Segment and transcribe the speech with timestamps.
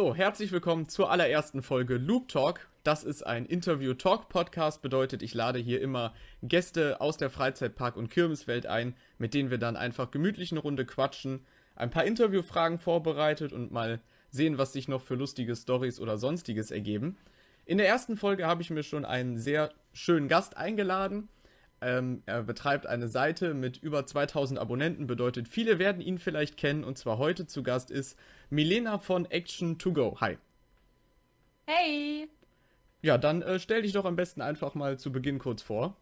[0.00, 2.70] So, herzlich willkommen zur allerersten Folge Loop Talk.
[2.84, 8.64] Das ist ein Interview-Talk-Podcast, bedeutet, ich lade hier immer Gäste aus der Freizeitpark- und Kirmeswelt
[8.64, 11.44] ein, mit denen wir dann einfach gemütlich eine Runde quatschen,
[11.76, 14.00] ein paar Interviewfragen vorbereitet und mal
[14.30, 17.18] sehen, was sich noch für lustige Stories oder sonstiges ergeben.
[17.66, 21.28] In der ersten Folge habe ich mir schon einen sehr schönen Gast eingeladen.
[21.82, 26.84] Ähm, er betreibt eine Seite mit über 2000 Abonnenten, bedeutet, viele werden ihn vielleicht kennen.
[26.84, 28.18] Und zwar heute zu Gast ist
[28.50, 30.16] Milena von Action 2 Go.
[30.20, 30.38] Hi.
[31.66, 32.28] Hey.
[33.02, 35.96] Ja, dann äh, stell dich doch am besten einfach mal zu Beginn kurz vor.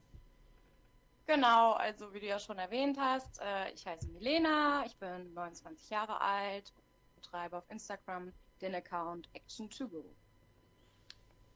[1.27, 5.91] Genau, also wie du ja schon erwähnt hast, äh, ich heiße Milena, ich bin 29
[5.91, 6.73] Jahre alt,
[7.17, 8.33] betreibe auf Instagram
[8.63, 10.05] den Account Action2Go.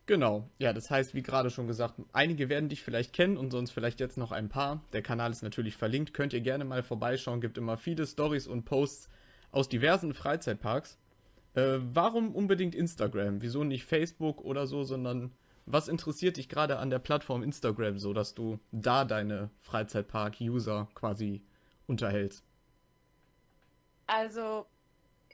[0.07, 3.71] Genau, ja, das heißt, wie gerade schon gesagt, einige werden dich vielleicht kennen und sonst
[3.71, 4.83] vielleicht jetzt noch ein paar.
[4.93, 8.65] Der Kanal ist natürlich verlinkt, könnt ihr gerne mal vorbeischauen, gibt immer viele Stories und
[8.65, 9.09] Posts
[9.53, 10.99] aus diversen Freizeitparks.
[11.55, 13.43] Äh, warum unbedingt Instagram?
[13.43, 15.33] Wieso nicht Facebook oder so, sondern
[15.67, 21.43] was interessiert dich gerade an der Plattform Instagram, so dass du da deine Freizeitpark-User quasi
[21.87, 22.45] unterhältst?
[24.09, 24.67] Also,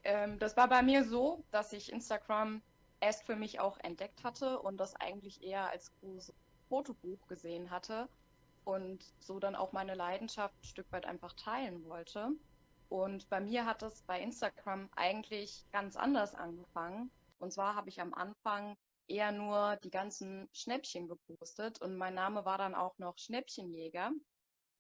[0.05, 2.61] ähm, das war bei mir so, dass ich Instagram
[3.01, 6.35] erst für mich auch entdeckt hatte und das eigentlich eher als großes
[6.69, 8.09] Fotobuch gesehen hatte
[8.65, 12.31] und so dann auch meine Leidenschaft ein Stück weit einfach teilen wollte.
[12.89, 17.11] Und bei mir hat es bei Instagram eigentlich ganz anders angefangen.
[17.39, 18.77] Und zwar habe ich am Anfang
[19.07, 24.13] eher nur die ganzen Schnäppchen gepostet und mein Name war dann auch noch Schnäppchenjäger.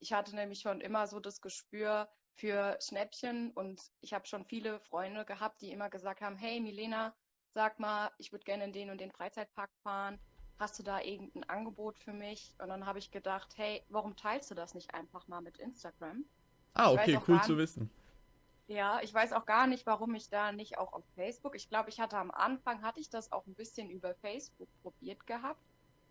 [0.01, 4.81] Ich hatte nämlich schon immer so das Gespür für Schnäppchen und ich habe schon viele
[4.81, 7.15] Freunde gehabt, die immer gesagt haben, hey Milena,
[7.51, 10.19] sag mal, ich würde gerne in den und den Freizeitpark fahren.
[10.59, 12.55] Hast du da irgendein Angebot für mich?
[12.59, 16.25] Und dann habe ich gedacht, hey, warum teilst du das nicht einfach mal mit Instagram?
[16.75, 17.91] Ah, okay, cool zu wissen.
[18.69, 21.57] Ja, ich weiß auch gar nicht, warum ich da nicht auch auf Facebook.
[21.57, 25.27] Ich glaube, ich hatte am Anfang hatte ich das auch ein bisschen über Facebook probiert
[25.27, 25.63] gehabt,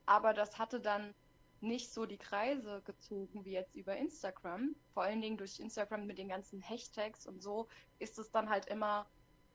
[0.08, 1.14] aber das hatte dann
[1.62, 4.76] nicht so die Kreise gezogen wie jetzt über Instagram.
[4.94, 7.68] Vor allen Dingen durch Instagram mit den ganzen Hashtags und so
[8.00, 9.06] ist es dann halt immer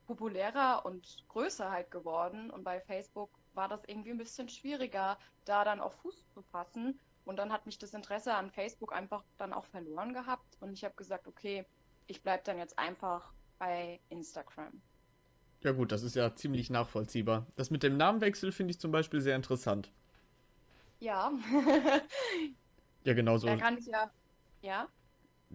[0.05, 2.49] populärer und größer halt geworden.
[2.49, 6.99] Und bei Facebook war das irgendwie ein bisschen schwieriger, da dann auch Fuß zu fassen.
[7.25, 10.57] Und dann hat mich das Interesse an Facebook einfach dann auch verloren gehabt.
[10.59, 11.65] Und ich habe gesagt, okay,
[12.07, 14.81] ich bleibe dann jetzt einfach bei Instagram.
[15.61, 17.47] Ja gut, das ist ja ziemlich nachvollziehbar.
[17.55, 19.91] Das mit dem Namenwechsel finde ich zum Beispiel sehr interessant.
[20.99, 21.31] Ja.
[23.05, 23.47] ja, genau so.
[23.47, 24.11] Da kann ich ja.
[24.61, 24.89] Ja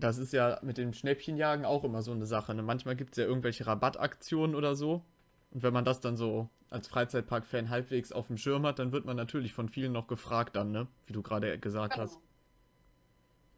[0.01, 2.55] das ist ja mit dem Schnäppchenjagen auch immer so eine Sache.
[2.55, 2.63] Ne?
[2.63, 5.05] Manchmal gibt es ja irgendwelche Rabattaktionen oder so.
[5.51, 9.07] Und wenn man das dann so als Freizeitpark-Fan halbwegs auf dem Schirm hat, dann wird
[9.07, 10.87] man natürlich von vielen noch gefragt dann, ne?
[11.07, 12.05] Wie du gerade gesagt genau.
[12.05, 12.21] hast.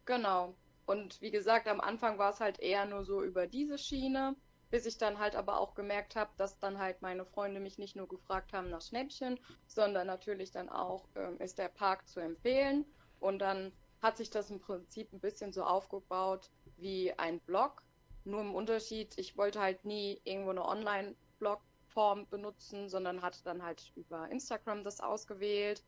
[0.05, 0.55] Genau.
[0.85, 4.35] Und wie gesagt, am Anfang war es halt eher nur so über diese Schiene,
[4.69, 7.95] bis ich dann halt aber auch gemerkt habe, dass dann halt meine Freunde mich nicht
[7.95, 12.85] nur gefragt haben nach Schnäppchen, sondern natürlich dann auch, ähm, ist der Park zu empfehlen.
[13.19, 17.83] Und dann hat sich das im Prinzip ein bisschen so aufgebaut wie ein Blog.
[18.23, 23.91] Nur im Unterschied, ich wollte halt nie irgendwo eine Online-Blog-Form benutzen, sondern hatte dann halt
[23.95, 25.83] über Instagram das ausgewählt.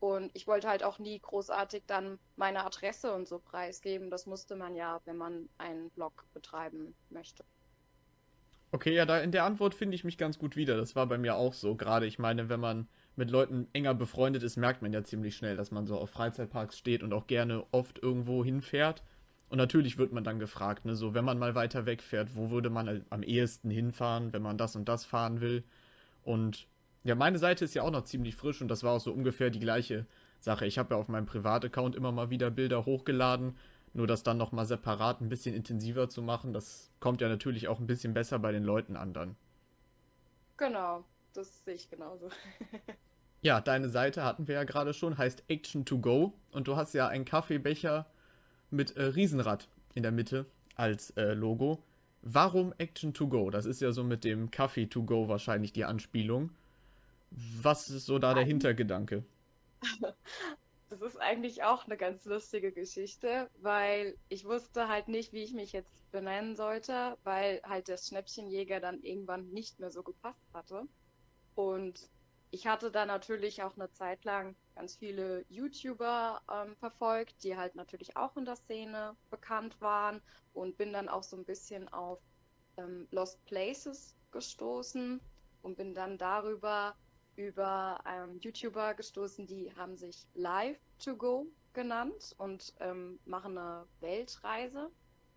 [0.00, 4.10] Und ich wollte halt auch nie großartig dann meine Adresse und so preisgeben.
[4.10, 7.44] Das musste man ja, wenn man einen Blog betreiben möchte.
[8.70, 10.76] Okay, ja, da in der Antwort finde ich mich ganz gut wieder.
[10.76, 11.76] Das war bei mir auch so.
[11.76, 15.56] Gerade, ich meine, wenn man mit Leuten enger befreundet ist, merkt man ja ziemlich schnell,
[15.56, 19.02] dass man so auf Freizeitparks steht und auch gerne oft irgendwo hinfährt.
[19.48, 22.70] Und natürlich wird man dann gefragt, ne, so wenn man mal weiter wegfährt, wo würde
[22.70, 25.62] man am ehesten hinfahren, wenn man das und das fahren will.
[26.24, 26.66] Und
[27.04, 29.50] ja, meine Seite ist ja auch noch ziemlich frisch und das war auch so ungefähr
[29.50, 30.06] die gleiche
[30.40, 30.66] Sache.
[30.66, 33.56] Ich habe ja auf meinem Privataccount immer mal wieder Bilder hochgeladen,
[33.92, 37.78] nur das dann nochmal separat ein bisschen intensiver zu machen, das kommt ja natürlich auch
[37.78, 39.36] ein bisschen besser bei den Leuten an dann.
[40.56, 41.04] Genau
[41.36, 42.30] das sehe ich genauso.
[43.42, 46.94] ja, deine Seite hatten wir ja gerade schon, heißt Action to Go und du hast
[46.94, 48.06] ja einen Kaffeebecher
[48.70, 50.46] mit äh, Riesenrad in der Mitte
[50.76, 51.82] als äh, Logo.
[52.22, 53.50] Warum Action to Go?
[53.50, 56.50] Das ist ja so mit dem Kaffee to Go wahrscheinlich die Anspielung.
[57.30, 59.24] Was ist so da der Hintergedanke?
[60.90, 65.52] Das ist eigentlich auch eine ganz lustige Geschichte, weil ich wusste halt nicht, wie ich
[65.52, 70.86] mich jetzt benennen sollte, weil halt der Schnäppchenjäger dann irgendwann nicht mehr so gepasst hatte.
[71.54, 72.08] Und
[72.50, 77.74] ich hatte da natürlich auch eine Zeit lang ganz viele YouTuber ähm, verfolgt, die halt
[77.74, 80.20] natürlich auch in der Szene bekannt waren
[80.52, 82.20] und bin dann auch so ein bisschen auf
[82.76, 85.20] ähm, Lost Places gestoßen
[85.62, 86.94] und bin dann darüber
[87.36, 93.86] über ähm, YouTuber gestoßen, die haben sich Live to Go genannt und ähm, machen eine
[94.00, 94.90] Weltreise.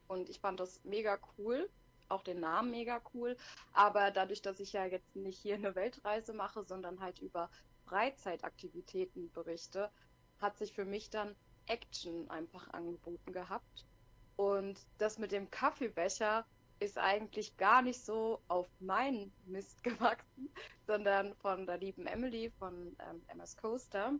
[0.08, 1.70] Und ich fand das mega cool
[2.10, 3.38] auch den Namen mega cool.
[3.74, 7.50] Aber dadurch, dass ich ja jetzt nicht hier eine Weltreise mache, sondern halt über
[7.86, 9.92] Freizeitaktivitäten berichte,
[10.40, 11.36] hat sich für mich dann
[11.68, 13.86] Action einfach angeboten gehabt.
[14.36, 16.46] Und das mit dem Kaffeebecher
[16.80, 20.50] ist eigentlich gar nicht so auf meinen Mist gewachsen,
[20.86, 24.14] sondern von der lieben Emily von ähm, MS Coaster.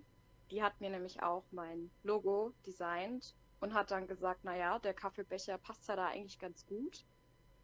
[0.50, 5.58] Die hat mir nämlich auch mein Logo designt und hat dann gesagt, naja, der Kaffeebecher
[5.58, 7.06] passt ja da eigentlich ganz gut.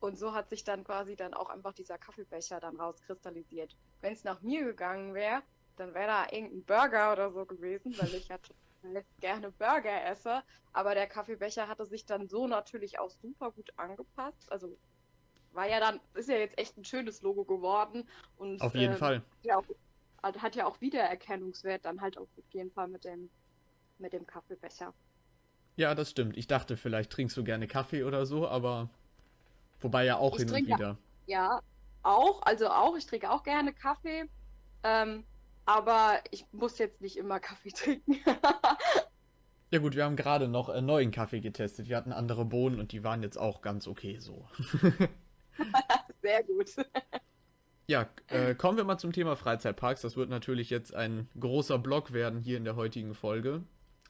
[0.03, 3.73] Und so hat sich dann quasi dann auch einfach dieser Kaffeebecher dann rauskristallisiert.
[4.01, 5.43] Wenn es nach mir gegangen wäre,
[5.77, 10.43] dann wäre da irgendein Burger oder so gewesen, weil ich ja total gerne Burger esse.
[10.73, 14.51] Aber der Kaffeebecher hatte sich dann so natürlich auch super gut angepasst.
[14.51, 14.77] Also
[15.53, 18.03] war ja dann, ist ja jetzt echt ein schönes Logo geworden.
[18.35, 19.23] Und, Auf jeden äh, Fall.
[19.43, 19.63] Ja auch,
[20.21, 23.29] hat ja auch Wiedererkennungswert dann halt auch auf jeden Fall mit dem,
[23.99, 24.93] mit dem Kaffeebecher.
[25.77, 26.35] Ja, das stimmt.
[26.35, 28.89] Ich dachte, vielleicht trinkst du gerne Kaffee oder so, aber
[29.83, 30.97] wobei ja auch Ich hin und wieder.
[31.25, 31.61] Ja,
[32.03, 34.25] auch, also auch, ich trinke auch gerne Kaffee.
[34.83, 35.23] Ähm,
[35.65, 38.17] aber ich muss jetzt nicht immer Kaffee trinken.
[39.71, 41.89] Ja gut, wir haben gerade noch äh, neuen Kaffee getestet.
[41.89, 44.47] Wir hatten andere Bohnen und die waren jetzt auch ganz okay so.
[46.21, 46.75] Sehr gut.
[47.87, 50.01] Ja, äh, kommen wir mal zum Thema Freizeitparks.
[50.01, 53.63] Das wird natürlich jetzt ein großer Block werden hier in der heutigen Folge.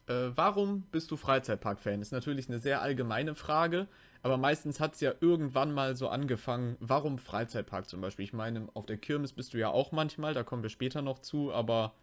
[0.06, 2.02] Äh, warum bist du Freizeitpark-Fan?
[2.02, 3.88] Ist natürlich eine sehr allgemeine Frage,
[4.24, 6.78] aber meistens hat es ja irgendwann mal so angefangen.
[6.80, 8.24] Warum Freizeitpark zum Beispiel?
[8.24, 11.18] Ich meine, auf der Kirmes bist du ja auch manchmal, da kommen wir später noch
[11.18, 11.94] zu, aber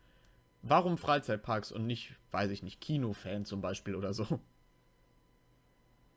[0.61, 4.27] warum Freizeitparks und nicht, weiß ich nicht, Kinofan zum Beispiel oder so?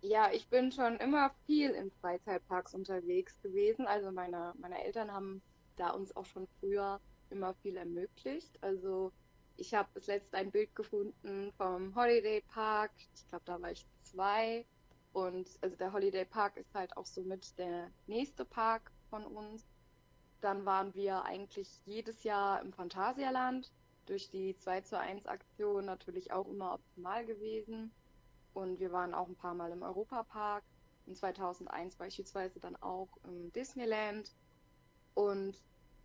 [0.02, 3.86] Ja, ich bin schon immer viel in Freizeitparks unterwegs gewesen.
[3.86, 5.40] Also meine, meine Eltern haben
[5.76, 7.00] da uns auch schon früher
[7.30, 8.62] immer viel ermöglicht.
[8.62, 9.10] Also
[9.56, 12.90] ich habe das letzte ein Bild gefunden vom Holiday Park.
[13.14, 14.66] Ich glaube, da war ich zwei.
[15.14, 19.64] Und also der Holiday Park ist halt auch somit der nächste Park von uns.
[20.40, 23.72] Dann waren wir eigentlich jedes Jahr im Phantasialand.
[24.06, 27.92] Durch die 2 zu 1 Aktion natürlich auch immer optimal gewesen.
[28.54, 30.64] Und wir waren auch ein paar Mal im Europapark.
[31.06, 34.34] In 2001 beispielsweise dann auch im Disneyland.
[35.14, 35.56] Und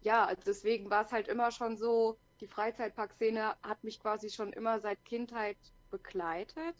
[0.01, 4.79] ja, deswegen war es halt immer schon so, die Freizeitparkszene hat mich quasi schon immer
[4.79, 5.57] seit Kindheit
[5.89, 6.75] begleitet.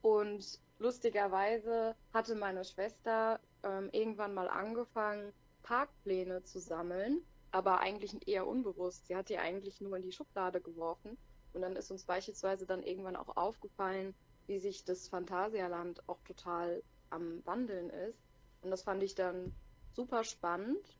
[0.00, 5.32] Und lustigerweise hatte meine Schwester ähm, irgendwann mal angefangen,
[5.62, 7.22] Parkpläne zu sammeln,
[7.52, 9.06] aber eigentlich eher unbewusst.
[9.06, 11.16] Sie hat die eigentlich nur in die Schublade geworfen.
[11.52, 14.14] Und dann ist uns beispielsweise dann irgendwann auch aufgefallen,
[14.46, 18.18] wie sich das Phantasialand auch total am Wandeln ist.
[18.62, 19.52] Und das fand ich dann
[19.92, 20.98] super spannend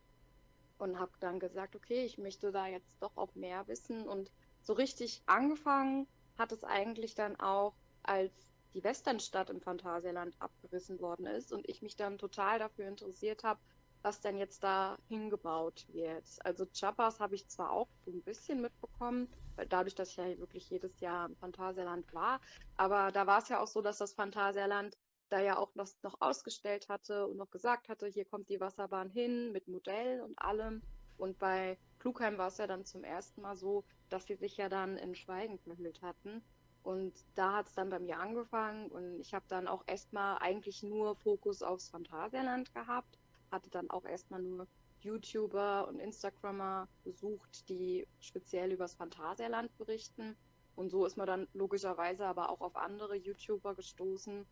[0.79, 4.09] und habe dann gesagt, okay, ich möchte da jetzt doch auch mehr wissen.
[4.09, 4.31] Und
[4.61, 6.07] so richtig angefangen
[6.37, 11.83] hat es eigentlich dann auch, als die Westernstadt im Phantasialand abgerissen worden ist und ich
[11.83, 13.61] mich dann total dafür interessiert habe,
[14.03, 16.25] was denn jetzt da hingebaut wird.
[16.45, 20.39] Also Chappas habe ich zwar auch so ein bisschen mitbekommen, weil dadurch, dass ich ja
[20.39, 22.41] wirklich jedes Jahr im Phantasialand war,
[22.77, 24.97] aber da war es ja auch so, dass das Phantasialand
[25.29, 29.11] da ja auch noch, noch ausgestellt hatte und noch gesagt hatte, hier kommt die Wasserbahn
[29.11, 30.83] hin mit Modell und allem.
[31.17, 34.69] Und bei Klugheim war es ja dann zum ersten Mal so, dass sie sich ja
[34.69, 36.43] dann in Schweigen verhüllt hatten.
[36.83, 40.83] Und da hat es dann bei mir angefangen und ich habe dann auch erstmal eigentlich
[40.83, 43.19] nur Fokus aufs Phantasialand gehabt,
[43.51, 44.67] hatte dann auch erstmal nur
[45.01, 50.37] YouTuber und Instagrammer besucht, die speziell übers Phantasialand berichten.
[50.77, 54.47] Und so ist man dann logischerweise aber auch auf andere YouTuber gestoßen,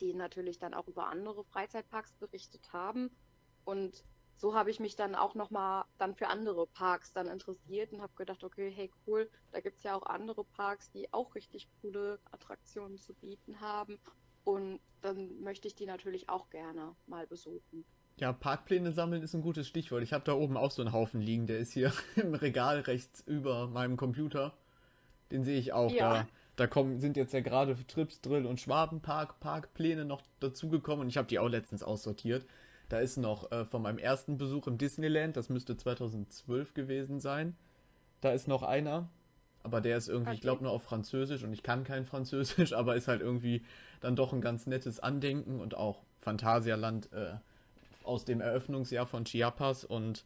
[0.00, 3.10] die natürlich dann auch über andere Freizeitparks berichtet haben.
[3.64, 4.04] Und
[4.40, 8.12] so habe ich mich dann auch nochmal dann für andere Parks dann interessiert und habe
[8.16, 12.18] gedacht, okay, hey cool, da gibt es ja auch andere Parks, die auch richtig coole
[12.30, 13.98] Attraktionen zu bieten haben.
[14.44, 17.84] Und dann möchte ich die natürlich auch gerne mal besuchen.
[18.16, 20.02] Ja, Parkpläne sammeln ist ein gutes Stichwort.
[20.02, 23.22] Ich habe da oben auch so einen Haufen liegen, der ist hier im Regal rechts
[23.26, 24.54] über meinem Computer.
[25.30, 25.92] Den sehe ich auch.
[25.92, 26.14] Ja.
[26.14, 31.08] Da, da kommen, sind jetzt ja gerade Trips, Drill und Schwabenpark Parkpläne noch dazugekommen und
[31.08, 32.46] ich habe die auch letztens aussortiert.
[32.90, 37.56] Da ist noch äh, von meinem ersten Besuch im Disneyland, das müsste 2012 gewesen sein.
[38.20, 39.08] Da ist noch einer,
[39.62, 40.42] aber der ist irgendwie, ich Okay.
[40.42, 43.62] glaube, nur auf Französisch und ich kann kein Französisch, aber ist halt irgendwie
[44.00, 47.34] dann doch ein ganz nettes Andenken und auch Phantasialand äh,
[48.02, 50.24] aus dem Eröffnungsjahr von Chiapas und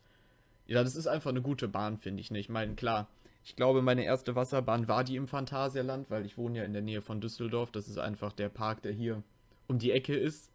[0.67, 2.31] ja, das ist einfach eine gute Bahn, finde ich.
[2.31, 2.39] Ne?
[2.41, 3.09] Ich meine, klar,
[3.45, 6.83] ich glaube, meine erste Wasserbahn war die im Phantasialand, weil ich wohne ja in der
[6.83, 7.71] Nähe von Düsseldorf.
[7.71, 9.23] Das ist einfach der Park, der hier
[9.69, 10.51] um die Ecke ist.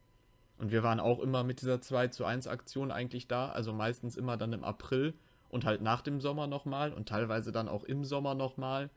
[0.59, 3.49] Und wir waren auch immer mit dieser 2 zu 1 Aktion eigentlich da.
[3.49, 5.15] Also meistens immer dann im April
[5.49, 8.91] und halt nach dem Sommer nochmal und teilweise dann auch im Sommer nochmal.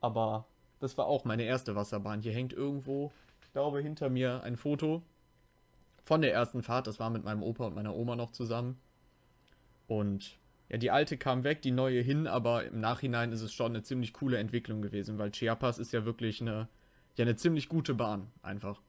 [0.00, 0.46] Aber
[0.80, 2.22] das war auch meine erste Wasserbahn.
[2.22, 3.12] Hier hängt irgendwo,
[3.42, 5.02] ich glaube, hinter mir ein Foto.
[6.04, 6.86] von der ersten Fahrt.
[6.86, 8.78] Das war mit meinem Opa und meiner Oma noch zusammen.
[9.86, 10.38] Und
[10.68, 13.82] ja, die alte kam weg, die neue hin, aber im Nachhinein ist es schon eine
[13.82, 16.68] ziemlich coole Entwicklung gewesen, weil Chiapas ist ja wirklich eine,
[17.16, 18.80] ja, eine ziemlich gute Bahn, einfach.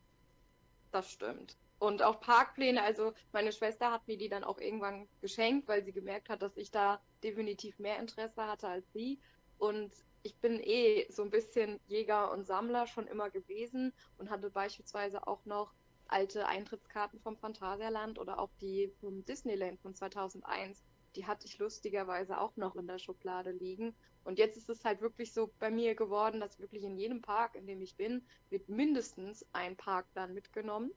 [0.91, 1.57] Das stimmt.
[1.83, 5.91] Und auch Parkpläne, also meine Schwester hat mir die dann auch irgendwann geschenkt, weil sie
[5.91, 9.19] gemerkt hat, dass ich da definitiv mehr Interesse hatte als sie.
[9.57, 14.49] Und ich bin eh so ein bisschen Jäger und Sammler schon immer gewesen und hatte
[14.49, 15.73] beispielsweise auch noch
[16.07, 20.85] alte Eintrittskarten vom Phantasialand oder auch die vom Disneyland von 2001.
[21.17, 23.93] Die hatte ich lustigerweise auch noch in der Schublade liegen.
[24.23, 27.55] Und jetzt ist es halt wirklich so bei mir geworden, dass wirklich in jedem Park,
[27.55, 30.93] in dem ich bin, wird mindestens ein Parkplan mitgenommen.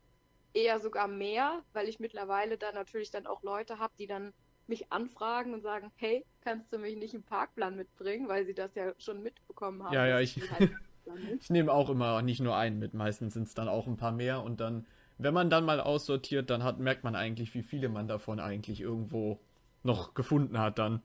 [0.57, 4.33] Eher sogar mehr, weil ich mittlerweile dann natürlich dann auch Leute habe, die dann
[4.67, 8.75] mich anfragen und sagen, hey, kannst du mich nicht einen Parkplan mitbringen, weil sie das
[8.75, 9.95] ja schon mitbekommen haben.
[9.95, 10.71] Ja, ja, ich, halt
[11.41, 14.13] ich nehme auch immer nicht nur einen mit, meistens sind es dann auch ein paar
[14.13, 14.87] mehr und dann,
[15.19, 18.81] wenn man dann mal aussortiert, dann hat, merkt man eigentlich, wie viele man davon eigentlich
[18.81, 19.41] irgendwo
[19.83, 21.03] noch gefunden hat dann.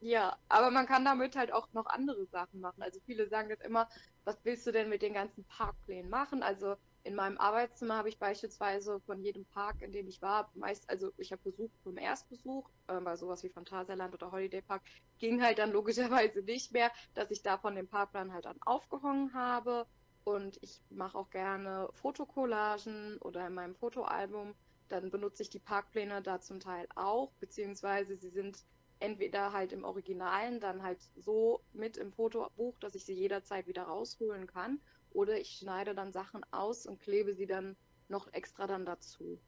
[0.00, 2.82] Ja, aber man kann damit halt auch noch andere Sachen machen.
[2.82, 3.88] Also viele sagen jetzt immer,
[4.24, 6.42] was willst du denn mit den ganzen Parkplänen machen?
[6.42, 10.88] Also in meinem Arbeitszimmer habe ich beispielsweise von jedem Park, in dem ich war, meist,
[10.88, 14.82] also ich habe Besuch vom Erstbesuch, äh, bei sowas wie Phantasialand oder Holiday Park,
[15.18, 19.34] ging halt dann logischerweise nicht mehr, dass ich da von dem Parkplan halt dann aufgehangen
[19.34, 19.86] habe.
[20.24, 24.54] Und ich mache auch gerne Fotokollagen oder in meinem Fotoalbum,
[24.86, 28.62] dann benutze ich die Parkpläne da zum Teil auch, beziehungsweise sie sind
[29.00, 33.82] entweder halt im Originalen dann halt so mit im Fotobuch, dass ich sie jederzeit wieder
[33.84, 34.80] rausholen kann
[35.14, 37.76] oder ich schneide dann Sachen aus und klebe sie dann
[38.08, 39.38] noch extra dann dazu.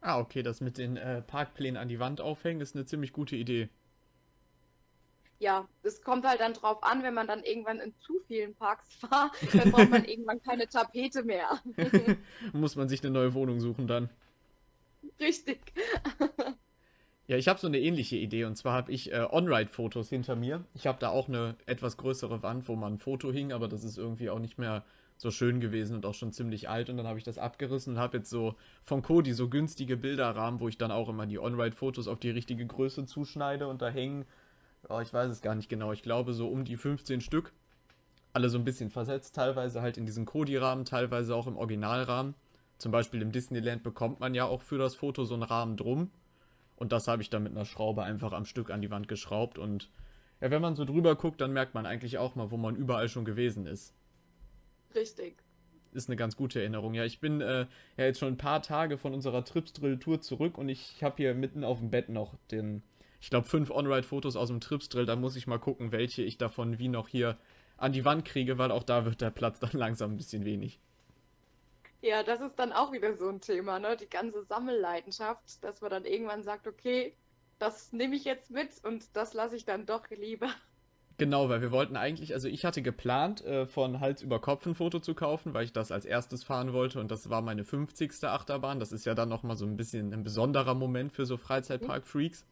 [0.00, 3.36] Ah, okay, das mit den äh, Parkplänen an die Wand aufhängen ist eine ziemlich gute
[3.36, 3.68] Idee.
[5.38, 9.02] Ja, es kommt halt dann drauf an, wenn man dann irgendwann in zu vielen Parks
[9.10, 11.62] war, dann braucht man irgendwann keine Tapete mehr.
[12.52, 14.10] Muss man sich eine neue Wohnung suchen dann.
[15.18, 15.60] Richtig.
[17.30, 20.64] Ja, ich habe so eine ähnliche Idee und zwar habe ich äh, On-Ride-Fotos hinter mir.
[20.74, 23.84] Ich habe da auch eine etwas größere Wand, wo man ein Foto hing, aber das
[23.84, 24.82] ist irgendwie auch nicht mehr
[25.16, 28.00] so schön gewesen und auch schon ziemlich alt und dann habe ich das abgerissen und
[28.00, 32.08] habe jetzt so von Kodi so günstige Bilderrahmen, wo ich dann auch immer die On-Ride-Fotos
[32.08, 34.24] auf die richtige Größe zuschneide und da hängen,
[34.88, 37.52] oh, ich weiß es gar nicht genau, ich glaube so um die 15 Stück.
[38.32, 42.34] Alle so ein bisschen versetzt, teilweise halt in diesen Kodi-Rahmen, teilweise auch im Originalrahmen.
[42.78, 46.10] Zum Beispiel im Disneyland bekommt man ja auch für das Foto so einen Rahmen drum
[46.80, 49.58] und das habe ich dann mit einer Schraube einfach am Stück an die Wand geschraubt.
[49.58, 49.90] Und
[50.40, 53.10] ja, wenn man so drüber guckt, dann merkt man eigentlich auch mal, wo man überall
[53.10, 53.94] schon gewesen ist.
[54.94, 55.44] Richtig.
[55.92, 56.94] Ist eine ganz gute Erinnerung.
[56.94, 57.66] Ja, ich bin äh,
[57.98, 61.64] ja jetzt schon ein paar Tage von unserer Trips-Drill-Tour zurück und ich habe hier mitten
[61.64, 62.82] auf dem Bett noch den,
[63.20, 65.04] ich glaube, fünf On-Ride-Fotos aus dem Trips-Drill.
[65.04, 67.36] Da muss ich mal gucken, welche ich davon wie noch hier
[67.76, 70.80] an die Wand kriege, weil auch da wird der Platz dann langsam ein bisschen wenig.
[72.02, 73.96] Ja, das ist dann auch wieder so ein Thema, ne?
[73.96, 77.14] Die ganze Sammelleidenschaft, dass man dann irgendwann sagt, okay,
[77.58, 80.48] das nehme ich jetzt mit und das lasse ich dann doch lieber.
[81.18, 84.74] Genau, weil wir wollten eigentlich, also ich hatte geplant, äh, von Hals über Kopf ein
[84.74, 88.24] Foto zu kaufen, weil ich das als erstes fahren wollte und das war meine 50.
[88.24, 88.80] Achterbahn.
[88.80, 92.46] Das ist ja dann nochmal so ein bisschen ein besonderer Moment für so Freizeitpark-Freaks.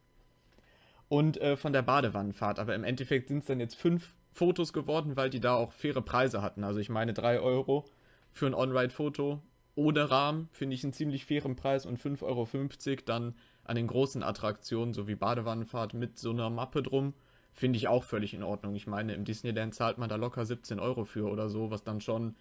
[1.09, 2.59] Und äh, von der Badewannenfahrt.
[2.59, 6.03] Aber im Endeffekt sind es dann jetzt fünf Fotos geworden, weil die da auch faire
[6.03, 6.63] Preise hatten.
[6.63, 7.87] Also ich meine drei Euro
[8.33, 9.43] für ein On-Ride-Foto
[9.79, 14.25] ohne Rahmen finde ich einen ziemlich fairen Preis und 5,50 Euro dann an den großen
[14.25, 17.15] Attraktionen, so wie Badewannenfahrt mit so einer Mappe drum,
[17.53, 18.75] finde ich auch völlig in Ordnung.
[18.75, 22.01] Ich meine, im Disneyland zahlt man da locker 17 Euro für oder so, was dann
[22.01, 22.35] schon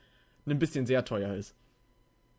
[0.48, 1.56] ein bisschen sehr teuer ist.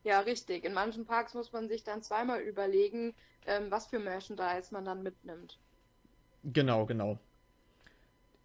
[0.02, 0.64] Ja, richtig.
[0.64, 3.14] In manchen Parks muss man sich dann zweimal überlegen,
[3.46, 5.60] ähm, was für Merchandise man dann mitnimmt.
[6.42, 7.20] Genau, genau.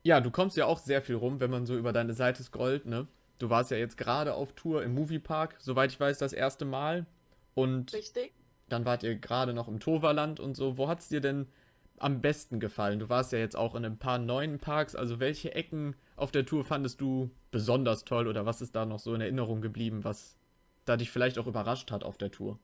[0.03, 2.85] Ja, du kommst ja auch sehr viel rum, wenn man so über deine Seite scrollt,
[2.85, 3.07] ne?
[3.39, 7.05] Du warst ja jetzt gerade auf Tour im Moviepark, soweit ich weiß, das erste Mal.
[7.55, 8.33] Und Richtig.
[8.69, 10.77] dann wart ihr gerade noch im Toverland und so.
[10.77, 11.47] Wo hat es dir denn
[11.97, 12.99] am besten gefallen?
[12.99, 14.95] Du warst ja jetzt auch in ein paar neuen Parks.
[14.95, 18.99] Also welche Ecken auf der Tour fandest du besonders toll oder was ist da noch
[18.99, 20.37] so in Erinnerung geblieben, was
[20.85, 22.59] da dich vielleicht auch überrascht hat auf der Tour?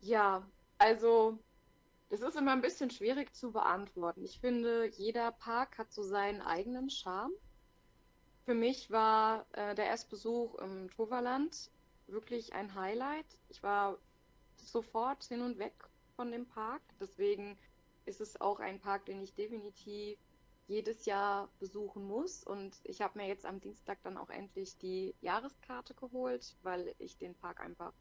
[0.00, 0.46] Ja,
[0.78, 1.38] also
[2.10, 4.24] das ist immer ein bisschen schwierig zu beantworten.
[4.24, 7.32] Ich finde, jeder Park hat so seinen eigenen Charme.
[8.44, 11.70] Für mich war äh, der Erstbesuch im Toverland
[12.06, 13.38] wirklich ein Highlight.
[13.48, 13.98] Ich war
[14.56, 15.72] sofort hin und weg
[16.14, 16.82] von dem Park.
[17.00, 17.58] Deswegen
[18.04, 20.18] ist es auch ein Park, den ich definitiv
[20.66, 22.44] jedes Jahr besuchen muss.
[22.44, 27.16] Und ich habe mir jetzt am Dienstag dann auch endlich die Jahreskarte geholt, weil ich
[27.16, 27.94] den Park einfach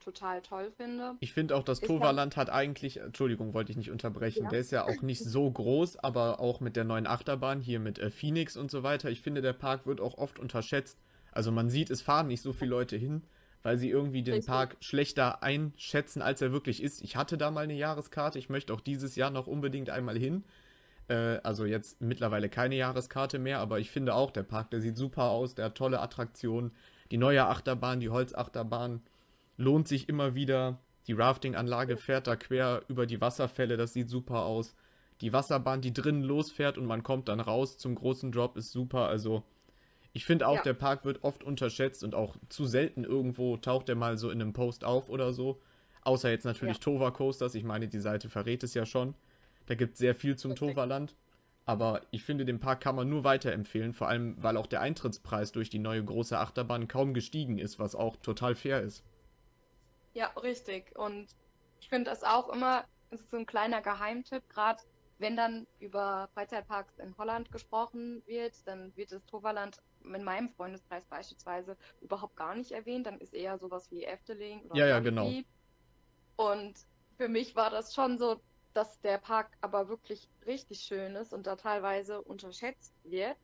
[0.00, 1.14] total toll finde.
[1.20, 4.50] Ich finde auch, das Toverland hat eigentlich, Entschuldigung, wollte ich nicht unterbrechen, ja.
[4.50, 7.98] der ist ja auch nicht so groß, aber auch mit der neuen Achterbahn hier mit
[7.98, 9.10] äh, Phoenix und so weiter.
[9.10, 10.98] Ich finde, der Park wird auch oft unterschätzt.
[11.32, 13.22] Also man sieht, es fahren nicht so viele Leute hin,
[13.62, 14.50] weil sie irgendwie den Richtig.
[14.50, 17.02] Park schlechter einschätzen, als er wirklich ist.
[17.02, 20.44] Ich hatte da mal eine Jahreskarte, ich möchte auch dieses Jahr noch unbedingt einmal hin.
[21.08, 24.96] Äh, also jetzt mittlerweile keine Jahreskarte mehr, aber ich finde auch, der Park, der sieht
[24.96, 26.72] super aus, der hat tolle Attraktionen.
[27.10, 29.02] Die neue Achterbahn, die Holzachterbahn,
[29.56, 30.78] lohnt sich immer wieder.
[31.06, 34.74] Die Rafting-Anlage fährt da quer über die Wasserfälle, das sieht super aus.
[35.20, 39.08] Die Wasserbahn, die drinnen losfährt und man kommt dann raus zum großen Drop, ist super.
[39.08, 39.44] Also
[40.12, 40.62] ich finde auch, ja.
[40.62, 44.40] der Park wird oft unterschätzt und auch zu selten irgendwo taucht er mal so in
[44.40, 45.60] einem Post auf oder so.
[46.02, 46.82] Außer jetzt natürlich ja.
[46.82, 47.54] Tova Coasters.
[47.54, 49.14] Ich meine, die Seite verrät es ja schon.
[49.66, 51.16] Da gibt es sehr viel zum Toverland.
[51.66, 55.50] Aber ich finde, den Park kann man nur weiterempfehlen, vor allem weil auch der Eintrittspreis
[55.50, 59.04] durch die neue große Achterbahn kaum gestiegen ist, was auch total fair ist.
[60.16, 60.96] Ja, richtig.
[60.96, 61.30] Und
[61.80, 64.82] ich finde das auch immer, es ist so ein kleiner Geheimtipp, gerade
[65.18, 71.06] wenn dann über Freizeitparks in Holland gesprochen wird, dann wird das Toverland in meinem Freundeskreis
[71.06, 73.06] beispielsweise überhaupt gar nicht erwähnt.
[73.06, 75.36] Dann ist eher sowas wie Efteling oder Ja, ja, genau.
[76.36, 76.78] Und
[77.18, 78.40] für mich war das schon so,
[78.74, 83.38] dass der Park aber wirklich richtig schön ist und da teilweise unterschätzt wird.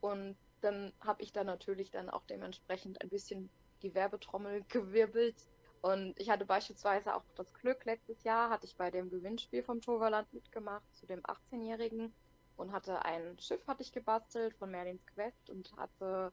[0.00, 3.50] Und dann habe ich da natürlich dann auch dementsprechend ein bisschen
[3.82, 5.40] die Werbetrommel gewirbelt
[5.82, 9.80] und ich hatte beispielsweise auch das Glück, letztes Jahr hatte ich bei dem Gewinnspiel vom
[9.80, 12.14] Toverland mitgemacht, zu dem 18-Jährigen
[12.56, 16.32] und hatte ein Schiff hatte ich gebastelt von Merlins Quest und hatte,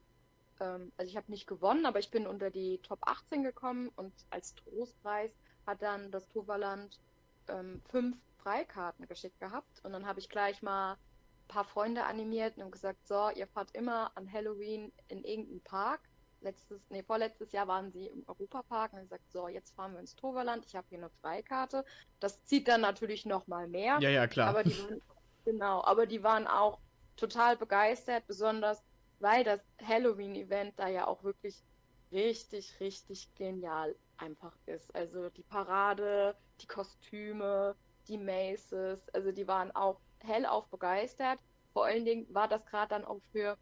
[0.60, 4.12] ähm, also ich habe nicht gewonnen, aber ich bin unter die Top 18 gekommen und
[4.30, 5.32] als Trostpreis
[5.66, 7.00] hat dann das Toverland
[7.48, 12.56] ähm, fünf Freikarten geschickt gehabt und dann habe ich gleich mal ein paar Freunde animiert
[12.58, 16.00] und gesagt, so, ihr fahrt immer an Halloween in irgendeinen Park
[16.40, 20.16] letztes, nee, vorletztes Jahr waren sie im Europapark und gesagt, so, jetzt fahren wir ins
[20.16, 21.84] Toverland, ich habe hier eine Freikarte.
[22.18, 23.98] Das zieht dann natürlich noch mal mehr.
[24.00, 24.48] Ja, ja, klar.
[24.48, 25.00] Aber die waren,
[25.44, 26.78] genau, aber die waren auch
[27.16, 28.82] total begeistert, besonders
[29.20, 31.62] weil das Halloween-Event da ja auch wirklich
[32.10, 34.94] richtig, richtig genial einfach ist.
[34.94, 37.76] Also die Parade, die Kostüme,
[38.08, 41.38] die Maces, also die waren auch hellauf begeistert.
[41.72, 43.56] Vor allen Dingen war das gerade dann auch für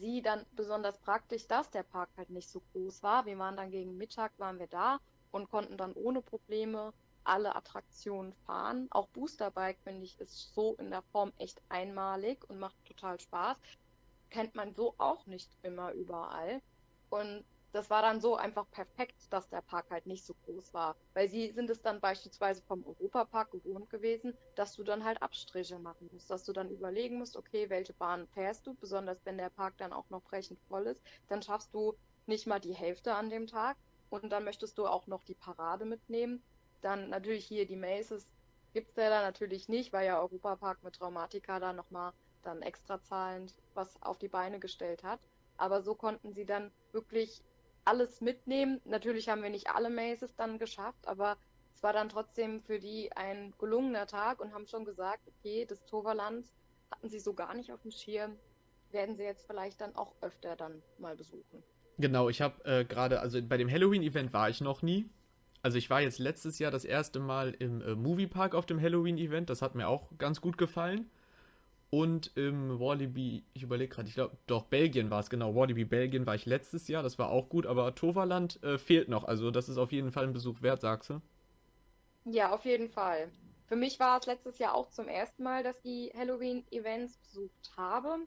[0.00, 3.26] sie dann besonders praktisch, dass der Park halt nicht so groß war.
[3.26, 4.98] Wir waren dann gegen Mittag, waren wir da
[5.30, 8.88] und konnten dann ohne Probleme alle Attraktionen fahren.
[8.90, 13.58] Auch Boosterbike, finde ich, ist so in der Form echt einmalig und macht total Spaß.
[14.30, 16.62] Kennt man so auch nicht immer überall.
[17.10, 20.96] Und das war dann so einfach perfekt, dass der Park halt nicht so groß war.
[21.14, 25.78] Weil sie sind es dann beispielsweise vom Europapark gewohnt gewesen, dass du dann halt Abstriche
[25.78, 29.50] machen musst, dass du dann überlegen musst, okay, welche Bahn fährst du, besonders wenn der
[29.50, 31.94] Park dann auch noch brechend voll ist, dann schaffst du
[32.26, 33.78] nicht mal die Hälfte an dem Tag
[34.08, 36.44] und dann möchtest du auch noch die Parade mitnehmen.
[36.80, 38.32] Dann natürlich hier die Maces
[38.72, 43.02] gibt es ja da natürlich nicht, weil ja Europapark mit Traumatika da nochmal dann extra
[43.02, 45.26] zahlend was auf die Beine gestellt hat.
[45.56, 47.44] Aber so konnten sie dann wirklich
[47.84, 48.80] alles mitnehmen.
[48.84, 51.36] Natürlich haben wir nicht alle Mazes dann geschafft, aber
[51.74, 55.84] es war dann trotzdem für die ein gelungener Tag und haben schon gesagt, okay, das
[55.86, 56.46] Toverland
[56.90, 58.36] hatten sie so gar nicht auf dem Schirm,
[58.90, 61.62] werden sie jetzt vielleicht dann auch öfter dann mal besuchen.
[61.98, 65.08] Genau, ich habe äh, gerade, also bei dem Halloween-Event war ich noch nie.
[65.62, 69.50] Also ich war jetzt letztes Jahr das erste Mal im äh, Moviepark auf dem Halloween-Event,
[69.50, 71.10] das hat mir auch ganz gut gefallen.
[71.90, 75.56] Und im Walibi, ich überlege gerade, ich glaube, doch, Belgien war es, genau.
[75.56, 79.24] Walibi Belgien war ich letztes Jahr, das war auch gut, aber Toverland äh, fehlt noch.
[79.24, 81.20] Also, das ist auf jeden Fall ein Besuch wert, sagst du?
[82.24, 83.32] Ja, auf jeden Fall.
[83.66, 88.18] Für mich war es letztes Jahr auch zum ersten Mal, dass ich Halloween-Events besucht habe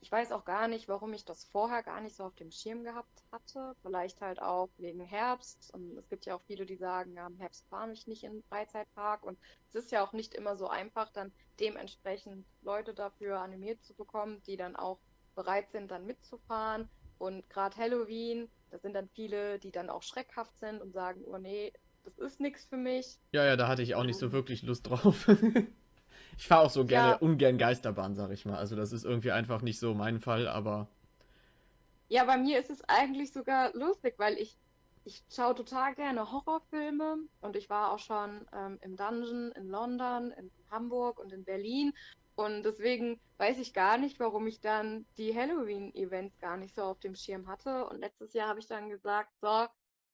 [0.00, 2.84] ich weiß auch gar nicht, warum ich das vorher gar nicht so auf dem Schirm
[2.84, 3.74] gehabt hatte.
[3.82, 5.72] Vielleicht halt auch wegen Herbst.
[5.74, 8.34] Und es gibt ja auch viele, die sagen, ja, im Herbst fahre ich nicht in
[8.34, 9.24] den Freizeitpark.
[9.24, 13.94] Und es ist ja auch nicht immer so einfach, dann dementsprechend Leute dafür animiert zu
[13.94, 14.98] bekommen, die dann auch
[15.34, 16.88] bereit sind, dann mitzufahren.
[17.18, 21.38] Und gerade Halloween, da sind dann viele, die dann auch schreckhaft sind und sagen, oh
[21.38, 21.72] nee,
[22.04, 23.18] das ist nichts für mich.
[23.32, 25.26] Ja, ja, da hatte ich auch nicht so wirklich Lust drauf.
[26.38, 27.16] Ich fahre auch so gerne, ja.
[27.16, 28.56] ungern Geisterbahn, sag ich mal.
[28.56, 30.86] Also das ist irgendwie einfach nicht so mein Fall, aber.
[32.06, 34.56] Ja, bei mir ist es eigentlich sogar lustig, weil ich,
[35.04, 40.30] ich schaue total gerne Horrorfilme und ich war auch schon ähm, im Dungeon in London,
[40.30, 41.92] in Hamburg und in Berlin.
[42.36, 47.00] Und deswegen weiß ich gar nicht, warum ich dann die Halloween-Events gar nicht so auf
[47.00, 47.84] dem Schirm hatte.
[47.88, 49.66] Und letztes Jahr habe ich dann gesagt, so,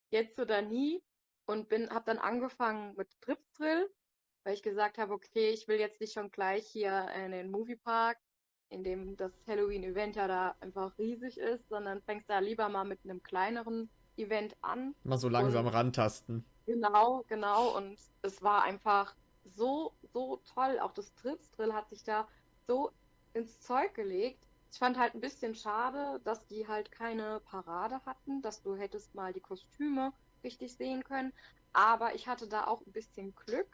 [0.08, 1.02] jetzt oder nie.
[1.44, 3.90] Und bin, habe dann angefangen mit Tripsdrill
[4.44, 8.18] weil ich gesagt habe, okay, ich will jetzt nicht schon gleich hier in den Moviepark,
[8.68, 13.00] in dem das Halloween-Event ja da einfach riesig ist, sondern fängst da lieber mal mit
[13.04, 14.94] einem kleineren Event an.
[15.02, 16.44] Mal so langsam und, rantasten.
[16.66, 17.76] Genau, genau.
[17.76, 20.78] Und es war einfach so, so toll.
[20.80, 22.28] Auch das Trips-Drill hat sich da
[22.66, 22.90] so
[23.32, 24.46] ins Zeug gelegt.
[24.72, 29.14] Ich fand halt ein bisschen schade, dass die halt keine Parade hatten, dass du hättest
[29.14, 31.32] mal die Kostüme richtig sehen können.
[31.72, 33.68] Aber ich hatte da auch ein bisschen Glück,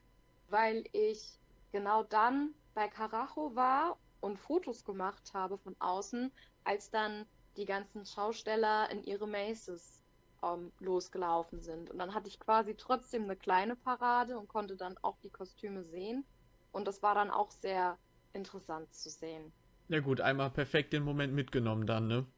[0.51, 1.41] weil ich
[1.73, 6.33] genau dann bei Karacho war und Fotos gemacht habe von außen,
[6.65, 10.05] als dann die ganzen Schausteller in ihre Maces
[10.43, 11.91] ähm, losgelaufen sind.
[11.91, 15.85] Und dann hatte ich quasi trotzdem eine kleine Parade und konnte dann auch die Kostüme
[15.85, 16.27] sehen.
[16.73, 17.99] Und das war dann auch sehr
[18.33, 19.55] interessant zu sehen.
[19.89, 22.33] Ja gut, einmal perfekt den Moment mitgenommen dann, ne?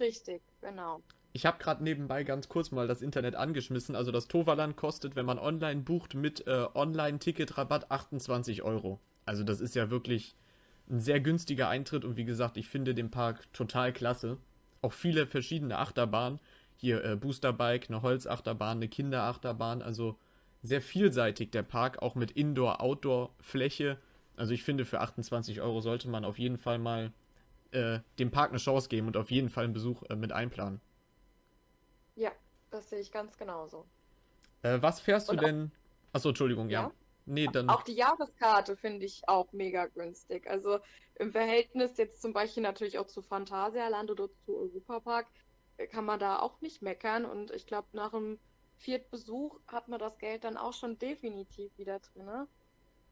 [0.00, 1.04] Richtig, genau.
[1.32, 3.94] Ich habe gerade nebenbei ganz kurz mal das Internet angeschmissen.
[3.94, 9.00] Also das Toverland kostet, wenn man online bucht, mit äh, Online-Ticket-Rabatt 28 Euro.
[9.26, 10.34] Also das ist ja wirklich
[10.88, 14.38] ein sehr günstiger Eintritt und wie gesagt, ich finde den Park total klasse.
[14.82, 16.40] Auch viele verschiedene Achterbahnen.
[16.76, 19.82] Hier äh, Boosterbike, eine Holzachterbahn, eine Kinderachterbahn.
[19.82, 20.18] Also
[20.62, 23.98] sehr vielseitig der Park, auch mit Indoor-Outdoor-Fläche.
[24.36, 27.12] Also ich finde, für 28 Euro sollte man auf jeden Fall mal
[27.70, 30.80] äh, dem Park eine Chance geben und auf jeden Fall einen Besuch äh, mit einplanen.
[32.20, 32.32] Ja,
[32.70, 33.86] das sehe ich ganz genauso.
[34.60, 35.72] Äh, was fährst und du denn?
[36.12, 36.82] Achso, Entschuldigung, ja.
[36.82, 36.92] ja.
[37.24, 37.70] Nee, dann...
[37.70, 40.46] Auch die Jahreskarte finde ich auch mega günstig.
[40.50, 40.80] Also
[41.14, 45.28] im Verhältnis jetzt zum Beispiel natürlich auch zu Phantasialand oder zu Europapark
[45.78, 47.24] äh, kann man da auch nicht meckern.
[47.24, 48.38] Und ich glaube, nach dem
[48.76, 52.46] Viertbesuch hat man das Geld dann auch schon definitiv wieder drin.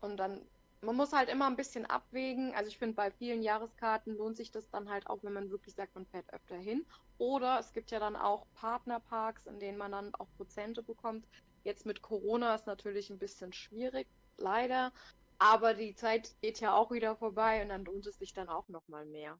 [0.02, 0.46] Und dann
[0.80, 2.54] man muss halt immer ein bisschen abwägen.
[2.54, 5.74] Also ich finde, bei vielen Jahreskarten lohnt sich das dann halt auch, wenn man wirklich
[5.74, 6.84] sagt, man fährt öfter hin.
[7.18, 11.26] Oder es gibt ja dann auch Partnerparks, in denen man dann auch Prozente bekommt.
[11.64, 14.92] Jetzt mit Corona ist natürlich ein bisschen schwierig, leider.
[15.38, 18.68] Aber die Zeit geht ja auch wieder vorbei und dann lohnt es sich dann auch
[18.68, 19.38] nochmal mehr.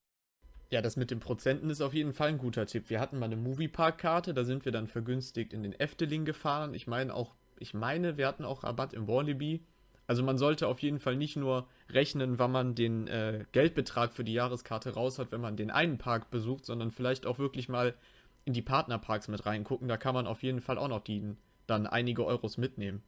[0.70, 2.90] Ja, das mit den Prozenten ist auf jeden Fall ein guter Tipp.
[2.90, 6.74] Wir hatten mal eine Moviepark-Karte, da sind wir dann vergünstigt in den Efteling gefahren.
[6.74, 9.64] Ich meine auch, ich meine, wir hatten auch Rabatt im Walibi.
[10.08, 14.24] Also man sollte auf jeden Fall nicht nur rechnen, wann man den äh, Geldbetrag für
[14.24, 17.94] die Jahreskarte raus hat, wenn man den einen Park besucht, sondern vielleicht auch wirklich mal
[18.46, 19.86] in die Partnerparks mit reingucken.
[19.86, 23.02] Da kann man auf jeden Fall auch noch die, dann einige Euros mitnehmen.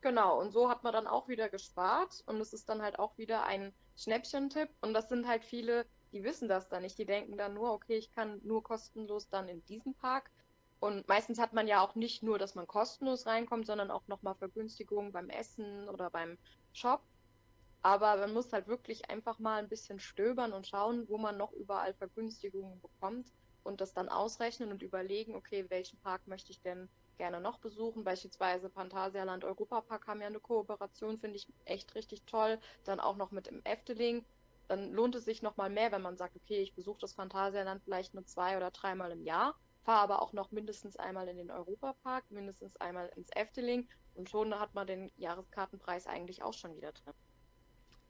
[0.00, 3.18] Genau, und so hat man dann auch wieder gespart und es ist dann halt auch
[3.18, 6.96] wieder ein Schnäppchentipp und das sind halt viele, die wissen das dann nicht.
[6.98, 10.30] Die denken dann nur, okay, ich kann nur kostenlos dann in diesen Park
[10.78, 14.34] und meistens hat man ja auch nicht nur, dass man kostenlos reinkommt, sondern auch nochmal
[14.36, 16.38] Vergünstigungen beim Essen oder beim
[16.72, 17.02] Shop.
[17.82, 21.52] Aber man muss halt wirklich einfach mal ein bisschen stöbern und schauen, wo man noch
[21.52, 26.90] überall Vergünstigungen bekommt und das dann ausrechnen und überlegen, okay, welchen Park möchte ich denn
[27.16, 28.04] gerne noch besuchen.
[28.04, 32.58] Beispielsweise Phantasialand Europapark haben ja eine Kooperation, finde ich echt richtig toll.
[32.84, 34.26] Dann auch noch mit dem Efteling.
[34.68, 38.14] Dann lohnt es sich nochmal mehr, wenn man sagt, okay, ich besuche das Phantasialand vielleicht
[38.14, 42.24] nur zwei oder dreimal im Jahr fahre aber auch noch mindestens einmal in den Europapark,
[42.30, 47.14] mindestens einmal ins Efteling und schon hat man den Jahreskartenpreis eigentlich auch schon wieder drin.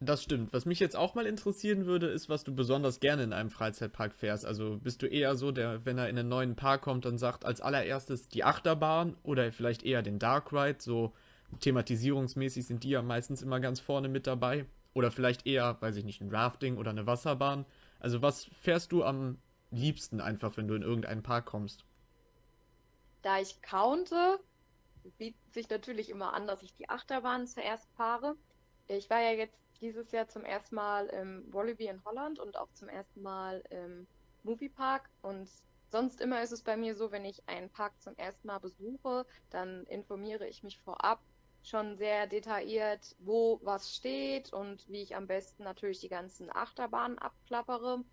[0.01, 0.53] Das stimmt.
[0.53, 4.15] Was mich jetzt auch mal interessieren würde, ist, was du besonders gerne in einem Freizeitpark
[4.15, 4.45] fährst.
[4.45, 7.45] Also bist du eher so, der, wenn er in einen neuen Park kommt, dann sagt
[7.45, 10.79] als allererstes die Achterbahn oder vielleicht eher den Dark Ride.
[10.81, 11.13] So
[11.61, 14.67] thematisierungsmäßig sind die ja meistens immer ganz vorne mit dabei.
[14.93, 17.67] Oder vielleicht eher, weiß ich nicht, ein Rafting oder eine Wasserbahn.
[18.01, 19.39] Also was fährst du am
[19.77, 21.85] liebsten einfach, wenn du in irgendeinen Park kommst?
[23.23, 24.39] Da ich counte,
[25.19, 28.37] bietet sich natürlich immer an, dass ich die Achterbahn zuerst fahre.
[28.89, 32.73] Ich war ja jetzt dieses Jahr zum ersten Mal im Wallaby in Holland und auch
[32.73, 34.07] zum ersten Mal im
[34.43, 35.49] Moviepark und
[35.91, 39.27] sonst immer ist es bei mir so, wenn ich einen Park zum ersten Mal besuche,
[39.51, 41.21] dann informiere ich mich vorab
[41.63, 47.19] schon sehr detailliert, wo was steht und wie ich am besten natürlich die ganzen Achterbahnen
[47.19, 48.05] abklappere.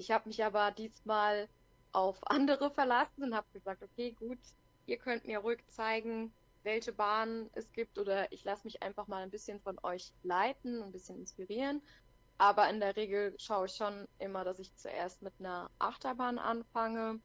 [0.00, 1.46] Ich habe mich aber diesmal
[1.92, 4.38] auf andere verlassen und habe gesagt, okay, gut,
[4.86, 6.32] ihr könnt mir ruhig zeigen,
[6.62, 10.82] welche Bahnen es gibt oder ich lasse mich einfach mal ein bisschen von euch leiten,
[10.82, 11.82] ein bisschen inspirieren.
[12.38, 17.20] Aber in der Regel schaue ich schon immer, dass ich zuerst mit einer Achterbahn anfange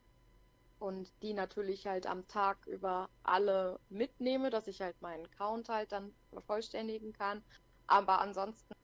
[0.78, 5.92] und die natürlich halt am Tag über alle mitnehme, dass ich halt meinen Count halt
[5.92, 7.42] dann vervollständigen kann.
[7.86, 8.74] Aber ansonsten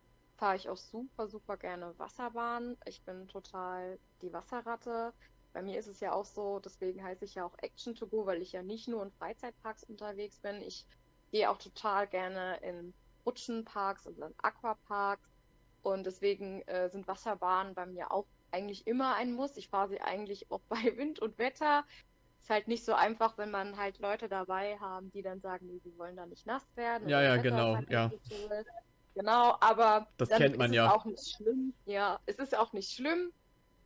[0.42, 2.76] fahre ich auch super, super gerne Wasserbahn.
[2.85, 5.12] Ich bin total die Wasserratte.
[5.52, 8.26] Bei mir ist es ja auch so, deswegen heiße ich ja auch Action to Go,
[8.26, 10.61] weil ich ja nicht nur in Freizeitparks unterwegs bin.
[10.62, 10.85] Ich
[11.31, 12.92] gehe auch total gerne in
[13.24, 15.31] Rutschenparks und in Aquaparks.
[15.83, 19.57] Und deswegen äh, sind Wasserbahnen bei mir auch eigentlich immer ein Muss.
[19.57, 21.85] Ich fahre sie eigentlich auch bei Wind und Wetter.
[22.40, 25.78] Ist halt nicht so einfach, wenn man halt Leute dabei haben, die dann sagen, nee,
[25.78, 27.09] sie wollen da nicht nass werden.
[27.09, 28.11] Ja, ja, genau, halt ja.
[29.14, 30.92] Genau, aber das kennt man ja.
[30.94, 31.75] auch nicht schlimm.
[31.85, 33.33] Ja, es ist auch nicht schlimm.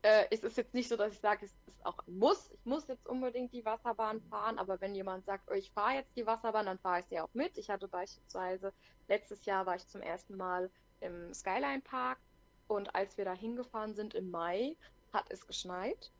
[0.01, 2.49] Äh, es ist jetzt nicht so, dass ich sage, es ist auch ein Muss.
[2.51, 6.15] Ich muss jetzt unbedingt die Wasserbahn fahren, aber wenn jemand sagt, oh, ich fahre jetzt
[6.15, 7.57] die Wasserbahn, dann fahre ich sie auch mit.
[7.57, 8.71] Ich hatte beispielsweise
[9.07, 10.69] letztes Jahr war ich zum ersten Mal
[11.01, 12.19] im Skyline Park
[12.67, 14.75] Und als wir da hingefahren sind im Mai,
[15.13, 16.11] hat es geschneit.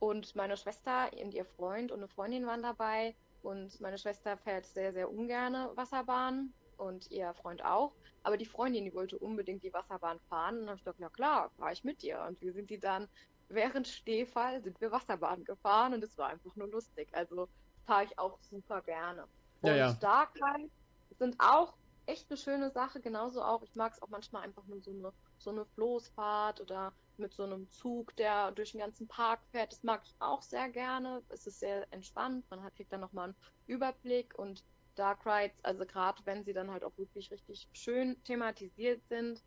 [0.00, 3.14] Und meine Schwester und ihr Freund und eine Freundin waren dabei.
[3.42, 7.94] Und meine Schwester fährt sehr, sehr ungern Wasserbahn und ihr Freund auch.
[8.22, 10.56] Aber die Freundin, die wollte unbedingt die Wasserbahn fahren.
[10.56, 12.24] Und dann habe ich gesagt, ja klar, fahre ich mit dir.
[12.28, 13.08] Und wir sind die dann,
[13.48, 17.08] während Stehfall, sind wir Wasserbahn gefahren und es war einfach nur lustig.
[17.12, 17.48] Also
[17.86, 19.26] fahre ich auch super gerne.
[19.62, 19.92] Und Ja, ja.
[19.94, 20.70] Darklight
[21.18, 21.74] sind auch
[22.06, 23.00] echt eine schöne Sache.
[23.00, 26.92] Genauso auch, ich mag es auch manchmal einfach nur so eine, so eine Floßfahrt oder
[27.16, 29.72] mit so einem Zug, der durch den ganzen Park fährt.
[29.72, 31.22] Das mag ich auch sehr gerne.
[31.28, 32.44] Es ist sehr entspannt.
[32.50, 33.36] Man hat, kriegt dann nochmal einen
[33.66, 34.64] Überblick und
[34.98, 39.42] Dark Rides, also gerade wenn sie dann halt auch wirklich richtig schön thematisiert sind,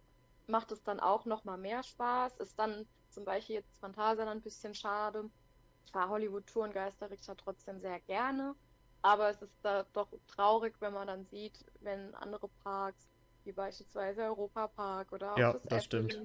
[0.48, 2.38] macht es dann auch nochmal mehr Spaß.
[2.38, 5.32] Ist dann zum Beispiel jetzt Phantasialand ein bisschen schade.
[5.86, 8.56] Ich fahre Hollywood-Tour und Geisterrichter trotzdem sehr gerne.
[9.04, 13.12] Aber es ist da doch traurig, wenn man dann sieht, wenn andere Parks,
[13.44, 16.22] wie beispielsweise Europa Park oder auch Ja, das das stimmt.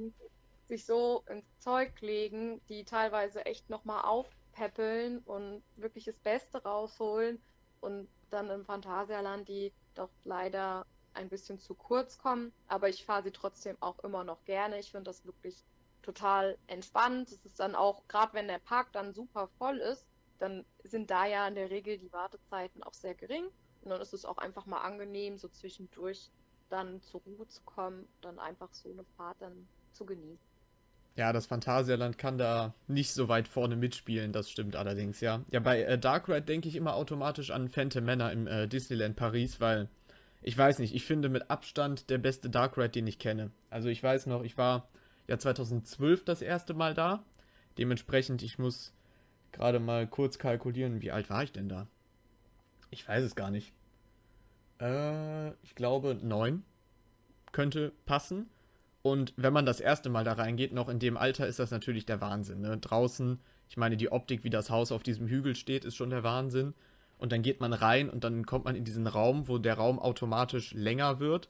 [0.68, 7.44] Sich so ins Zeug legen, die teilweise echt nochmal aufpäppeln und wirklich das Beste rausholen
[7.80, 12.52] und dann im Phantasialand, die doch leider ein bisschen zu kurz kommen.
[12.68, 14.78] Aber ich fahre sie trotzdem auch immer noch gerne.
[14.78, 15.64] Ich finde das wirklich
[16.02, 17.30] total entspannt.
[17.30, 20.06] Es ist dann auch, gerade wenn der Park dann super voll ist,
[20.38, 23.46] dann sind da ja in der Regel die Wartezeiten auch sehr gering.
[23.80, 26.30] Und dann ist es auch einfach mal angenehm, so zwischendurch
[26.68, 30.55] dann zur Ruhe zu kommen, dann einfach so eine Fahrt dann zu genießen.
[31.16, 35.42] Ja, das Phantasialand kann da nicht so weit vorne mitspielen, das stimmt allerdings, ja.
[35.50, 39.16] Ja, bei äh, Dark Ride denke ich immer automatisch an Phantom Manor im äh, Disneyland
[39.16, 39.88] Paris, weil
[40.42, 43.50] ich weiß nicht, ich finde mit Abstand der beste Dark Ride, den ich kenne.
[43.70, 44.88] Also ich weiß noch, ich war
[45.26, 47.24] ja 2012 das erste Mal da.
[47.78, 48.92] Dementsprechend, ich muss
[49.52, 51.86] gerade mal kurz kalkulieren, wie alt war ich denn da?
[52.90, 53.72] Ich weiß es gar nicht.
[54.80, 56.62] Äh, ich glaube neun
[57.52, 58.50] könnte passen.
[59.06, 62.06] Und wenn man das erste Mal da reingeht, noch in dem Alter, ist das natürlich
[62.06, 62.60] der Wahnsinn.
[62.60, 62.76] Ne?
[62.76, 63.38] Draußen,
[63.68, 66.74] ich meine, die Optik, wie das Haus auf diesem Hügel steht, ist schon der Wahnsinn.
[67.16, 70.00] Und dann geht man rein und dann kommt man in diesen Raum, wo der Raum
[70.00, 71.48] automatisch länger wird.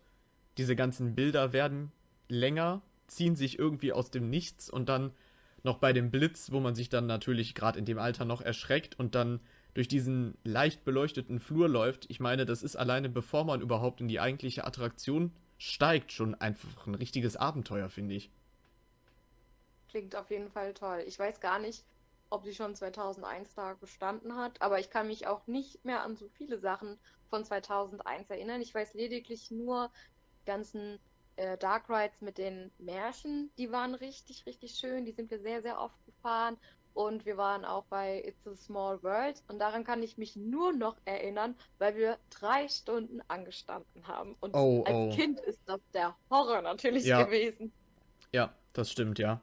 [0.58, 1.92] Diese ganzen Bilder werden
[2.28, 5.12] länger, ziehen sich irgendwie aus dem Nichts und dann
[5.62, 8.98] noch bei dem Blitz, wo man sich dann natürlich gerade in dem Alter noch erschreckt
[8.98, 9.40] und dann
[9.72, 12.04] durch diesen leicht beleuchteten Flur läuft.
[12.10, 16.86] Ich meine, das ist alleine, bevor man überhaupt in die eigentliche Attraktion steigt, schon einfach
[16.86, 18.30] ein richtiges Abenteuer, finde ich.
[19.88, 21.04] Klingt auf jeden Fall toll.
[21.06, 21.84] Ich weiß gar nicht,
[22.30, 26.16] ob sie schon 2001 da gestanden hat, aber ich kann mich auch nicht mehr an
[26.16, 26.98] so viele Sachen
[27.30, 28.60] von 2001 erinnern.
[28.60, 29.90] Ich weiß lediglich nur
[30.42, 30.98] die ganzen
[31.36, 35.04] äh, Dark Rides mit den Märchen, die waren richtig, richtig schön.
[35.04, 36.56] Die sind wir sehr, sehr oft gefahren.
[36.96, 39.42] Und wir waren auch bei It's a Small World.
[39.48, 44.34] Und daran kann ich mich nur noch erinnern, weil wir drei Stunden angestanden haben.
[44.40, 45.10] Und Oh, als oh.
[45.10, 47.22] Kind ist das der Horror natürlich Ja.
[47.22, 47.70] gewesen.
[48.32, 49.42] Ja, das stimmt, ja.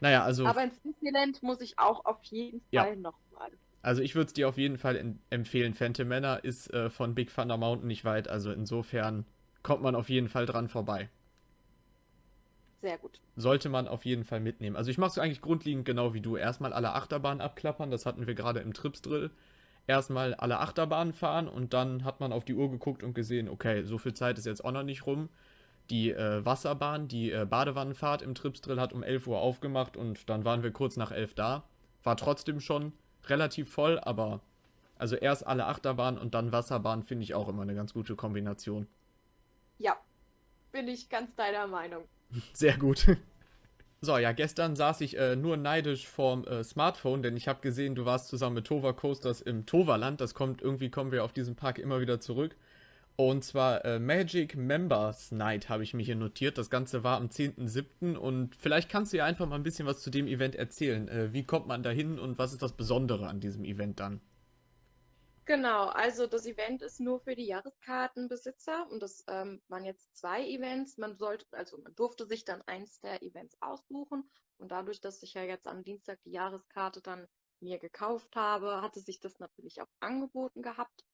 [0.00, 2.84] Naja, also, Aber ins Disneyland muss ich auch auf jeden Ja.
[2.84, 3.50] Fall nochmal.
[3.82, 5.74] also ich würde es dir auf jeden Fall en- empfehlen.
[5.74, 9.26] Phantom Manor ist äh, von Big Thunder Mountain nicht weit, also insofern
[9.62, 11.10] kommt man auf jeden Fall dran vorbei.
[12.84, 13.18] Sehr gut.
[13.34, 14.76] Sollte man auf jeden Fall mitnehmen.
[14.76, 16.36] Also ich mache es eigentlich grundlegend genau wie du.
[16.36, 19.30] Erstmal alle Achterbahnen abklappern, das hatten wir gerade im Trips-Drill.
[19.86, 23.84] Erstmal alle Achterbahnen fahren und dann hat man auf die Uhr geguckt und gesehen, okay,
[23.84, 25.30] so viel Zeit ist jetzt auch noch nicht rum.
[25.88, 30.44] Die äh, Wasserbahn, die äh, Badewannenfahrt im Trips-Drill hat um 11 Uhr aufgemacht und dann
[30.44, 31.64] waren wir kurz nach 11 da.
[32.02, 32.92] War trotzdem schon
[33.28, 34.42] relativ voll, aber
[34.98, 38.88] also erst alle Achterbahnen und dann Wasserbahn finde ich auch immer eine ganz gute Kombination.
[39.78, 39.96] Ja,
[40.70, 42.04] bin ich ganz deiner Meinung.
[42.52, 43.06] Sehr gut.
[44.00, 47.94] So, ja, gestern saß ich äh, nur neidisch vorm äh, Smartphone, denn ich habe gesehen,
[47.94, 50.20] du warst zusammen mit Tova Coasters im Toverland.
[50.20, 52.54] Das kommt, irgendwie kommen wir auf diesen Park immer wieder zurück.
[53.16, 56.58] Und zwar äh, Magic Members Night habe ich mir hier notiert.
[56.58, 58.16] Das Ganze war am 10.07.
[58.16, 61.08] und vielleicht kannst du ja einfach mal ein bisschen was zu dem Event erzählen.
[61.08, 64.20] Äh, wie kommt man da hin und was ist das Besondere an diesem Event dann?
[65.46, 70.42] Genau, also das Event ist nur für die Jahreskartenbesitzer und das ähm, waren jetzt zwei
[70.46, 70.96] Events.
[70.96, 75.34] Man sollte, also man durfte sich dann eins der Events aussuchen und dadurch, dass ich
[75.34, 77.26] ja jetzt am Dienstag die Jahreskarte dann
[77.60, 81.04] mir gekauft habe, hatte sich das natürlich auch angeboten gehabt.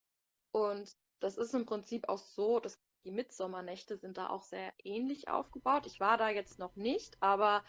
[0.51, 5.27] Und das ist im Prinzip auch so, dass die Mitsommernächte sind da auch sehr ähnlich
[5.27, 5.85] aufgebaut.
[5.87, 7.63] Ich war da jetzt noch nicht, aber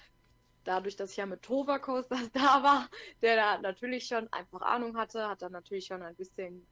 [0.64, 2.88] dadurch, dass ich ja mit Tova Coasters da war,
[3.20, 6.66] der da natürlich schon einfach Ahnung hatte, hat dann natürlich schon ein bisschen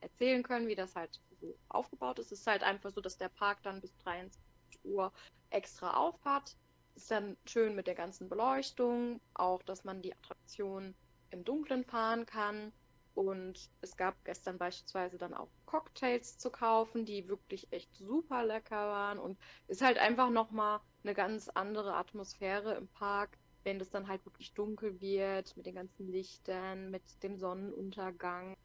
[0.00, 2.32] erzählen können, wie das halt so aufgebaut ist.
[2.32, 4.38] Es ist halt einfach so, dass der Park dann bis 23
[4.84, 5.12] Uhr
[5.50, 6.56] extra auf hat.
[6.94, 10.96] Ist dann schön mit der ganzen Beleuchtung, auch, dass man die Attraktion
[11.30, 12.72] im Dunkeln fahren kann.
[13.14, 18.76] Und es gab gestern beispielsweise dann auch Cocktails zu kaufen, die wirklich echt super lecker
[18.76, 19.18] waren.
[19.18, 24.24] Und ist halt einfach nochmal eine ganz andere Atmosphäre im Park, wenn es dann halt
[24.24, 28.56] wirklich dunkel wird, mit den ganzen Lichtern, mit dem Sonnenuntergang.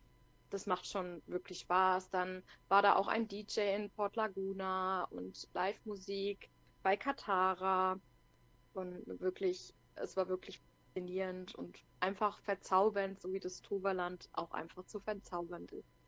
[0.50, 2.10] Das macht schon wirklich Spaß.
[2.10, 6.50] Dann war da auch ein DJ in Port Laguna und Live-Musik
[6.84, 8.00] bei Katara.
[8.74, 10.62] Und wirklich, es war wirklich
[10.93, 16.03] faszinierend und einfach verzaubernd, so wie das Toverland auch einfach zu verzaubern ist.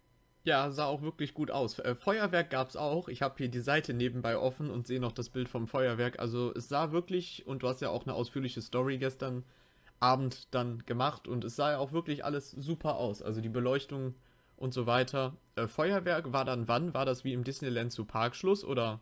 [0.45, 1.79] Ja, sah auch wirklich gut aus.
[1.79, 3.07] Äh, Feuerwerk es auch.
[3.07, 6.19] Ich habe hier die Seite nebenbei offen und sehe noch das Bild vom Feuerwerk.
[6.19, 9.43] Also es sah wirklich, und du hast ja auch eine ausführliche Story gestern
[9.99, 13.23] Abend dann gemacht und es sah ja auch wirklich alles super aus.
[13.23, 14.13] Also die Beleuchtung
[14.55, 15.35] und so weiter.
[15.55, 16.93] Äh, Feuerwerk war dann wann?
[16.93, 19.01] War das wie im Disneyland zu Parkschluss oder?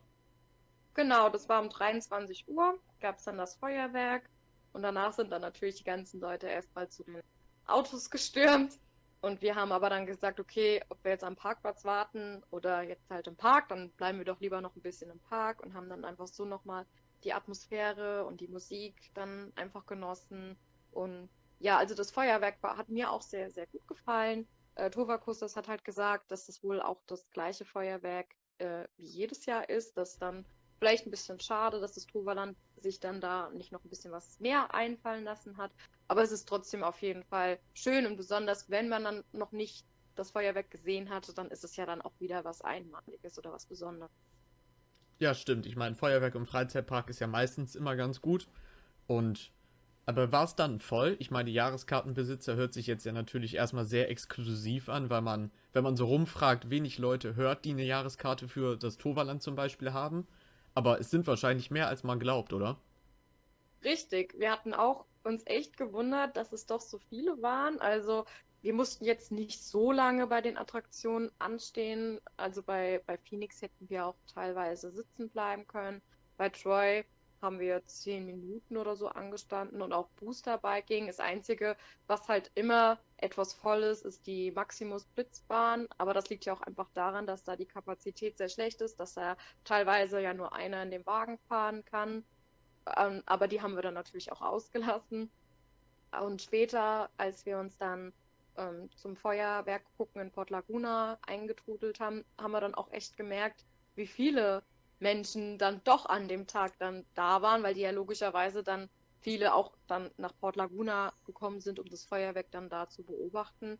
[0.93, 4.29] Genau, das war um 23 Uhr, gab es dann das Feuerwerk
[4.71, 7.21] und danach sind dann natürlich die ganzen Leute erstmal zu den
[7.65, 8.79] Autos gestürmt
[9.23, 13.09] und wir haben aber dann gesagt, okay, ob wir jetzt am Parkplatz warten oder jetzt
[13.09, 15.87] halt im Park, dann bleiben wir doch lieber noch ein bisschen im Park und haben
[15.87, 16.85] dann einfach so nochmal
[17.23, 20.57] die Atmosphäre und die Musik dann einfach genossen.
[20.91, 24.45] Und ja, also das Feuerwerk war, hat mir auch sehr, sehr gut gefallen.
[24.75, 29.45] Äh, Tovakustas hat halt gesagt, dass das wohl auch das gleiche Feuerwerk äh, wie jedes
[29.45, 30.45] Jahr ist, das dann
[30.83, 34.37] Vielleicht ein bisschen schade, dass das Toverland sich dann da nicht noch ein bisschen was
[34.41, 35.71] mehr einfallen lassen hat.
[36.07, 39.85] Aber es ist trotzdem auf jeden Fall schön und besonders, wenn man dann noch nicht
[40.15, 43.65] das Feuerwerk gesehen hatte, dann ist es ja dann auch wieder was Einmaliges oder was
[43.65, 44.11] Besonderes.
[45.19, 45.65] Ja, stimmt.
[45.65, 48.47] Ich meine, Feuerwerk im Freizeitpark ist ja meistens immer ganz gut.
[49.07, 49.51] Und
[50.05, 51.15] aber war es dann voll?
[51.19, 55.49] Ich meine, die Jahreskartenbesitzer hört sich jetzt ja natürlich erstmal sehr exklusiv an, weil man,
[55.71, 59.93] wenn man so rumfragt, wenig Leute hört, die eine Jahreskarte für das Toverland zum Beispiel
[59.93, 60.27] haben.
[60.73, 62.77] Aber es sind wahrscheinlich mehr, als man glaubt, oder?
[63.83, 64.33] Richtig.
[64.39, 67.79] Wir hatten auch uns echt gewundert, dass es doch so viele waren.
[67.79, 68.25] Also
[68.61, 72.19] wir mussten jetzt nicht so lange bei den Attraktionen anstehen.
[72.37, 76.01] Also bei, bei Phoenix hätten wir auch teilweise sitzen bleiben können.
[76.37, 77.03] Bei Troy
[77.41, 81.07] haben wir zehn Minuten oder so angestanden und auch Booster Biking.
[81.07, 81.75] Das Einzige,
[82.07, 85.87] was halt immer etwas voll ist, ist die Maximus Blitzbahn.
[85.97, 89.13] Aber das liegt ja auch einfach daran, dass da die Kapazität sehr schlecht ist, dass
[89.15, 92.23] da teilweise ja nur einer in dem Wagen fahren kann.
[92.97, 95.31] Ähm, aber die haben wir dann natürlich auch ausgelassen.
[96.21, 98.13] Und später, als wir uns dann
[98.57, 103.65] ähm, zum Feuerwerk gucken in Port Laguna eingetrudelt haben, haben wir dann auch echt gemerkt,
[103.95, 104.63] wie viele
[104.99, 108.89] Menschen dann doch an dem Tag dann da waren, weil die ja logischerweise dann
[109.21, 113.79] viele auch dann nach Port Laguna gekommen sind, um das Feuerwerk dann da zu beobachten.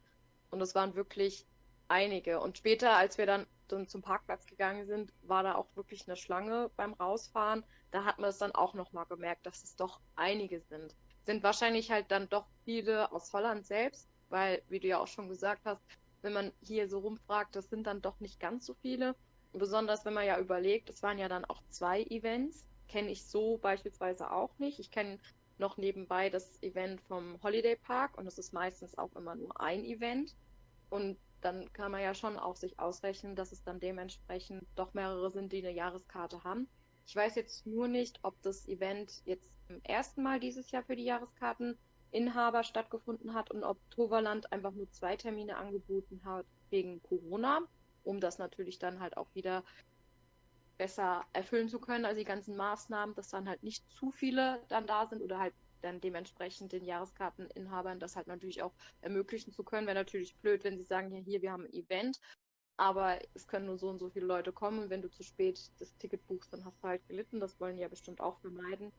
[0.50, 1.46] Und es waren wirklich
[1.88, 2.40] einige.
[2.40, 6.16] Und später, als wir dann, dann zum Parkplatz gegangen sind, war da auch wirklich eine
[6.16, 7.64] Schlange beim Rausfahren.
[7.92, 10.96] Da hat man es dann auch nochmal gemerkt, dass es doch einige sind.
[11.26, 15.30] Sind wahrscheinlich halt dann doch viele aus Holland selbst, weil, wie du ja auch schon
[15.30, 15.82] gesagt hast,
[16.22, 19.16] wenn man hier so rumfragt, das sind dann doch nicht ganz so viele.
[19.52, 22.66] Besonders wenn man ja überlegt, es waren ja dann auch zwei Events.
[22.88, 24.80] Kenne ich so beispielsweise auch nicht.
[24.80, 25.20] Ich kenne
[25.58, 29.86] noch nebenbei das Event vom Holiday Park und es ist meistens auch immer nur ein
[29.86, 30.36] Event.
[30.90, 35.32] Und dann kann man ja schon auch sich ausrechnen, dass es dann dementsprechend doch mehrere
[35.32, 36.68] sind, die eine Jahreskarte haben.
[37.06, 40.96] Ich weiß jetzt nur nicht, ob das Event jetzt zum ersten Mal dieses Jahr für
[40.96, 47.68] die Jahreskarteninhaber stattgefunden hat und ob Toverland einfach nur zwei Termine angeboten hat wegen Corona
[48.04, 49.64] um das natürlich dann halt auch wieder
[50.78, 54.88] besser erfüllen zu können, also die ganzen Maßnahmen, dass dann halt nicht zu viele dann
[54.88, 59.88] da sind oder halt dann dementsprechend den Jahreskarteninhabern das halt natürlich auch ermöglichen zu können.
[59.88, 62.20] Wäre natürlich blöd, wenn sie sagen, ja, hier, wir haben ein Event,
[62.78, 64.90] aber es können nur so und so viele Leute kommen.
[64.90, 67.40] Wenn du zu spät das Ticket buchst, dann hast du halt gelitten.
[67.40, 68.92] Das wollen die ja bestimmt auch vermeiden.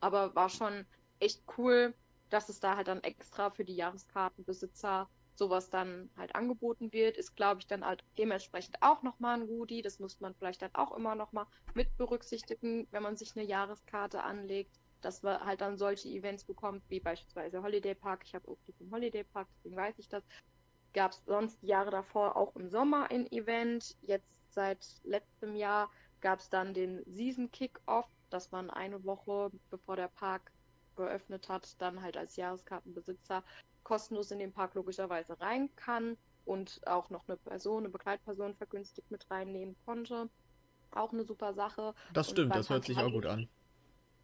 [0.00, 0.86] Aber war schon
[1.20, 1.94] echt cool,
[2.30, 7.34] dass es da halt dann extra für die Jahreskartenbesitzer sowas dann halt angeboten wird, ist,
[7.34, 9.82] glaube ich, dann halt dementsprechend auch nochmal ein Goodie.
[9.82, 14.22] Das muss man vielleicht dann auch immer nochmal mit berücksichtigen, wenn man sich eine Jahreskarte
[14.22, 18.22] anlegt, dass man halt dann solche Events bekommt, wie beispielsweise Holiday Park.
[18.24, 20.24] Ich habe auch die vom Holiday Park, deswegen weiß ich das.
[20.92, 23.96] Gab es sonst die Jahre davor auch im Sommer ein Event.
[24.02, 29.96] Jetzt seit letztem Jahr gab es dann den Season Kick-Off, dass man eine Woche bevor
[29.96, 30.52] der Park
[30.96, 33.44] geöffnet hat, dann halt als Jahreskartenbesitzer
[33.82, 39.10] kostenlos in den Park logischerweise rein kann und auch noch eine Person, eine Begleitperson vergünstigt
[39.10, 40.28] mit reinnehmen konnte.
[40.90, 41.94] Auch eine super Sache.
[42.12, 43.48] Das stimmt, das hört sich auch gut an.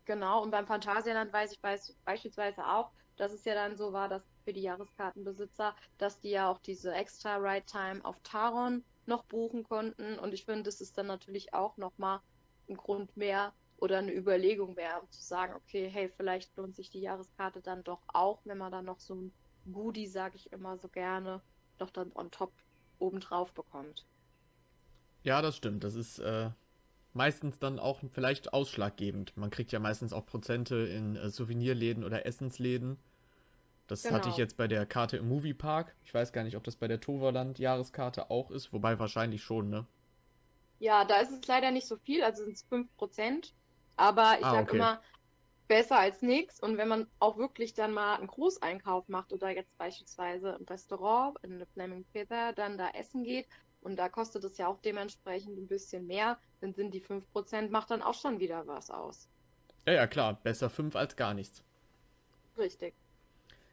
[0.07, 4.09] Genau, und beim Phantasialand weiß ich weiß, beispielsweise auch, dass es ja dann so war,
[4.09, 9.25] dass für die Jahreskartenbesitzer, dass die ja auch diese extra Ride Time auf Taron noch
[9.27, 10.19] buchen konnten.
[10.19, 12.21] Und ich finde, das ist dann natürlich auch nochmal
[12.69, 16.91] ein Grund mehr oder eine Überlegung mehr, um zu sagen, okay, hey, vielleicht lohnt sich
[16.91, 19.35] die Jahreskarte dann doch auch, wenn man dann noch so ein
[19.71, 21.43] Goodie, sage ich immer so gerne,
[21.79, 22.55] doch dann on top
[22.99, 24.07] obendrauf bekommt.
[25.25, 25.85] Ja, das stimmt.
[25.85, 26.51] Das ist äh,
[27.17, 29.37] meistens dann auch vielleicht ausschlaggebend.
[29.37, 32.99] Man kriegt ja meistens auch Prozente in äh, Souvenirläden oder Essensläden.
[33.89, 34.17] Das genau.
[34.17, 35.95] hatte ich jetzt bei der Karte im Moviepark.
[36.05, 39.71] Ich weiß gar nicht, ob das bei der Toverland Jahreskarte auch ist, wobei wahrscheinlich schon,
[39.71, 39.87] ne?
[40.79, 43.53] Ja, da ist es leider nicht so viel, also sind es 5%.
[43.97, 44.77] Aber ich ah, sage okay.
[44.77, 45.01] immer,
[45.69, 46.61] besser als nichts.
[46.61, 51.39] Und wenn man auch wirklich dann mal einen Großeinkauf macht oder jetzt beispielsweise im Restaurant,
[51.43, 53.47] in eine Flaming Pizza, dann da essen geht
[53.81, 57.91] und da kostet es ja auch dementsprechend ein bisschen mehr, dann sind die 5% macht
[57.91, 59.29] dann auch schon wieder was aus.
[59.87, 60.41] Ja, ja, klar.
[60.43, 61.63] Besser 5 als gar nichts.
[62.59, 62.95] Richtig.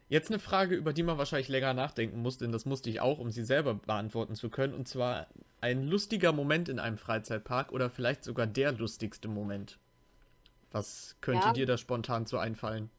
[0.08, 3.18] Jetzt eine Frage, über die man wahrscheinlich länger nachdenken muss, denn das musste ich auch,
[3.18, 4.74] um sie selber beantworten zu können.
[4.74, 5.26] Und zwar
[5.60, 9.78] ein lustiger Moment in einem Freizeitpark oder vielleicht sogar der lustigste Moment.
[10.70, 11.52] Was könnte ja.
[11.52, 12.90] dir da spontan so einfallen?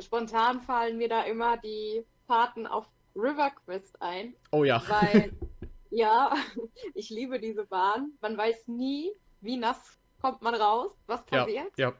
[0.00, 2.86] Spontan fallen mir da immer die Fahrten auf
[3.16, 4.34] River Quest ein.
[4.52, 4.82] Oh ja.
[4.88, 5.32] Weil,
[5.90, 6.34] ja,
[6.94, 8.12] ich liebe diese Bahn.
[8.20, 11.72] Man weiß nie, wie nass kommt man raus, was passiert.
[11.76, 11.94] Ja, ja.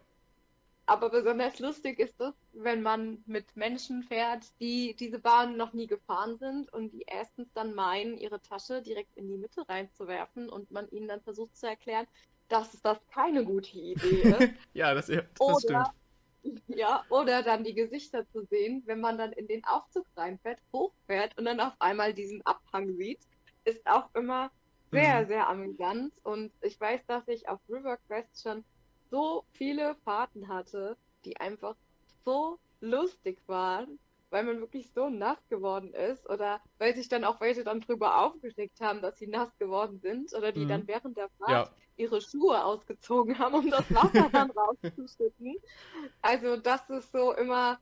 [0.86, 5.86] Aber besonders lustig ist es, wenn man mit Menschen fährt, die diese Bahn noch nie
[5.86, 10.70] gefahren sind und die erstens dann meinen, ihre Tasche direkt in die Mitte reinzuwerfen und
[10.70, 12.06] man ihnen dann versucht zu erklären,
[12.48, 14.54] dass das keine gute Idee ist.
[14.72, 15.88] ja, das, das oder, stimmt.
[16.68, 21.36] Ja, oder dann die Gesichter zu sehen, wenn man dann in den Aufzug reinfährt, hochfährt
[21.36, 23.18] und dann auf einmal diesen Abhang sieht,
[23.68, 24.50] ist auch immer
[24.90, 25.26] sehr, mhm.
[25.26, 26.12] sehr amüsant.
[26.24, 28.64] Und ich weiß, dass ich auf River Quest schon
[29.10, 31.76] so viele Fahrten hatte, die einfach
[32.24, 33.98] so lustig waren
[34.30, 38.18] weil man wirklich so nass geworden ist oder weil sich dann auch welche dann drüber
[38.18, 40.68] aufgeregt haben, dass sie nass geworden sind oder die mhm.
[40.68, 41.74] dann während der Fahrt ja.
[41.96, 44.50] ihre Schuhe ausgezogen haben, um das Wasser dann
[44.82, 45.56] rauszuschütten.
[46.22, 47.78] Also das ist so immer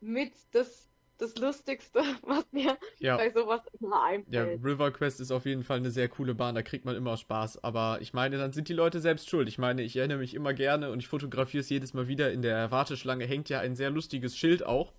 [0.00, 0.88] mit das,
[1.20, 3.16] das Lustigste, was mir ja.
[3.16, 4.34] bei sowas immer einfällt.
[4.34, 7.16] Ja, River Quest ist auf jeden Fall eine sehr coole Bahn, da kriegt man immer
[7.16, 7.62] Spaß.
[7.64, 9.48] Aber ich meine, dann sind die Leute selbst schuld.
[9.48, 12.32] Ich meine, ich erinnere mich immer gerne und ich fotografiere es jedes Mal wieder.
[12.32, 14.92] In der Warteschlange hängt ja ein sehr lustiges Schild auch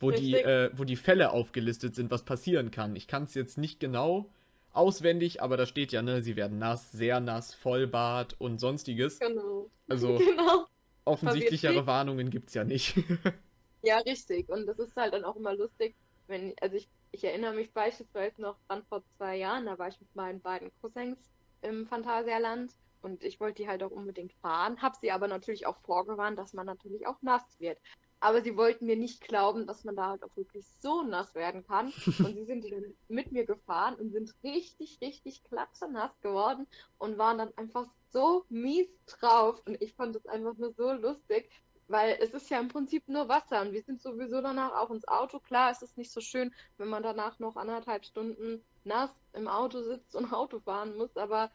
[0.00, 2.94] wo die, äh, wo die Fälle aufgelistet sind, was passieren kann.
[2.96, 4.30] Ich kann es jetzt nicht genau
[4.72, 9.18] auswendig, aber da steht ja, ne, sie werden nass, sehr nass, Vollbart und sonstiges.
[9.18, 9.70] Genau.
[9.90, 10.66] Also genau.
[11.06, 12.94] offensichtlichere Warnungen gibt es ja nicht.
[13.82, 14.48] ja, richtig.
[14.48, 15.94] Und das ist halt dann auch immer lustig,
[16.26, 20.00] wenn, also ich, ich erinnere mich beispielsweise noch an vor zwei Jahren, da war ich
[20.00, 21.18] mit meinen beiden Cousins
[21.62, 22.72] im Phantasialand
[23.02, 26.52] und ich wollte die halt auch unbedingt fahren, habe sie aber natürlich auch vorgewarnt, dass
[26.52, 27.78] man natürlich auch nass wird.
[28.20, 31.64] Aber sie wollten mir nicht glauben, dass man da halt auch wirklich so nass werden
[31.64, 31.86] kann.
[32.18, 36.66] Und sie sind dann mit mir gefahren und sind richtig, richtig nass geworden
[36.98, 39.62] und waren dann einfach so mies drauf.
[39.66, 41.48] Und ich fand es einfach nur so lustig,
[41.88, 45.08] weil es ist ja im Prinzip nur Wasser und wir sind sowieso danach auch ins
[45.08, 45.40] Auto.
[45.40, 49.82] Klar, es ist nicht so schön, wenn man danach noch anderthalb Stunden nass im Auto
[49.82, 51.50] sitzt und Auto fahren muss, aber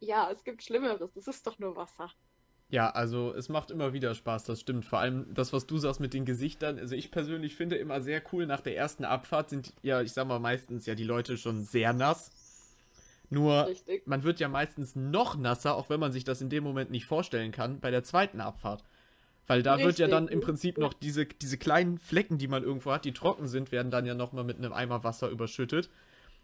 [0.00, 1.16] ja, es gibt Schlimmeres.
[1.16, 2.10] Es ist doch nur Wasser.
[2.70, 4.84] Ja, also es macht immer wieder Spaß, das stimmt.
[4.84, 6.78] Vor allem das, was du sagst mit den Gesichtern.
[6.78, 10.28] Also ich persönlich finde immer sehr cool, nach der ersten Abfahrt sind ja, ich sag
[10.28, 12.30] mal, meistens ja die Leute schon sehr nass.
[13.30, 14.06] Nur Richtig.
[14.06, 17.06] man wird ja meistens noch nasser, auch wenn man sich das in dem Moment nicht
[17.06, 18.84] vorstellen kann, bei der zweiten Abfahrt.
[19.48, 19.86] Weil da Richtig.
[19.86, 23.12] wird ja dann im Prinzip noch diese, diese kleinen Flecken, die man irgendwo hat, die
[23.12, 25.90] trocken sind, werden dann ja nochmal mit einem Eimer Wasser überschüttet.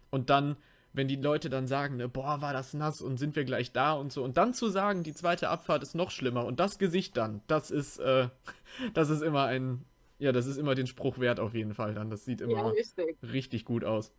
[0.09, 0.57] Und dann
[0.95, 3.93] wenn die Leute dann sagen, ne, boah, war das nass und sind wir gleich da
[3.93, 4.23] und so.
[4.23, 7.71] Und dann zu sagen, die zweite Abfahrt ist noch schlimmer und das Gesicht dann, das
[7.71, 8.29] ist, äh,
[8.93, 9.85] das ist immer ein,
[10.19, 12.09] ja, das ist immer den Spruch wert auf jeden Fall dann.
[12.09, 13.17] Das sieht immer ja, richtig.
[13.21, 14.13] richtig gut aus.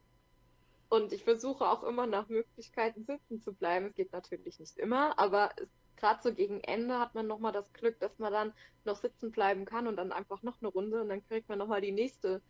[0.88, 3.86] Und ich versuche auch immer nach Möglichkeiten sitzen zu bleiben.
[3.86, 5.50] Es geht natürlich nicht immer, aber
[5.96, 8.52] gerade so gegen Ende hat man nochmal das Glück, dass man dann
[8.84, 11.80] noch sitzen bleiben kann und dann einfach noch eine Runde und dann kriegt man nochmal
[11.80, 12.42] die nächste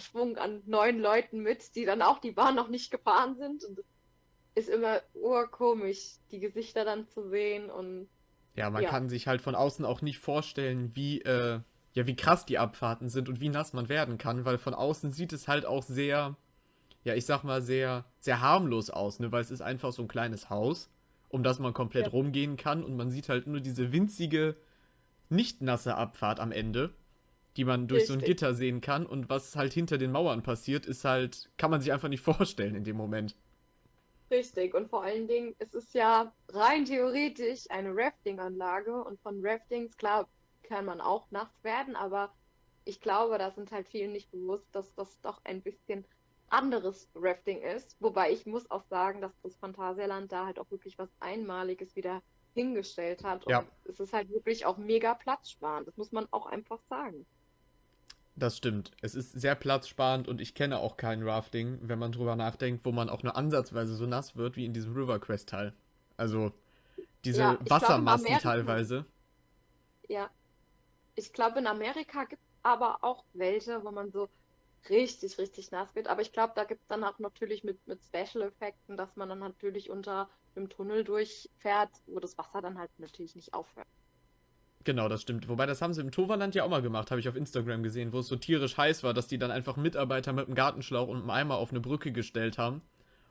[0.00, 3.64] Schwung an neuen Leuten mit, die dann auch die Bahn noch nicht gefahren sind.
[3.64, 3.78] Und
[4.54, 8.08] es ist immer urkomisch, die Gesichter dann zu sehen und.
[8.56, 8.90] Ja, man ja.
[8.90, 11.60] kann sich halt von außen auch nicht vorstellen, wie, äh,
[11.92, 15.12] ja, wie krass die Abfahrten sind und wie nass man werden kann, weil von außen
[15.12, 16.36] sieht es halt auch sehr,
[17.04, 20.08] ja, ich sag mal, sehr, sehr harmlos aus, ne, weil es ist einfach so ein
[20.08, 20.90] kleines Haus,
[21.30, 22.10] um das man komplett ja.
[22.10, 24.56] rumgehen kann und man sieht halt nur diese winzige,
[25.30, 26.92] nicht nasse Abfahrt am Ende
[27.56, 28.14] die man durch Richtig.
[28.16, 29.06] so ein Gitter sehen kann.
[29.06, 32.74] Und was halt hinter den Mauern passiert, ist halt, kann man sich einfach nicht vorstellen
[32.74, 33.36] in dem Moment.
[34.30, 39.96] Richtig, und vor allen Dingen, es ist ja rein theoretisch eine Rafting-Anlage und von Raftings,
[39.96, 40.28] klar,
[40.62, 42.32] kann man auch nachts werden, aber
[42.84, 46.04] ich glaube, da sind halt vielen nicht bewusst, dass das doch ein bisschen
[46.50, 47.96] anderes Rafting ist.
[48.00, 52.22] Wobei ich muss auch sagen, dass das Phantasialand da halt auch wirklich was Einmaliges wieder
[52.54, 53.46] hingestellt hat.
[53.46, 53.64] Und ja.
[53.84, 55.86] es ist halt wirklich auch mega platzsparend.
[55.86, 57.26] Das muss man auch einfach sagen.
[58.36, 58.92] Das stimmt.
[59.02, 62.92] Es ist sehr platzsparend und ich kenne auch kein Rafting, wenn man drüber nachdenkt, wo
[62.92, 65.74] man auch nur ansatzweise so nass wird wie in diesem River Quest Teil.
[66.16, 66.52] Also,
[67.24, 69.04] Diese ja, Wassermassen glaub, teilweise.
[70.08, 70.30] Ja.
[71.16, 74.28] Ich glaube, in Amerika gibt es aber auch welche, wo man so
[74.88, 76.08] richtig, richtig nass wird.
[76.08, 79.40] Aber ich glaube, da gibt es dann auch natürlich mit, mit Special-Effekten, dass man dann
[79.40, 83.86] natürlich unter dem Tunnel durchfährt, wo das Wasser dann halt natürlich nicht aufhört.
[84.84, 85.48] Genau, das stimmt.
[85.48, 88.14] Wobei, das haben sie im Toverland ja auch mal gemacht, habe ich auf Instagram gesehen,
[88.14, 91.18] wo es so tierisch heiß war, dass die dann einfach Mitarbeiter mit einem Gartenschlauch und
[91.18, 92.80] einem Eimer auf eine Brücke gestellt haben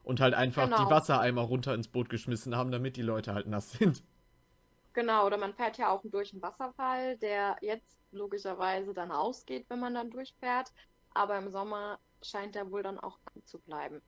[0.03, 0.85] und halt einfach genau.
[0.85, 4.03] die Wassereimer runter ins Boot geschmissen haben, damit die Leute halt nass sind.
[4.93, 9.79] Genau, oder man fährt ja auch durch einen Wasserfall, der jetzt logischerweise dann ausgeht, wenn
[9.79, 10.71] man dann durchfährt.
[11.19, 14.01] Aber im Sommer scheint er wohl dann auch zu bleiben.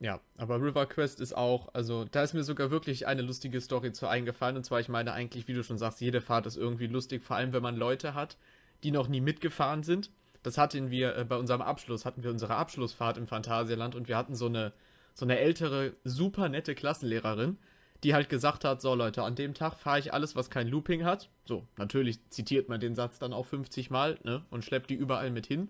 [0.00, 3.92] Ja, aber River Quest ist auch, also da ist mir sogar wirklich eine lustige Story
[3.92, 4.56] zu eingefallen.
[4.56, 7.36] Und zwar, ich meine eigentlich, wie du schon sagst, jede Fahrt ist irgendwie lustig, vor
[7.36, 8.38] allem wenn man Leute hat,
[8.82, 10.10] die noch nie mitgefahren sind.
[10.42, 14.16] Das hatten wir äh, bei unserem Abschluss, hatten wir unsere Abschlussfahrt im Phantasialand und wir
[14.16, 14.72] hatten so eine,
[15.14, 17.56] so eine ältere, super nette Klassenlehrerin,
[18.02, 21.04] die halt gesagt hat, so Leute, an dem Tag fahre ich alles, was kein Looping
[21.04, 21.30] hat.
[21.44, 25.30] So, natürlich zitiert man den Satz dann auch 50 Mal, ne, und schleppt die überall
[25.30, 25.68] mit hin.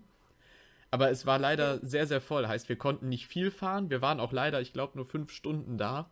[0.89, 2.47] Aber es war leider sehr, sehr voll.
[2.47, 3.89] Heißt, wir konnten nicht viel fahren.
[3.89, 6.09] Wir waren auch leider, ich glaube, nur fünf Stunden da,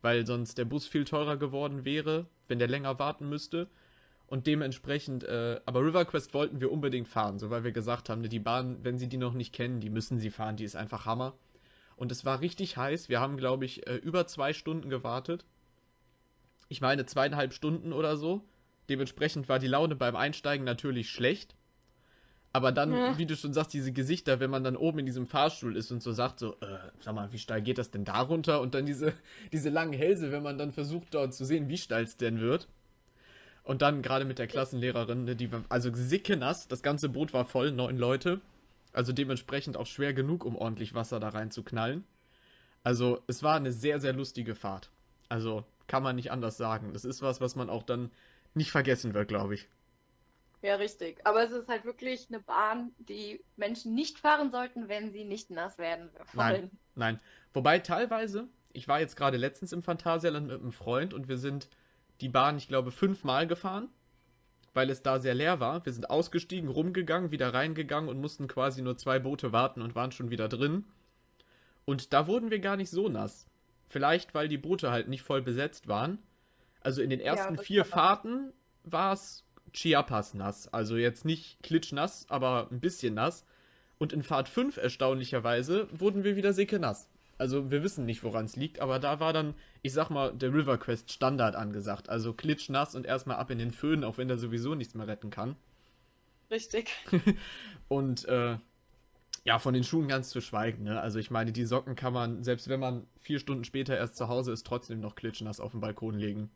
[0.00, 3.68] weil sonst der Bus viel teurer geworden wäre, wenn der länger warten müsste.
[4.26, 8.20] Und dementsprechend, äh, aber River Quest wollten wir unbedingt fahren, so weil wir gesagt haben,
[8.20, 10.76] ne, die Bahn, wenn sie die noch nicht kennen, die müssen sie fahren, die ist
[10.76, 11.34] einfach Hammer.
[11.96, 13.08] Und es war richtig heiß.
[13.08, 15.44] Wir haben, glaube ich, äh, über zwei Stunden gewartet.
[16.68, 18.44] Ich meine zweieinhalb Stunden oder so.
[18.88, 21.56] Dementsprechend war die Laune beim Einsteigen natürlich schlecht.
[22.52, 23.18] Aber dann, ja.
[23.18, 26.02] wie du schon sagst, diese Gesichter, wenn man dann oben in diesem Fahrstuhl ist und
[26.02, 28.60] so sagt, so, äh, sag mal, wie steil geht das denn da runter?
[28.60, 29.12] Und dann diese,
[29.52, 32.68] diese langen Hälse, wenn man dann versucht, dort zu sehen, wie steil es denn wird.
[33.64, 37.44] Und dann gerade mit der Klassenlehrerin, ne, die war, also sickenass, das ganze Boot war
[37.44, 38.40] voll, neun Leute.
[38.94, 42.04] Also dementsprechend auch schwer genug, um ordentlich Wasser da rein zu knallen.
[42.82, 44.90] Also es war eine sehr, sehr lustige Fahrt.
[45.28, 46.94] Also kann man nicht anders sagen.
[46.94, 48.10] Das ist was, was man auch dann
[48.54, 49.68] nicht vergessen wird, glaube ich.
[50.62, 51.20] Ja, richtig.
[51.24, 55.50] Aber es ist halt wirklich eine Bahn, die Menschen nicht fahren sollten, wenn sie nicht
[55.50, 56.62] nass werden wollen.
[56.62, 57.20] Nein, nein.
[57.52, 61.68] Wobei teilweise, ich war jetzt gerade letztens im Phantasialand mit einem Freund und wir sind
[62.20, 63.88] die Bahn, ich glaube, fünfmal gefahren,
[64.74, 65.84] weil es da sehr leer war.
[65.86, 70.12] Wir sind ausgestiegen, rumgegangen, wieder reingegangen und mussten quasi nur zwei Boote warten und waren
[70.12, 70.84] schon wieder drin.
[71.84, 73.46] Und da wurden wir gar nicht so nass.
[73.86, 76.18] Vielleicht, weil die Boote halt nicht voll besetzt waren.
[76.80, 78.52] Also in den ersten ja, vier Fahrten
[78.84, 80.72] war es Chiapas nass.
[80.72, 83.44] Also jetzt nicht klitschnass, aber ein bisschen nass.
[83.98, 87.08] Und in Fahrt 5 erstaunlicherweise wurden wir wieder sicke nass.
[87.36, 90.52] Also wir wissen nicht, woran es liegt, aber da war dann, ich sag mal, der
[90.52, 92.08] River Quest Standard angesagt.
[92.08, 95.30] Also klitschnass und erstmal ab in den Föhn, auch wenn der sowieso nichts mehr retten
[95.30, 95.56] kann.
[96.50, 96.90] Richtig.
[97.88, 98.58] und äh,
[99.44, 100.82] ja, von den Schuhen ganz zu schweigen.
[100.82, 101.00] Ne?
[101.00, 104.28] Also ich meine, die Socken kann man, selbst wenn man vier Stunden später erst zu
[104.28, 106.50] Hause ist, trotzdem noch klitschnass auf den Balkon legen.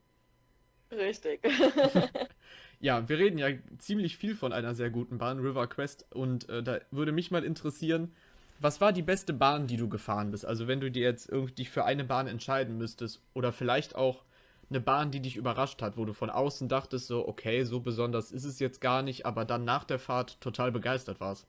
[0.91, 1.43] Richtig.
[2.81, 3.49] ja, wir reden ja
[3.79, 7.45] ziemlich viel von einer sehr guten Bahn, River Quest, und äh, da würde mich mal
[7.45, 8.13] interessieren,
[8.61, 10.47] was war die beste Bahn, die du gefahren bist?
[10.47, 14.25] Also wenn du dir jetzt irgendwie für eine Bahn entscheiden müsstest oder vielleicht auch
[14.71, 18.33] eine Bahn, die dich überrascht hat, wo du von außen dachtest so, okay, so besonders
[18.33, 21.47] ist es jetzt gar nicht, aber dann nach der Fahrt total begeistert warst.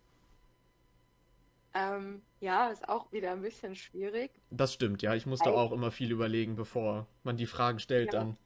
[1.75, 4.31] Ähm, ja, ist auch wieder ein bisschen schwierig.
[4.51, 5.15] Das stimmt, ja.
[5.15, 8.19] Ich musste auch immer viel überlegen, bevor man die Fragen stellt ja.
[8.19, 8.37] dann.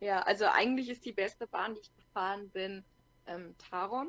[0.00, 2.84] Ja, also eigentlich ist die beste Bahn, die ich gefahren bin,
[3.26, 4.08] ähm, Taron,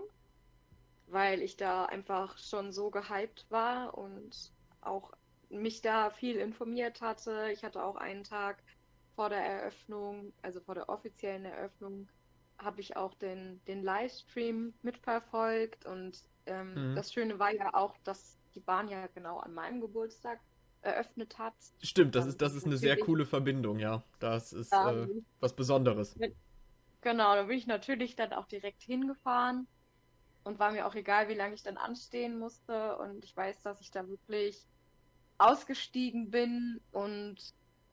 [1.08, 5.12] weil ich da einfach schon so gehypt war und auch
[5.50, 7.50] mich da viel informiert hatte.
[7.52, 8.62] Ich hatte auch einen Tag
[9.16, 12.08] vor der Eröffnung, also vor der offiziellen Eröffnung,
[12.58, 16.96] habe ich auch den, den Livestream mitverfolgt und ähm, mhm.
[16.96, 20.40] das Schöne war ja auch, dass die Bahn ja genau an meinem Geburtstag
[20.82, 21.54] eröffnet hat.
[21.82, 24.04] Stimmt, das ist, das ist eine sehr coole Verbindung, ja.
[24.20, 25.08] Das ist äh,
[25.40, 26.16] was Besonderes.
[27.02, 29.68] Genau, da bin ich natürlich dann auch direkt hingefahren
[30.44, 32.98] und war mir auch egal, wie lange ich dann anstehen musste.
[32.98, 34.66] Und ich weiß, dass ich da wirklich
[35.38, 37.38] ausgestiegen bin und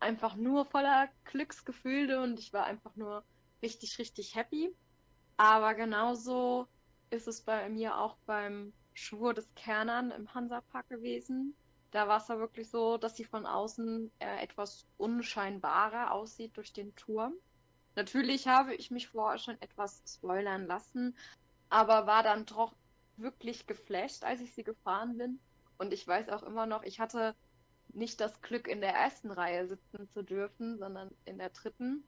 [0.01, 3.25] einfach nur voller Glücksgefühle und ich war einfach nur
[3.63, 4.75] richtig, richtig happy.
[5.37, 6.67] Aber genauso
[7.11, 11.55] ist es bei mir auch beim Schwur des Kernern im Hansapark gewesen.
[11.91, 16.73] Da war es ja wirklich so, dass sie von außen äh, etwas unscheinbarer aussieht durch
[16.73, 17.35] den Turm.
[17.95, 21.17] Natürlich habe ich mich vorher schon etwas spoilern lassen,
[21.71, 22.75] aber war dann doch
[23.17, 25.39] wirklich geflasht, als ich sie gefahren bin.
[25.79, 27.35] Und ich weiß auch immer noch, ich hatte
[27.89, 32.05] nicht das Glück, in der ersten Reihe sitzen zu dürfen, sondern in der dritten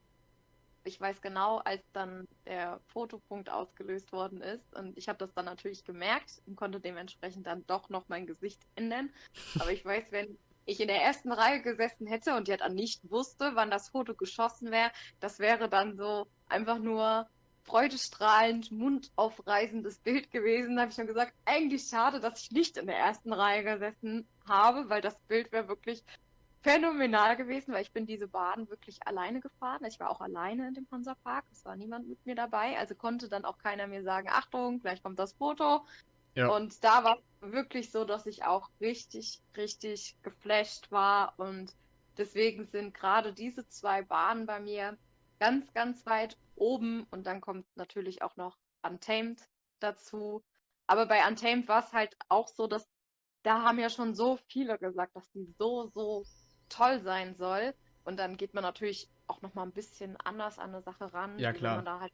[0.83, 5.45] ich weiß genau, als dann der Fotopunkt ausgelöst worden ist und ich habe das dann
[5.45, 9.11] natürlich gemerkt und konnte dementsprechend dann doch noch mein Gesicht ändern.
[9.59, 13.09] Aber ich weiß, wenn ich in der ersten Reihe gesessen hätte und ja dann nicht
[13.09, 17.27] wusste, wann das Foto geschossen wäre, das wäre dann so einfach nur
[17.63, 20.75] freudestrahlend, mundaufreißendes Bild gewesen.
[20.75, 24.27] Da habe ich dann gesagt, eigentlich schade, dass ich nicht in der ersten Reihe gesessen
[24.47, 26.03] habe, weil das Bild wäre wirklich
[26.61, 29.85] phänomenal gewesen, weil ich bin diese Bahn wirklich alleine gefahren.
[29.85, 31.45] Ich war auch alleine in dem Hansapark.
[31.51, 35.01] Es war niemand mit mir dabei, also konnte dann auch keiner mir sagen, Achtung, gleich
[35.01, 35.85] kommt das Foto.
[36.35, 36.49] Ja.
[36.49, 41.33] Und da war es wirklich so, dass ich auch richtig, richtig geflasht war.
[41.37, 41.73] Und
[42.17, 44.97] deswegen sind gerade diese zwei Bahnen bei mir
[45.39, 47.07] ganz, ganz weit oben.
[47.11, 49.41] Und dann kommt natürlich auch noch Untamed
[49.79, 50.43] dazu.
[50.87, 52.87] Aber bei Untamed war es halt auch so, dass
[53.43, 56.25] da haben ja schon so viele gesagt, dass die so, so
[56.69, 57.73] toll sein soll.
[58.03, 61.37] Und dann geht man natürlich auch noch mal ein bisschen anders an eine Sache ran.
[61.37, 61.77] Ja, klar.
[61.77, 62.13] Wenn man da halt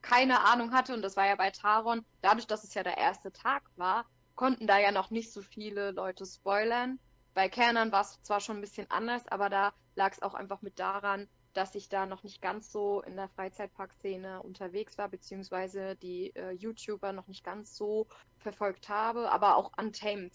[0.00, 3.32] keine Ahnung hatte, und das war ja bei Taron, dadurch, dass es ja der erste
[3.32, 6.98] Tag war, konnten da ja noch nicht so viele Leute spoilern.
[7.34, 10.62] Bei Kernern war es zwar schon ein bisschen anders, aber da lag es auch einfach
[10.62, 15.96] mit daran, dass ich da noch nicht ganz so in der Freizeitparkszene unterwegs war, beziehungsweise
[15.96, 18.06] die äh, YouTuber noch nicht ganz so
[18.38, 19.30] verfolgt habe.
[19.30, 20.32] Aber auch Untamed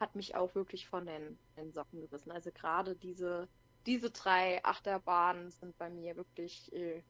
[0.00, 2.30] hat mich auch wirklich von den, den Socken gerissen.
[2.30, 3.48] Also gerade diese,
[3.86, 7.02] diese drei Achterbahnen sind bei mir wirklich äh,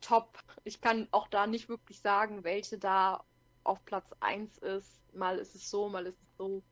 [0.00, 0.38] top.
[0.64, 3.24] Ich kann auch da nicht wirklich sagen, welche da
[3.62, 5.00] auf Platz 1 ist.
[5.14, 6.62] Mal ist es so, mal ist es so.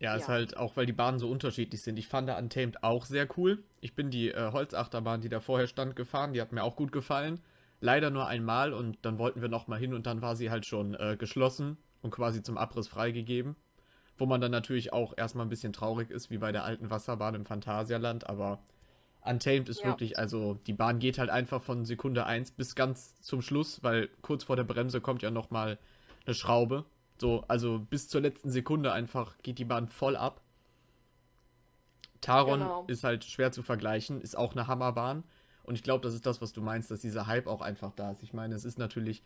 [0.00, 1.98] Ja, ja, ist halt auch, weil die Bahnen so unterschiedlich sind.
[1.98, 3.62] Ich fand da Untamed auch sehr cool.
[3.80, 6.32] Ich bin die äh, Holzachterbahn, die da vorher stand, gefahren.
[6.32, 7.40] Die hat mir auch gut gefallen.
[7.80, 10.94] Leider nur einmal und dann wollten wir nochmal hin und dann war sie halt schon
[10.94, 13.56] äh, geschlossen und quasi zum Abriss freigegeben.
[14.16, 17.34] Wo man dann natürlich auch erstmal ein bisschen traurig ist, wie bei der alten Wasserbahn
[17.34, 18.60] im Phantasialand, aber
[19.24, 19.86] Untamed ist ja.
[19.86, 24.08] wirklich, also die Bahn geht halt einfach von Sekunde 1 bis ganz zum Schluss, weil
[24.20, 25.78] kurz vor der Bremse kommt ja nochmal
[26.26, 26.84] eine Schraube.
[27.20, 30.42] So, also bis zur letzten Sekunde einfach geht die Bahn voll ab.
[32.20, 32.84] Taron genau.
[32.86, 35.24] ist halt schwer zu vergleichen, ist auch eine Hammerbahn.
[35.62, 38.10] Und ich glaube, das ist das, was du meinst, dass dieser Hype auch einfach da
[38.10, 38.22] ist.
[38.22, 39.22] Ich meine, es ist natürlich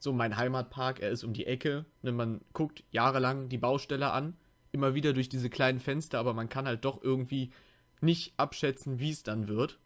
[0.00, 1.84] so mein Heimatpark, er ist um die Ecke.
[2.02, 4.34] Ne, man guckt jahrelang die Baustelle an,
[4.72, 7.52] immer wieder durch diese kleinen Fenster, aber man kann halt doch irgendwie
[8.00, 9.78] nicht abschätzen, wie es dann wird.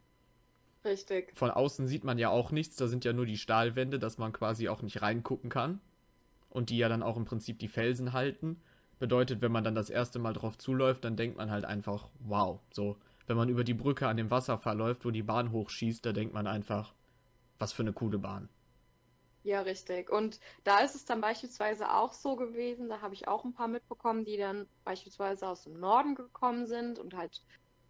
[0.85, 1.35] Richtig.
[1.35, 4.31] Von außen sieht man ja auch nichts, da sind ja nur die Stahlwände, dass man
[4.31, 5.81] quasi auch nicht reingucken kann.
[6.49, 8.61] Und die ja dann auch im Prinzip die Felsen halten.
[8.97, 12.61] Bedeutet, wenn man dann das erste Mal drauf zuläuft, dann denkt man halt einfach, wow.
[12.71, 12.95] So,
[13.27, 16.33] wenn man über die Brücke an dem Wasser verläuft, wo die Bahn hochschießt, da denkt
[16.33, 16.93] man einfach,
[17.59, 18.47] was für eine coole Bahn.
[19.45, 20.09] Ja, richtig.
[20.09, 23.67] Und da ist es dann beispielsweise auch so gewesen, da habe ich auch ein paar
[23.67, 27.43] mitbekommen, die dann beispielsweise aus dem Norden gekommen sind und halt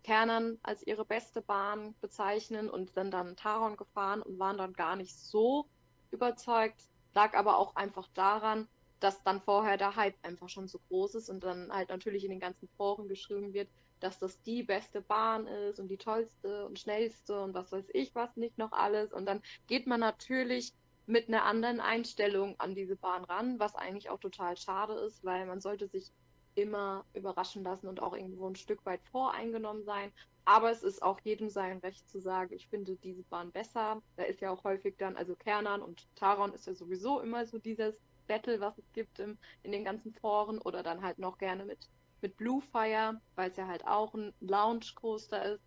[0.03, 4.97] Kernern als ihre beste Bahn bezeichnen und sind dann Taron gefahren und waren dann gar
[4.97, 5.69] nicht so
[6.11, 6.89] überzeugt.
[7.13, 8.67] Lag aber auch einfach daran,
[8.99, 12.31] dass dann vorher der Hype einfach schon so groß ist und dann halt natürlich in
[12.31, 16.79] den ganzen Foren geschrieben wird, dass das die beste Bahn ist und die tollste und
[16.79, 19.13] schnellste und was weiß ich was nicht noch alles.
[19.13, 20.73] Und dann geht man natürlich
[21.07, 25.45] mit einer anderen Einstellung an diese Bahn ran, was eigentlich auch total schade ist, weil
[25.45, 26.11] man sollte sich
[26.55, 30.11] immer überraschen lassen und auch irgendwo ein Stück weit voreingenommen sein.
[30.45, 34.01] Aber es ist auch jedem sein Recht zu sagen, ich finde diese Bahn besser.
[34.15, 37.57] Da ist ja auch häufig dann, also Kernan und Taron ist ja sowieso immer so
[37.57, 41.65] dieses Battle, was es gibt im, in den ganzen Foren oder dann halt noch gerne
[41.65, 41.89] mit,
[42.21, 45.63] mit Bluefire, weil es ja halt auch ein Lounge-Coaster ist.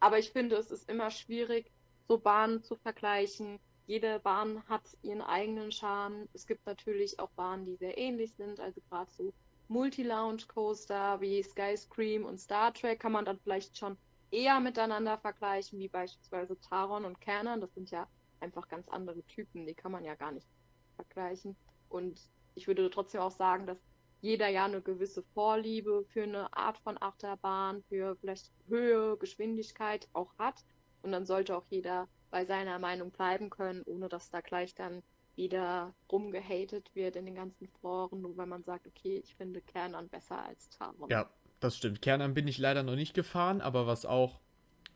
[0.00, 1.70] Aber ich finde, es ist immer schwierig,
[2.08, 3.58] so Bahnen zu vergleichen.
[3.86, 6.28] Jede Bahn hat ihren eigenen Charme.
[6.32, 9.32] Es gibt natürlich auch Bahnen, die sehr ähnlich sind, also gerade so
[9.68, 13.96] Multi-Lounge-Coaster wie Skyscream und Star Trek kann man dann vielleicht schon
[14.30, 17.60] eher miteinander vergleichen, wie beispielsweise Taron und Kernan.
[17.60, 18.06] Das sind ja
[18.40, 20.46] einfach ganz andere Typen, die kann man ja gar nicht
[20.96, 21.56] vergleichen.
[21.88, 22.20] Und
[22.54, 23.78] ich würde trotzdem auch sagen, dass
[24.20, 30.32] jeder ja eine gewisse Vorliebe für eine Art von Achterbahn, für vielleicht Höhe, Geschwindigkeit auch
[30.38, 30.64] hat.
[31.02, 35.02] Und dann sollte auch jeder bei seiner Meinung bleiben können, ohne dass da gleich dann
[35.36, 40.08] wieder rumgehatet wird in den ganzen Foren, nur weil man sagt, okay, ich finde Kernan
[40.08, 41.08] besser als Taron.
[41.10, 41.30] Ja,
[41.60, 42.02] das stimmt.
[42.02, 44.40] Kernan bin ich leider noch nicht gefahren, aber was auch,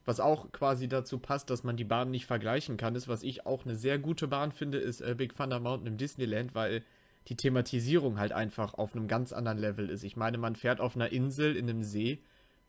[0.04, 3.46] was auch quasi dazu passt, dass man die Bahn nicht vergleichen kann, ist, was ich
[3.46, 6.82] auch eine sehr gute Bahn finde, ist äh, Big Thunder Mountain im Disneyland, weil
[7.28, 10.04] die Thematisierung halt einfach auf einem ganz anderen Level ist.
[10.04, 12.22] Ich meine, man fährt auf einer Insel in einem See,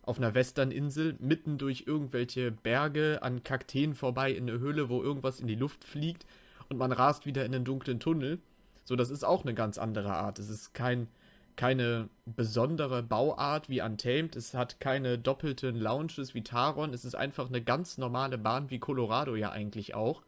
[0.07, 5.39] auf einer Westerninsel, mitten durch irgendwelche Berge an Kakteen vorbei in eine Höhle, wo irgendwas
[5.41, 6.25] in die Luft fliegt
[6.69, 8.39] und man rast wieder in den dunklen Tunnel.
[8.85, 10.39] So, das ist auch eine ganz andere Art.
[10.39, 11.07] Es ist kein,
[11.57, 14.37] keine besondere Bauart wie Untamed.
[14.37, 16.93] Es hat keine doppelten Lounges wie Taron.
[16.93, 20.23] Es ist einfach eine ganz normale Bahn wie Colorado ja eigentlich auch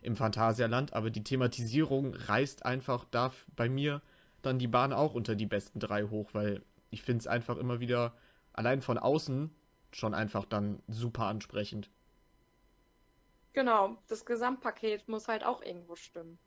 [0.00, 0.94] im Phantasialand.
[0.94, 4.00] Aber die Thematisierung reißt einfach da bei mir
[4.40, 7.80] dann die Bahn auch unter die besten drei hoch, weil ich finde es einfach immer
[7.80, 8.14] wieder
[8.58, 9.54] allein von außen
[9.92, 11.90] schon einfach dann super ansprechend.
[13.54, 16.38] Genau, das Gesamtpaket muss halt auch irgendwo stimmen.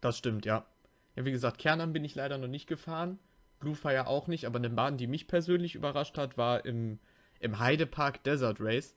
[0.00, 0.66] Das stimmt, ja.
[1.14, 3.18] Ja, wie gesagt, Kernern bin ich leider noch nicht gefahren.
[3.60, 6.98] Bluefire auch nicht, aber eine Bahn, die mich persönlich überrascht hat, war im,
[7.38, 8.96] im Heidepark Desert Race.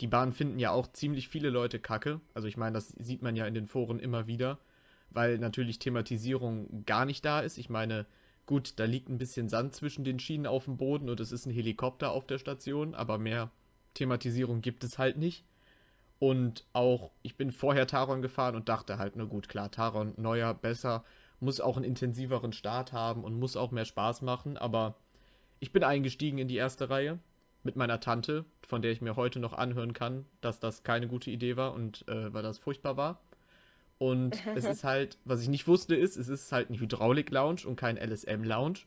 [0.00, 2.20] Die Bahn finden ja auch ziemlich viele Leute kacke.
[2.32, 4.58] Also ich meine, das sieht man ja in den Foren immer wieder,
[5.10, 7.58] weil natürlich Thematisierung gar nicht da ist.
[7.58, 8.06] Ich meine,
[8.46, 11.46] gut, da liegt ein bisschen Sand zwischen den Schienen auf dem Boden und es ist
[11.46, 13.50] ein Helikopter auf der Station, aber mehr
[13.94, 15.44] Thematisierung gibt es halt nicht.
[16.18, 20.54] Und auch, ich bin vorher Taron gefahren und dachte halt, na gut, klar, Taron neuer,
[20.54, 21.04] besser,
[21.40, 24.96] muss auch einen intensiveren Start haben und muss auch mehr Spaß machen, aber
[25.60, 27.18] ich bin eingestiegen in die erste Reihe
[27.62, 31.30] mit meiner Tante, von der ich mir heute noch anhören kann, dass das keine gute
[31.30, 33.20] Idee war und äh, weil das furchtbar war.
[33.98, 37.76] Und es ist halt, was ich nicht wusste, ist, es ist halt ein Hydraulik-Lounge und
[37.76, 38.80] kein LSM-Lounge.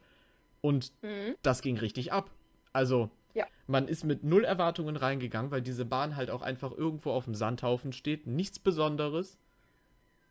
[0.61, 1.35] Und mhm.
[1.41, 2.29] das ging richtig ab.
[2.73, 3.45] Also, ja.
[3.67, 7.35] man ist mit null Erwartungen reingegangen, weil diese Bahn halt auch einfach irgendwo auf dem
[7.35, 8.27] Sandhaufen steht.
[8.27, 9.37] Nichts Besonderes.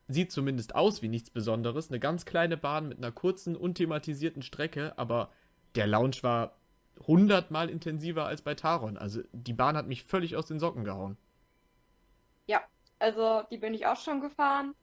[0.08, 1.90] Sieht zumindest aus wie nichts Besonderes.
[1.90, 5.30] Eine ganz kleine Bahn mit einer kurzen, unthematisierten Strecke, aber
[5.74, 6.54] der Lounge war
[7.06, 8.96] hundertmal intensiver als bei Taron.
[8.96, 11.16] Also die Bahn hat mich völlig aus den Socken gehauen.
[12.46, 12.62] Ja,
[12.98, 14.74] also die bin ich auch schon gefahren.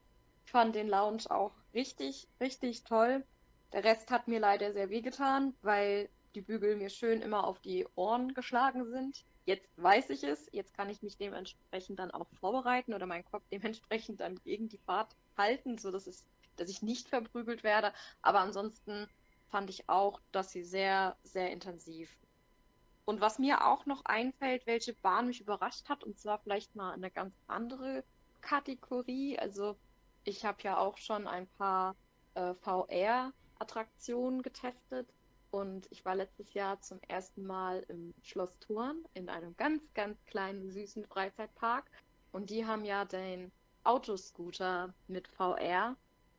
[0.45, 3.25] Ich fand den Lounge auch richtig, richtig toll.
[3.73, 7.87] Der Rest hat mir leider sehr wehgetan, weil die Bügel mir schön immer auf die
[7.95, 9.25] Ohren geschlagen sind.
[9.45, 13.45] Jetzt weiß ich es, jetzt kann ich mich dementsprechend dann auch vorbereiten oder meinen Kopf
[13.51, 17.93] dementsprechend dann gegen die Fahrt halten, sodass es, dass ich nicht verprügelt werde.
[18.21, 19.07] Aber ansonsten
[19.49, 22.24] fand ich auch, dass sie sehr, sehr intensiv.
[23.05, 26.91] Und was mir auch noch einfällt, welche Bahn mich überrascht hat, und zwar vielleicht mal
[26.91, 28.03] eine ganz andere
[28.41, 29.37] Kategorie.
[29.37, 29.77] Also
[30.23, 31.95] ich habe ja auch schon ein paar
[32.33, 35.07] äh, VR-Attraktionen getestet
[35.55, 40.17] und ich war letztes Jahr zum ersten Mal im Schloss Thurn in einem ganz, ganz
[40.25, 41.89] kleinen, süßen Freizeitpark.
[42.33, 43.53] Und die haben ja den
[43.85, 45.95] Autoscooter mit VR.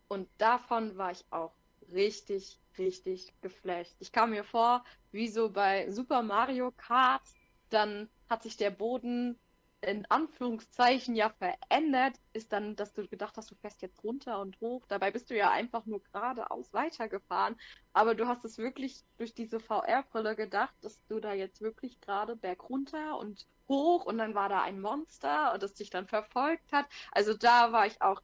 [0.09, 1.55] Und davon war ich auch
[1.91, 3.95] richtig, richtig geflasht.
[3.99, 7.23] Ich kam mir vor, wie so bei Super Mario Kart,
[7.71, 9.39] dann hat sich der Boden
[9.83, 14.59] in Anführungszeichen ja verändert, ist dann, dass du gedacht hast, du fährst jetzt runter und
[14.61, 14.85] hoch.
[14.89, 17.57] Dabei bist du ja einfach nur geradeaus weitergefahren.
[17.93, 22.37] Aber du hast es wirklich durch diese VR-Brille gedacht, dass du da jetzt wirklich gerade
[22.37, 26.73] berg runter und hoch und dann war da ein Monster und das dich dann verfolgt
[26.73, 26.87] hat.
[27.13, 28.23] Also da war ich auch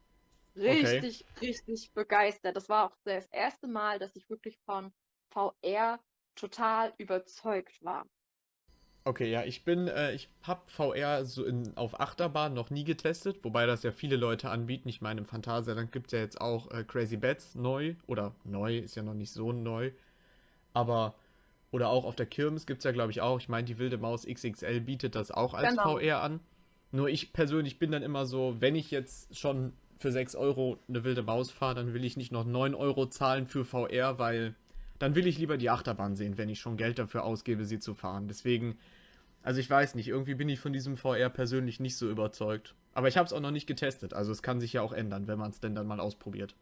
[0.57, 1.47] richtig, okay.
[1.47, 2.57] richtig begeistert.
[2.57, 4.93] Das war auch das erste Mal, dass ich wirklich von
[5.31, 6.01] VR
[6.35, 8.07] total überzeugt war.
[9.05, 13.39] Okay, ja, ich bin, äh, ich habe VR so in, auf Achterbahn noch nie getestet,
[13.43, 14.89] wobei das ja viele Leute anbieten.
[14.89, 18.79] Ich meine, im Phantasialand gibt es ja jetzt auch äh, Crazy Bats neu, oder neu,
[18.79, 19.91] ist ja noch nicht so neu,
[20.73, 21.15] aber,
[21.73, 23.41] oder auch auf der Kirmes gibt es ja, glaube ich, auch.
[23.41, 25.99] Ich meine, die Wilde Maus XXL bietet das auch als genau.
[25.99, 26.39] VR an.
[26.93, 29.73] Nur ich persönlich bin dann immer so, wenn ich jetzt schon
[30.03, 33.47] für 6 Euro eine wilde Maus fahre, dann will ich nicht noch 9 Euro zahlen
[33.47, 34.55] für VR, weil
[34.99, 37.95] dann will ich lieber die Achterbahn sehen, wenn ich schon Geld dafür ausgebe, sie zu
[37.95, 38.29] fahren.
[38.29, 38.79] Deswegen,
[39.43, 42.75] also ich weiß nicht, irgendwie bin ich von diesem VR persönlich nicht so überzeugt.
[42.93, 45.27] Aber ich habe es auch noch nicht getestet, also es kann sich ja auch ändern,
[45.27, 46.55] wenn man es denn dann mal ausprobiert.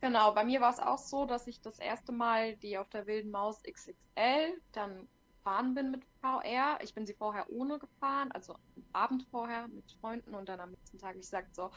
[0.00, 3.06] Genau, bei mir war es auch so, dass ich das erste Mal die auf der
[3.06, 5.08] wilden Maus XXL dann
[5.46, 6.78] gefahren bin mit VR.
[6.82, 10.70] Ich bin sie vorher ohne gefahren, also am Abend vorher mit Freunden und dann am
[10.70, 11.70] nächsten Tag ich gesagt so,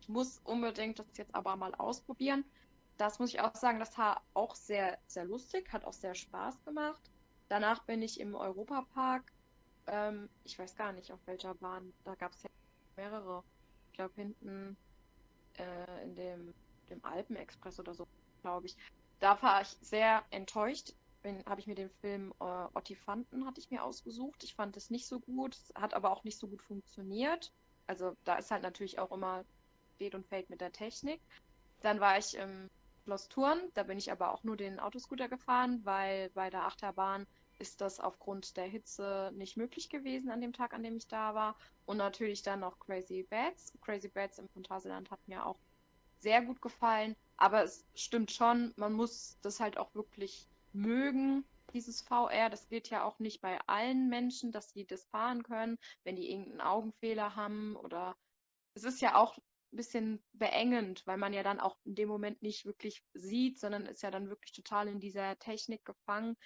[0.00, 2.44] ich muss unbedingt das jetzt aber mal ausprobieren
[3.00, 6.62] das muss ich auch sagen, das war auch sehr, sehr lustig, hat auch sehr Spaß
[6.64, 7.00] gemacht.
[7.48, 9.32] Danach bin ich im Europapark,
[9.86, 12.50] ähm, ich weiß gar nicht auf welcher Bahn, da gab es ja
[12.96, 13.42] mehrere.
[13.86, 14.76] Ich glaube hinten
[15.56, 16.54] äh, in dem,
[16.90, 18.06] dem Alpenexpress oder so,
[18.42, 18.76] glaube ich.
[19.18, 20.92] Da war ich sehr enttäuscht.
[21.46, 22.44] Habe ich mir den Film äh,
[22.74, 24.44] Ottifanten hatte ich mir ausgesucht.
[24.44, 27.52] Ich fand es nicht so gut, hat aber auch nicht so gut funktioniert.
[27.86, 29.44] Also da ist halt natürlich auch immer
[30.00, 31.20] steht und fällt mit der Technik.
[31.82, 32.70] Dann war ich im
[33.04, 33.60] Schloss Thurn.
[33.74, 37.26] Da bin ich aber auch nur den Autoscooter gefahren, weil bei der Achterbahn
[37.58, 41.34] ist das aufgrund der Hitze nicht möglich gewesen an dem Tag, an dem ich da
[41.34, 41.54] war.
[41.84, 43.74] Und natürlich dann noch Crazy Bats.
[43.82, 45.58] Crazy Bats im Phantasialand hat mir auch
[46.18, 47.14] sehr gut gefallen.
[47.36, 51.44] Aber es stimmt schon, man muss das halt auch wirklich mögen,
[51.74, 52.48] dieses VR.
[52.48, 56.30] Das geht ja auch nicht bei allen Menschen, dass sie das fahren können, wenn die
[56.30, 58.16] irgendeinen Augenfehler haben oder
[58.74, 59.36] es ist ja auch
[59.72, 63.86] ein bisschen beengend, weil man ja dann auch in dem Moment nicht wirklich sieht, sondern
[63.86, 66.36] ist ja dann wirklich total in dieser Technik gefangen.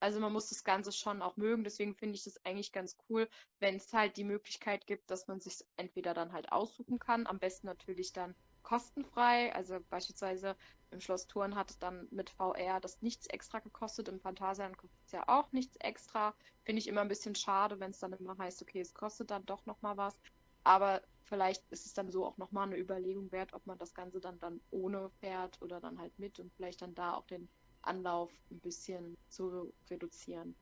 [0.00, 1.62] Also man muss das Ganze schon auch mögen.
[1.62, 5.40] Deswegen finde ich das eigentlich ganz cool, wenn es halt die Möglichkeit gibt, dass man
[5.40, 9.54] sich entweder dann halt aussuchen kann, am besten natürlich dann kostenfrei.
[9.54, 10.56] Also beispielsweise
[10.90, 14.08] im Schloss Thurn hat dann mit VR das nichts extra gekostet.
[14.08, 16.34] Im Phantasialand kostet es ja auch nichts extra.
[16.64, 19.44] Finde ich immer ein bisschen schade, wenn es dann immer heißt, okay, es kostet dann
[19.44, 20.18] doch nochmal was.
[20.64, 24.20] Aber vielleicht ist es dann so auch nochmal eine Überlegung wert, ob man das Ganze
[24.20, 27.48] dann, dann ohne fährt oder dann halt mit und vielleicht dann da auch den
[27.82, 30.54] Anlauf ein bisschen zu reduzieren.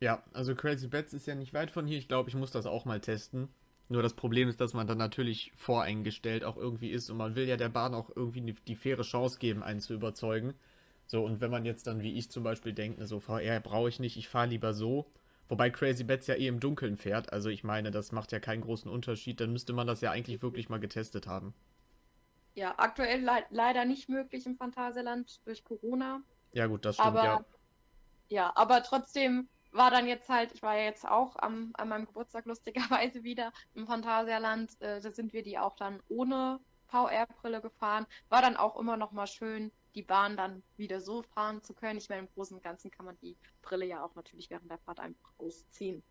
[0.00, 1.98] Ja, also Crazy Bats ist ja nicht weit von hier.
[1.98, 3.48] Ich glaube, ich muss das auch mal testen.
[3.88, 7.46] Nur das Problem ist, dass man dann natürlich voreingestellt auch irgendwie ist und man will
[7.46, 10.54] ja der Bahn auch irgendwie die faire Chance geben, einen zu überzeugen.
[11.06, 14.00] So, und wenn man jetzt dann, wie ich zum Beispiel denke, so VR brauche ich
[14.00, 15.06] nicht, ich fahre lieber so.
[15.48, 17.32] Wobei Crazy Bats ja eh im Dunkeln fährt.
[17.32, 19.40] Also ich meine, das macht ja keinen großen Unterschied.
[19.40, 21.54] Dann müsste man das ja eigentlich wirklich mal getestet haben.
[22.54, 26.22] Ja, aktuell le leider nicht möglich im Phantasialand durch Corona.
[26.52, 27.44] Ja gut, das stimmt, aber, ja.
[28.28, 32.06] Ja, aber trotzdem war dann jetzt halt, ich war ja jetzt auch am, an meinem
[32.06, 34.80] Geburtstag lustigerweise wieder im Phantasialand.
[34.80, 38.06] Äh, da sind wir die auch dann ohne VR-Brille gefahren.
[38.28, 41.98] War dann auch immer noch mal schön, die Bahn dann wieder so fahren zu können.
[41.98, 44.78] Ich meine, im Großen und Ganzen kann man die Brille ja auch natürlich während der
[44.78, 46.02] Fahrt einfach ausziehen.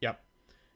[0.00, 0.18] Ja.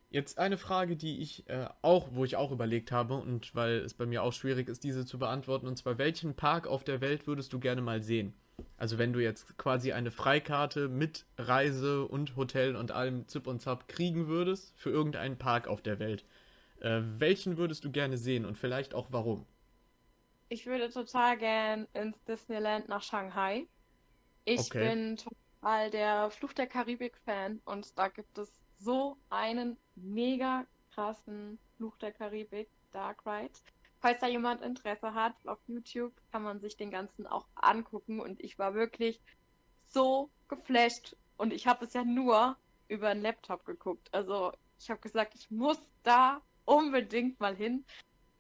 [0.08, 3.92] Jetzt eine Frage, die ich äh, auch, wo ich auch überlegt habe und weil es
[3.94, 7.26] bei mir auch schwierig ist, diese zu beantworten, und zwar welchen Park auf der Welt
[7.26, 8.32] würdest du gerne mal sehen?
[8.78, 13.60] Also wenn du jetzt quasi eine Freikarte mit Reise und Hotel und allem Zip und
[13.60, 16.24] Zap kriegen würdest für irgendeinen Park auf der Welt,
[16.80, 19.44] äh, welchen würdest du gerne sehen und vielleicht auch warum?
[20.48, 23.68] Ich würde total gern ins Disneyland nach Shanghai.
[24.44, 24.92] Ich Okay.
[24.94, 31.96] bin total der Fluch der Karibik-Fan und da gibt es so einen mega krassen Fluch
[31.98, 33.52] der Karibik Dark Ride.
[34.00, 38.40] Falls da jemand Interesse hat, auf YouTube kann man sich den ganzen auch angucken und
[38.40, 39.20] ich war wirklich
[39.86, 42.56] so geflasht und ich habe es ja nur
[42.88, 44.08] über einen Laptop geguckt.
[44.12, 47.84] Also ich habe gesagt, ich muss da unbedingt mal hin.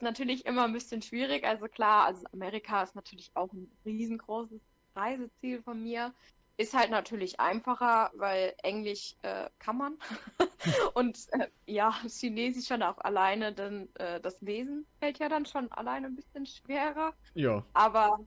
[0.00, 1.44] Natürlich immer ein bisschen schwierig.
[1.44, 4.60] Also klar, also Amerika ist natürlich auch ein riesengroßes
[4.94, 6.14] Reiseziel von mir.
[6.58, 9.98] Ist halt natürlich einfacher, weil Englisch äh, kann man.
[10.94, 15.70] Und äh, ja, Chinesisch schon auch alleine, denn äh, das Lesen fällt ja dann schon
[15.72, 17.14] alleine ein bisschen schwerer.
[17.34, 18.18] Ja, Aber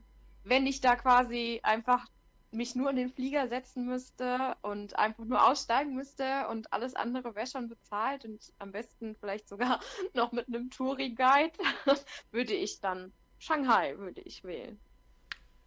[0.44, 2.06] wenn ich da quasi einfach
[2.52, 7.36] mich nur in den Flieger setzen müsste und einfach nur aussteigen müsste und alles andere
[7.36, 9.80] wäre schon bezahlt und am besten vielleicht sogar
[10.14, 11.54] noch mit einem Touri-Guide,
[12.32, 14.80] würde ich dann Shanghai würde ich wählen.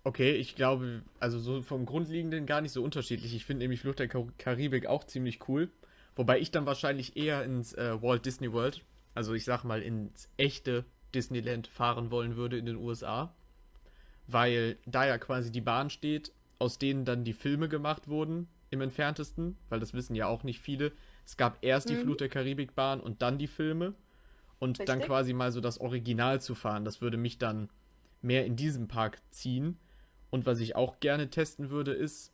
[0.05, 3.35] okay, ich glaube, also so vom Grundlegenden gar nicht so unterschiedlich.
[3.35, 5.71] Ich finde nämlich Flucht der Kar Karibik auch ziemlich cool.
[6.17, 10.29] Wobei ich dann wahrscheinlich eher ins äh, Walt Disney World, also ich sag mal ins
[10.37, 13.35] echte Disneyland fahren wollen würde in den USA.
[14.27, 18.81] Weil da ja quasi die Bahn steht, aus denen dann die Filme gemacht wurden, im
[18.81, 20.93] entferntesten, weil das wissen ja auch nicht viele.
[21.27, 22.03] Es gab erst die Mhm.
[22.03, 23.95] Flucht der Karibikbahn und dann die Filme.
[24.61, 25.07] Und dann Richtig.
[25.07, 27.69] quasi mal so das Original zu fahren, das würde mich dann
[28.21, 29.77] mehr in diesem Park ziehen.
[30.31, 32.33] Und was ich auch gerne testen würde, ist,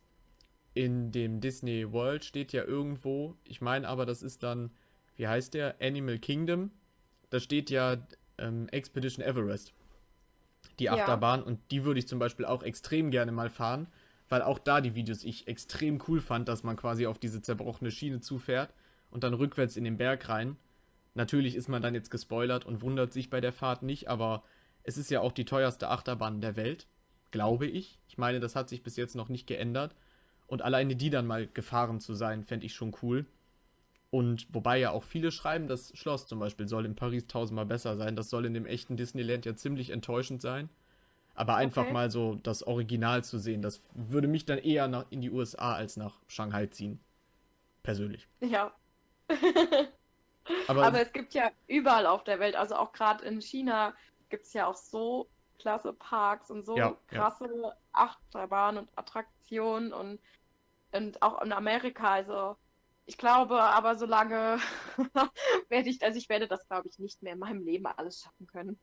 [0.75, 4.71] in dem Disney World steht ja irgendwo, ich meine aber, das ist dann,
[5.17, 5.77] wie heißt der?
[5.81, 6.71] Animal Kingdom.
[7.31, 7.97] Da steht ja
[8.37, 9.73] ähm, Expedition Everest.
[10.79, 10.93] Die Ja.
[10.97, 11.43] Achterbahn.
[11.43, 13.89] Und die würde ich zum Beispiel auch extrem gerne mal fahren,
[14.29, 17.91] weil auch da die Videos ich extrem cool fand, dass man quasi auf diese zerbrochene
[17.91, 18.73] Schiene zufährt
[19.11, 20.57] und dann rückwärts in den Berg rein.
[21.15, 24.43] Natürlich ist man dann jetzt gespoilert und wundert sich bei der Fahrt nicht, aber
[24.83, 26.87] es ist ja auch die teuerste Achterbahn der Welt,
[27.31, 27.99] glaube ich.
[28.09, 29.95] Ich meine, das hat sich bis jetzt noch nicht geändert.
[30.47, 33.27] Und alleine die dann mal gefahren zu sein, fände ich schon cool.
[34.11, 37.97] Und wobei ja auch viele schreiben, das Schloss zum Beispiel soll in Paris tausendmal besser
[37.97, 38.17] sein.
[38.17, 40.71] Das soll in dem echten Disneyland ja ziemlich enttäuschend sein.
[41.39, 41.93] Aber einfach Okay.
[41.93, 45.75] mal so das Original zu sehen, das würde mich dann eher nach, in die USA
[45.75, 47.01] als nach Shanghai ziehen.
[47.83, 48.29] Persönlich.
[48.41, 48.73] Ja.
[50.67, 53.95] Aber, Aber es gibt ja überall auf der Welt, also auch gerade in China
[54.31, 57.29] gibt es ja auch so klasse Parks und so Ja, ja.
[57.29, 57.49] krasse
[57.93, 60.21] Achterbahnen und Attraktionen und,
[60.93, 62.13] und auch in Amerika.
[62.15, 62.57] Also
[63.07, 64.59] ich glaube, aber solange
[65.71, 68.47] werde ich, also ich werde das, glaube ich, nicht mehr in meinem Leben alles schaffen
[68.47, 68.81] können.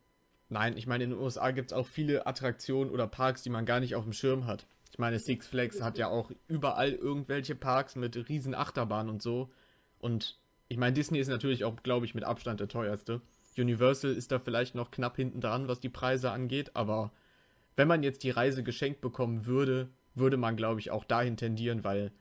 [0.56, 3.66] Nein, ich meine, in den USA gibt es auch viele Attraktionen oder Parks, die man
[3.66, 4.66] gar nicht auf dem Schirm hat.
[4.92, 9.52] Ich meine, Six Flags hat ja auch überall irgendwelche Parks mit riesen Achterbahnen und so.
[10.00, 10.40] Und
[10.70, 13.20] ich meine, Disney ist natürlich auch, glaube ich, mit Abstand der teuerste.
[13.58, 17.12] Universal ist da vielleicht noch knapp hinten dran, was die Preise angeht, aber
[17.76, 21.84] wenn man jetzt die Reise geschenkt bekommen würde, würde man, glaube ich, auch dahin tendieren,
[21.84, 22.14] weil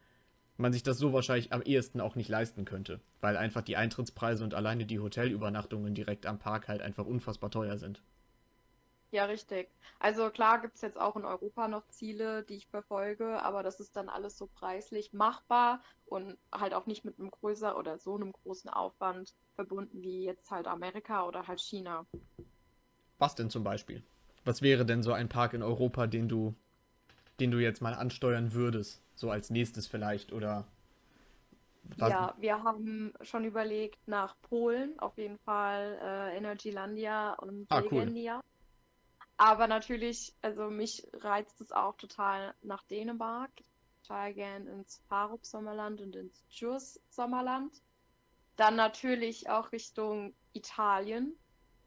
[0.57, 4.43] man sich das so wahrscheinlich am ehesten auch nicht leisten könnte, weil einfach die Eintrittspreise
[4.43, 8.03] und alleine die Hotelübernachtungen direkt am Park halt einfach unfassbar teuer sind.
[9.15, 9.69] Ja, richtig.
[10.01, 13.79] Also klar gibt es jetzt auch in Europa noch Ziele, die ich verfolge, aber das
[13.79, 18.17] ist dann alles so preislich machbar und halt auch nicht mit einem größer oder so
[18.17, 22.05] einem großen Aufwand verbunden wie jetzt halt Amerika oder halt China.
[23.21, 24.03] Was denn zum Beispiel?
[24.45, 26.57] Was wäre denn so ein Park in Europa, den du,
[27.39, 29.01] den du jetzt mal ansteuern würdest?
[29.15, 30.67] So als nächstes vielleicht oder
[31.99, 32.11] was?
[32.11, 38.35] Ja, wir haben schon überlegt nach Polen, auf jeden Fall äh, Energylandia und ah, Legendia.
[38.35, 38.54] Cool.
[39.37, 43.51] Aber natürlich, also mich reizt es auch total nach Dänemark.
[44.03, 47.82] Total gern ins Farup Sommerland und ins Jurs Sommerland.
[48.57, 51.37] Dann natürlich auch Richtung Italien,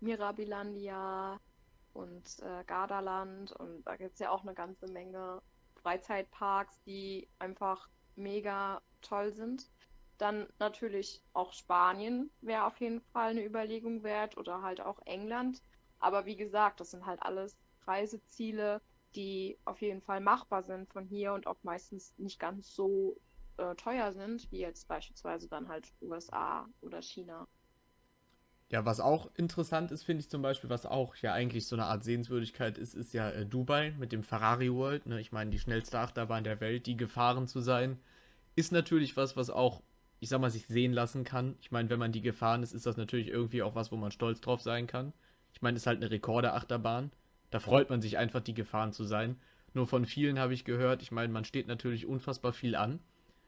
[0.02, 1.40] Mirabilandia
[1.94, 3.52] und äh, Gardaland.
[3.54, 5.42] Und da gibt es ja auch eine ganze Menge
[5.82, 9.70] Freizeitparks, die einfach mega toll sind.
[10.18, 15.62] Dann natürlich auch Spanien wäre auf jeden Fall eine Überlegung wert oder halt auch England.
[16.00, 18.82] Aber wie gesagt, das sind halt alles Reiseziele,
[19.16, 23.18] die auf jeden Fall machbar sind von hier und auch meistens nicht ganz so
[23.58, 27.48] äh, teuer sind, wie jetzt beispielsweise dann halt USA oder China.
[28.70, 31.86] Ja, was auch interessant ist, finde ich zum Beispiel, was auch ja eigentlich so eine
[31.86, 35.06] Art Sehenswürdigkeit ist, ist ja äh, Dubai mit dem Ferrari World.
[35.06, 35.22] Ne?
[35.22, 37.98] Ich meine, die schnellste Achterbahn der Welt, die gefahren zu sein,
[38.56, 39.82] ist natürlich was, was auch,
[40.20, 41.56] ich sag mal, sich sehen lassen kann.
[41.62, 44.12] Ich meine, wenn man die gefahren ist, ist das natürlich irgendwie auch was, wo man
[44.12, 45.14] stolz drauf sein kann.
[45.58, 47.10] Ich meine, es ist halt eine Rekorde-Achterbahn.
[47.50, 49.38] Da freut man sich einfach, die gefahren zu sein.
[49.74, 53.00] Nur von vielen habe ich gehört, ich meine, man steht natürlich unfassbar viel an,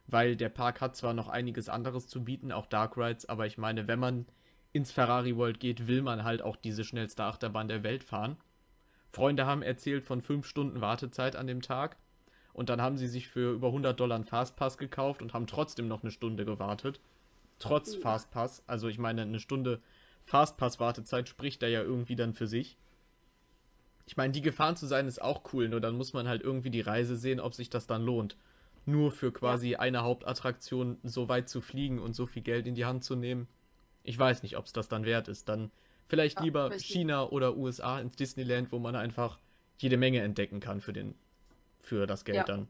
[0.07, 3.60] weil der Park hat zwar noch einiges anderes zu bieten, auch Dark Rides, aber ich
[3.60, 4.26] meine, wenn man
[4.74, 8.38] ins Ferrari World geht, will man halt auch diese schnellste Achterbahn der Welt fahren.
[9.12, 11.97] Freunde haben erzählt von 5 Stunden Wartezeit an dem Tag.
[12.53, 15.88] Und dann haben sie sich für über 100 Dollar einen Fastpass gekauft und haben trotzdem
[15.88, 17.01] noch eine Stunde gewartet.
[17.60, 18.64] Trotz Fastpass.
[18.66, 19.80] Also ich meine, eine Stunde
[20.26, 22.78] Fastpass-Wartezeit spricht da ja irgendwie dann für sich.
[24.05, 26.72] Ich meine, die gefahren zu sein ist auch cool, nur dann muss man halt irgendwie
[26.72, 28.38] die Reise sehen, ob sich das dann lohnt.
[28.86, 29.80] Nur für quasi ja.
[29.80, 33.47] eine Hauptattraktion so weit zu fliegen und so viel Geld in die Hand zu nehmen.
[34.03, 35.47] Ich weiß nicht, ob es das dann wert ist.
[35.47, 35.72] Dann
[36.07, 36.88] vielleicht ja, lieber richtig.
[36.88, 39.38] China oder USA ins Disneyland, wo man einfach
[39.78, 41.13] jede Menge entdecken kann für den
[41.80, 42.43] für das Geld ja.
[42.43, 42.67] dann.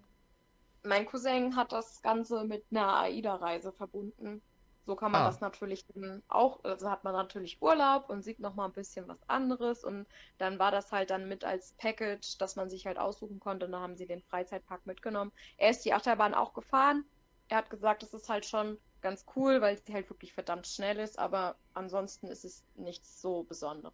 [0.84, 4.42] Mein Cousin hat das Ganze mit einer AIDA-Reise verbunden.
[4.86, 5.28] So kann man ah.
[5.28, 5.86] das natürlich
[6.30, 10.08] auch, also hat man natürlich Urlaub und sieht nochmal ein bisschen was anderes und
[10.38, 13.72] dann war das halt dann mit als Package, dass man sich halt aussuchen konnte und
[13.72, 15.32] dann haben sie den Freizeitpark mitgenommen.
[15.58, 17.06] Er ist die Achterbahn auch gefahren.
[17.50, 20.98] Er hat gesagt, es ist halt schon ganz cool, weil sie halt wirklich verdammt schnell
[21.00, 23.94] ist, aber ansonsten ist es nichts so Besonderes.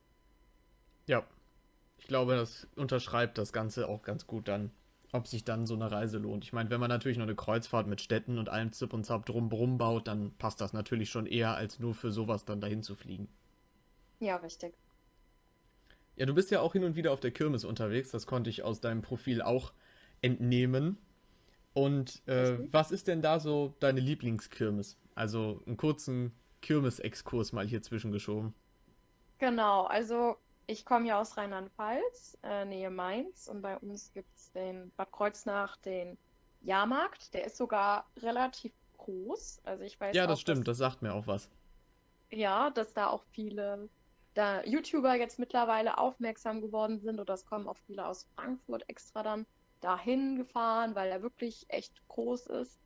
[1.07, 1.25] Ja,
[1.97, 4.71] ich glaube, das unterschreibt das Ganze auch ganz gut dann
[5.15, 6.43] ob sich dann so eine Reise lohnt.
[6.43, 9.25] Ich meine, wenn man natürlich noch eine Kreuzfahrt mit Städten und allem Zip und Zap
[9.25, 12.95] drumrum baut, dann passt das natürlich schon eher, als nur für sowas dann dahin zu
[12.95, 13.27] fliegen.
[14.19, 14.73] Ja, richtig.
[16.15, 18.63] Ja, du bist ja auch hin und wieder auf der Kirmes unterwegs, das konnte ich
[18.63, 19.73] aus deinem Profil auch
[20.21, 20.97] entnehmen.
[21.73, 24.97] Und äh, was ist denn da so deine Lieblingskirmes?
[25.13, 28.53] Also einen kurzen Kirmes-Exkurs mal hier zwischengeschoben.
[29.39, 30.37] Genau, also
[30.67, 35.11] ich komme ja aus Rheinland-Pfalz, äh, Nähe Mainz, und bei uns gibt es den Bad
[35.11, 36.17] Kreuznach, den
[36.61, 37.33] Jahrmarkt.
[37.33, 39.61] Der ist sogar relativ groß.
[39.63, 41.49] Also ich weiß Ja, das auch, stimmt, dass, das sagt mir auch was.
[42.31, 43.89] Ja, dass da auch viele
[44.33, 49.23] da YouTuber jetzt mittlerweile aufmerksam geworden sind oder es kommen auch viele aus Frankfurt extra
[49.23, 49.45] dann
[49.79, 52.81] dahin gefahren, weil er wirklich echt groß ist.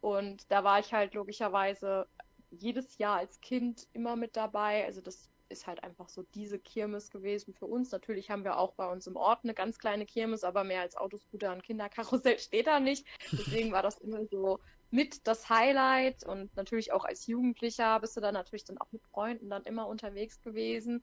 [0.00, 2.08] Und da war ich halt logischerweise
[2.50, 4.84] jedes Jahr als Kind immer mit dabei.
[4.86, 7.90] Also das ist halt einfach so diese Kirmes gewesen für uns.
[7.90, 10.96] Natürlich haben wir auch bei uns im Ort eine ganz kleine Kirmes, aber mehr als
[10.96, 13.06] Autoscooter und Kinderkarussell steht da nicht.
[13.32, 14.58] Deswegen war das immer so
[14.90, 19.02] mit das Highlight und natürlich auch als Jugendlicher bist du dann natürlich dann auch mit
[19.02, 21.02] Freunden dann immer unterwegs gewesen.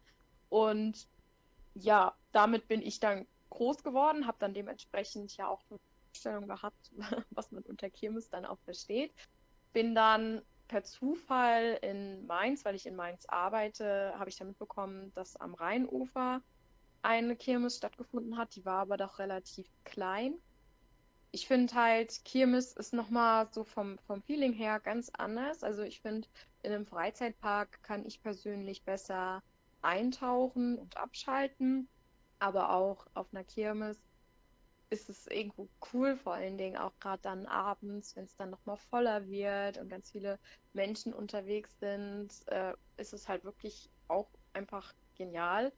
[0.49, 1.07] Und
[1.75, 6.91] ja, damit bin ich dann groß geworden, habe dann dementsprechend ja auch eine Vorstellung gehabt,
[7.31, 9.13] was man unter Kirmes dann auch versteht.
[9.73, 15.11] Bin dann per Zufall in Mainz, weil ich in Mainz arbeite, habe ich dann mitbekommen,
[15.13, 16.41] dass am Rheinufer
[17.01, 18.55] eine Kirmes stattgefunden hat.
[18.55, 20.35] Die war aber doch relativ klein.
[21.31, 25.63] Ich finde halt, Kirmes ist nochmal so vom, vom Feeling her ganz anders.
[25.63, 26.27] Also ich finde,
[26.63, 29.43] in einem Freizeitpark kann ich persönlich besser
[29.81, 31.89] eintauchen und abschalten.
[32.39, 34.04] Aber auch auf einer Kirmes
[34.95, 38.77] ist es irgendwo cool, vor allen Dingen auch gerade dann abends, wenn es dann nochmal
[38.77, 40.39] voller wird und ganz viele
[40.73, 45.73] Menschen unterwegs sind, äh, ist es halt wirklich auch einfach genial.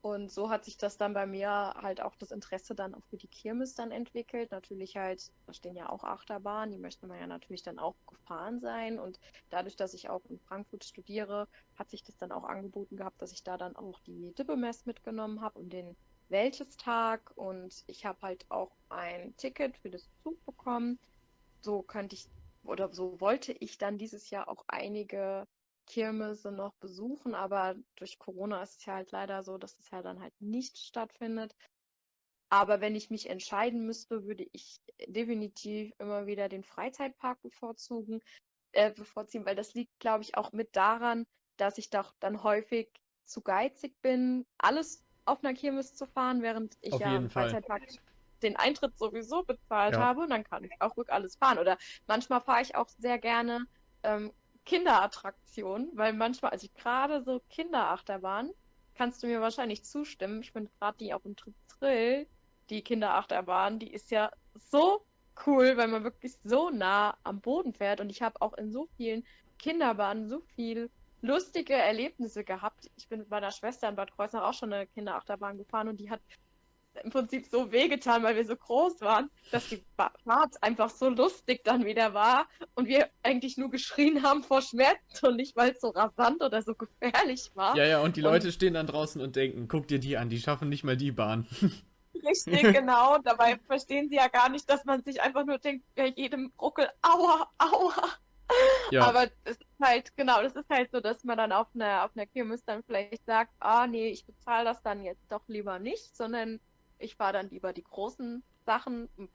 [0.00, 3.16] Und so hat sich das dann bei mir halt auch das Interesse dann auch für
[3.16, 4.52] die Kirmes dann entwickelt.
[4.52, 8.60] Natürlich halt, da stehen ja auch Achterbahnen, die möchte man ja natürlich dann auch gefahren
[8.60, 9.00] sein.
[9.00, 9.18] Und
[9.50, 13.32] dadurch, dass ich auch in Frankfurt studiere, hat sich das dann auch angeboten gehabt, dass
[13.32, 15.96] ich da dann auch die Dippemess mitgenommen habe und den
[16.28, 20.98] Wäldchestag und ich habe halt auch ein Ticket für das Zug bekommen.
[21.60, 22.28] So könnte ich
[22.64, 25.46] oder so wollte ich dann dieses Jahr auch einige
[25.86, 30.02] Kirmesse noch besuchen, aber durch Corona ist es ja halt leider so, dass es ja
[30.02, 31.54] dann halt nicht stattfindet.
[32.48, 38.20] Aber wenn ich mich entscheiden müsste, würde ich definitiv immer wieder den Freizeitpark bevorzugen,
[38.72, 41.24] äh, bevorziehen, weil das liegt, glaube ich, auch mit daran,
[41.56, 42.88] dass ich doch dann häufig
[43.24, 47.30] zu geizig bin, alles auf einer Kirmes zu fahren, während ich Auf ja Fall.
[47.32, 47.82] Freizeitpark
[48.42, 49.98] den Eintritt sowieso bezahlt Ja.
[49.98, 51.58] habe und dann kann ich auch ruhig alles fahren.
[51.58, 53.66] Oder manchmal fahre ich auch sehr gerne
[54.02, 54.32] ähm,
[54.64, 58.50] Kinderattraktionen, weil manchmal, also gerade so Kinderachterbahn,
[58.94, 60.42] kannst du mir wahrscheinlich zustimmen.
[60.42, 62.28] Ich finde gerade die auf dem Trip Trill,
[62.70, 65.06] die Kinderachterbahn, die ist ja so
[65.46, 68.00] cool, weil man wirklich so nah am Boden fährt.
[68.00, 69.24] Und ich habe auch in so vielen
[69.58, 70.90] Kinderbahnen so viel
[71.22, 72.90] lustige Erlebnisse gehabt.
[72.96, 76.10] Ich bin mit meiner Schwester in Bad Kreuznach auch schon eine Kinderachterbahn gefahren und die
[76.10, 76.20] hat
[77.04, 81.62] im Prinzip so wehgetan, weil wir so groß waren, dass die Fahrt einfach so lustig
[81.62, 85.80] dann wieder war und wir eigentlich nur geschrien haben vor Schmerz und nicht, weil es
[85.80, 87.76] so rasant oder so gefährlich war.
[87.76, 90.30] Ja, ja, und die Und- Leute stehen dann draußen und denken, guck dir die an,
[90.30, 91.46] die schaffen nicht mal die Bahn.
[92.26, 93.18] Richtig, genau.
[93.18, 96.88] Dabei verstehen sie ja gar nicht, dass man sich einfach nur denkt, bei jedem Ruckel,
[97.02, 97.92] aua, aua.
[98.90, 102.04] Ja, Aber es ist halt, genau, das ist halt so, dass man dann auf einer,
[102.04, 105.78] auf einer Kirmes dann vielleicht sagt, ah nee, ich bezahle das dann jetzt doch lieber
[105.78, 106.60] nicht, sondern
[106.98, 109.30] ich fahre dann lieber die großen Sachen und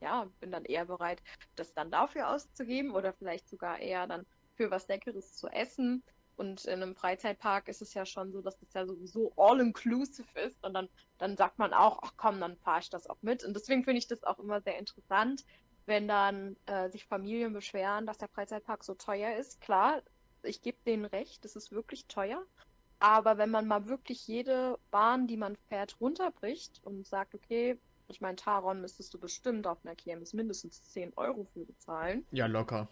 [0.00, 1.22] ja, bin dann eher bereit,
[1.54, 4.24] das dann dafür auszugeben oder vielleicht sogar eher dann
[4.56, 6.04] für was Leckeres zu essen.
[6.36, 10.62] Und in einem Freizeitpark ist es ja schon so, dass das ja sowieso all-inclusive ist
[10.64, 10.88] und dann,
[11.18, 13.44] dann sagt man auch, ach komm, dann fahre ich das auch mit.
[13.44, 15.42] Und deswegen finde ich das auch immer sehr interessant,
[15.86, 19.60] wenn dann äh, sich Familien beschweren, dass der Freizeitpark so teuer ist.
[19.60, 20.02] Klar,
[20.42, 22.44] ich gebe denen recht, es ist wirklich teuer.
[22.98, 27.78] Aber wenn man mal wirklich jede Bahn, die man fährt, runterbricht und sagt, okay,
[28.08, 32.26] ich meine, Taron müsstest du bestimmt auf einer Kirmes mindestens 10 Euro für bezahlen.
[32.30, 32.88] ja, locker.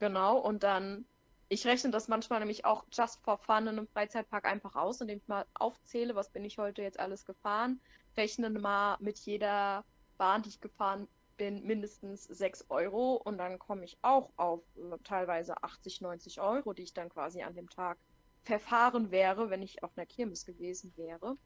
[0.00, 1.04] Genau, und dann,
[1.48, 5.18] ich rechne das manchmal nämlich auch just for fun in einem Freizeitpark einfach aus, indem
[5.18, 7.80] ich mal aufzähle, was bin ich heute jetzt alles gefahren,
[8.16, 9.84] rechne mal mit jeder
[10.16, 11.06] Bahn, die ich gefahren
[11.36, 16.72] bin, mindestens 6 Euro und dann komme ich auch auf äh, teilweise 80, 90 Euro,
[16.72, 17.98] die ich dann quasi an dem Tag
[18.42, 21.36] verfahren wäre, wenn ich auf einer Kirmes gewesen wäre.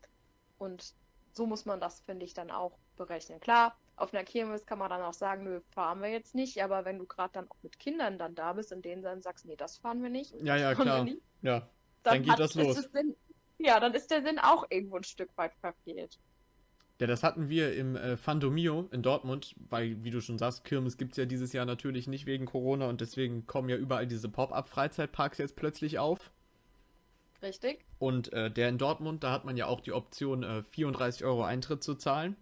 [0.59, 0.95] Und
[1.33, 3.41] so muss man das, finde ich, dann auch berechnen.
[3.41, 6.85] Klar, auf einer Kirmes kann man dann auch sagen, nö, fahren wir jetzt nicht, aber
[6.85, 9.57] wenn du gerade dann auch mit Kindern dann da bist und denen dann sagst, nee,
[9.57, 11.05] das fahren wir nicht, Ja, ja, klar.
[11.05, 11.61] nicht, Ja,
[12.03, 12.77] dann, Dann geht das los.
[12.93, 13.17] Sinn,
[13.59, 16.19] ja, dann ist der Sinn auch irgendwo ein Stück weit verfehlt.
[17.01, 20.97] Ja, das hatten wir im äh, Fandomio in Dortmund, weil, wie du schon sagst, Kirmes
[20.97, 24.29] gibt es ja dieses Jahr natürlich nicht wegen Corona und deswegen kommen ja überall diese
[24.29, 26.33] Pop-up-Freizeitparks jetzt plötzlich auf.
[27.41, 27.85] Richtig?
[28.01, 31.45] Und äh, der in Dortmund, da hat man ja auch die Option, äh, 34 Euro
[31.45, 32.37] Eintritt zu zahlen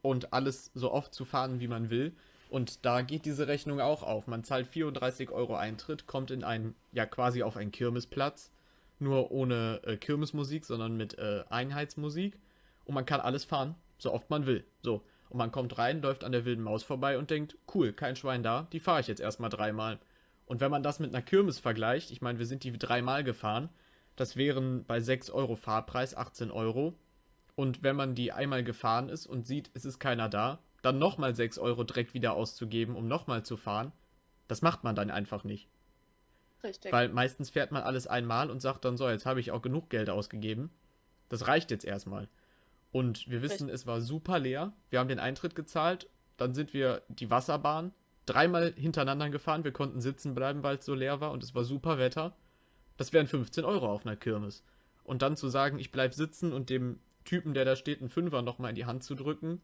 [0.00, 2.14] und alles so oft zu fahren, wie man will.
[2.48, 4.26] Und da geht diese Rechnung auch auf.
[4.26, 8.50] Man zahlt 34 Euro Eintritt, kommt in einen, ja quasi auf einen Kirmesplatz,
[8.98, 12.38] nur ohne äh, Kirmesmusik, sondern mit äh, Einheitsmusik.
[12.86, 14.64] Und man kann alles fahren, so oft man will.
[14.82, 15.04] So.
[15.28, 18.42] Und man kommt rein, läuft an der wilden Maus vorbei und denkt, cool, kein Schwein
[18.42, 19.98] da, die fahre ich jetzt erstmal dreimal.
[20.46, 23.68] Und wenn man das mit einer Kirmes vergleicht, ich meine, wir sind die dreimal gefahren,
[24.14, 26.94] das wären bei 6 Euro Fahrpreis 18 Euro.
[27.56, 31.34] Und wenn man die einmal gefahren ist und sieht, es ist keiner da, dann nochmal
[31.34, 33.92] 6 Euro direkt wieder auszugeben, um nochmal zu fahren,
[34.46, 35.68] das macht man dann einfach nicht.
[36.62, 36.92] Richtig.
[36.92, 39.90] Weil meistens fährt man alles einmal und sagt dann so, jetzt habe ich auch genug
[39.90, 40.70] Geld ausgegeben.
[41.28, 42.28] Das reicht jetzt erstmal.
[42.96, 44.72] Und wir wissen, es war super leer.
[44.88, 46.08] Wir haben den Eintritt gezahlt.
[46.38, 47.92] Dann sind wir die Wasserbahn
[48.24, 49.64] dreimal hintereinander gefahren.
[49.64, 52.34] Wir konnten sitzen bleiben, weil es so leer war und es war super Wetter.
[52.96, 54.64] Das wären 15 Euro auf einer Kirmes.
[55.04, 58.40] Und dann zu sagen, ich bleib sitzen und dem Typen, der da steht, einen Fünfer
[58.40, 59.60] nochmal in die Hand zu drücken,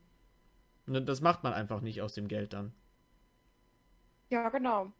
[0.85, 2.74] ne, das macht man einfach nicht aus dem Geld dann.
[4.28, 4.93] Ja, genau.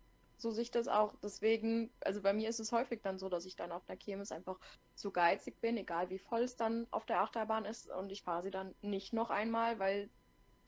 [0.43, 1.15] So sehe ich das auch.
[1.23, 4.33] Deswegen, also bei mir ist es häufig dann so, dass ich dann auf der Kirmes
[4.33, 4.59] einfach
[4.97, 7.89] zu geizig bin, egal wie voll es dann auf der Achterbahn ist.
[7.89, 10.11] Und ich fahre sie dann nicht noch einmal, weil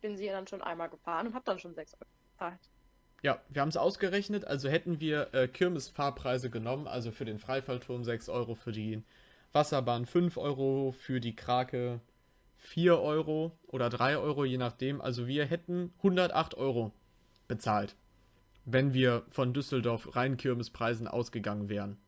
[0.01, 2.60] bin sie dann schon einmal gefahren und habe dann schon 6 Euro bezahlt.
[3.22, 8.05] Ja, wir haben es ausgerechnet, also hätten wir äh, Kirmes-Fahrpreise genommen, also für den Freifallturm
[8.05, 9.02] 6 Euro, für die
[9.52, 12.01] Wasserbahn 5 Euro, für die Krake
[12.59, 15.01] 4 Euro oder 3 Euro, je nachdem.
[15.01, 16.92] Also wir hätten 108 Euro
[17.48, 17.96] bezahlt,
[18.65, 21.99] wenn wir von Düsseldorf rein Kirmespreisen ausgegangen wären.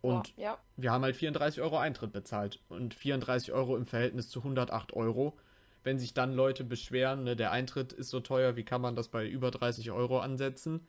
[0.00, 4.30] Und Boah, ja, wir haben halt 34 Euro Eintritt bezahlt und 34 Euro im Verhältnis
[4.30, 5.36] zu 108 Euro.
[5.82, 9.08] Wenn sich dann Leute beschweren, ne, der Eintritt ist so teuer, wie kann man das
[9.08, 10.86] bei über 30 Euro ansetzen?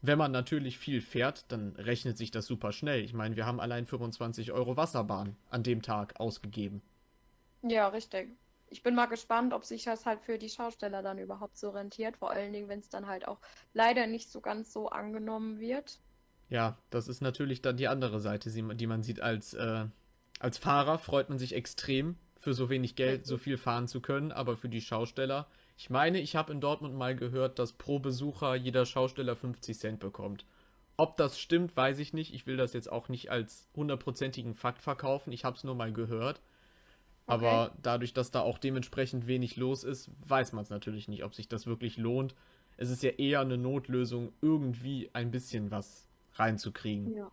[0.00, 3.02] Wenn man natürlich viel fährt, dann rechnet sich das super schnell.
[3.02, 6.82] Ich meine, wir haben allein 25 Euro Wasserbahn an dem Tag ausgegeben.
[7.62, 8.36] ja, richtig.
[8.70, 12.16] Ich bin mal gespannt, ob sich das halt für die Schausteller dann überhaupt so rentiert.
[12.16, 13.38] Vor allen Dingen, wenn es dann halt auch
[13.72, 15.98] leider nicht so ganz so angenommen wird.
[16.50, 19.86] Ja, das ist natürlich dann die andere Seite, die man sieht als, äh,
[20.38, 24.32] als Fahrer freut man sich extrem, für so wenig Geld so viel fahren zu können,
[24.32, 28.54] aber für die Schausteller, ich meine, ich habe in Dortmund mal gehört, dass pro Besucher
[28.54, 30.44] jeder Schausteller 50 Cent bekommt.
[30.96, 32.34] Ob das stimmt, weiß ich nicht.
[32.34, 35.32] Ich will das jetzt auch nicht als hundertprozentigen Fakt verkaufen.
[35.32, 36.40] Ich habe es nur mal gehört.
[37.28, 37.46] Okay.
[37.46, 41.34] Aber dadurch, dass da auch dementsprechend wenig los ist, weiß man es natürlich nicht, ob
[41.34, 42.34] sich das wirklich lohnt.
[42.78, 47.14] Es ist ja eher eine Notlösung, irgendwie ein bisschen was reinzukriegen.
[47.14, 47.30] Ja.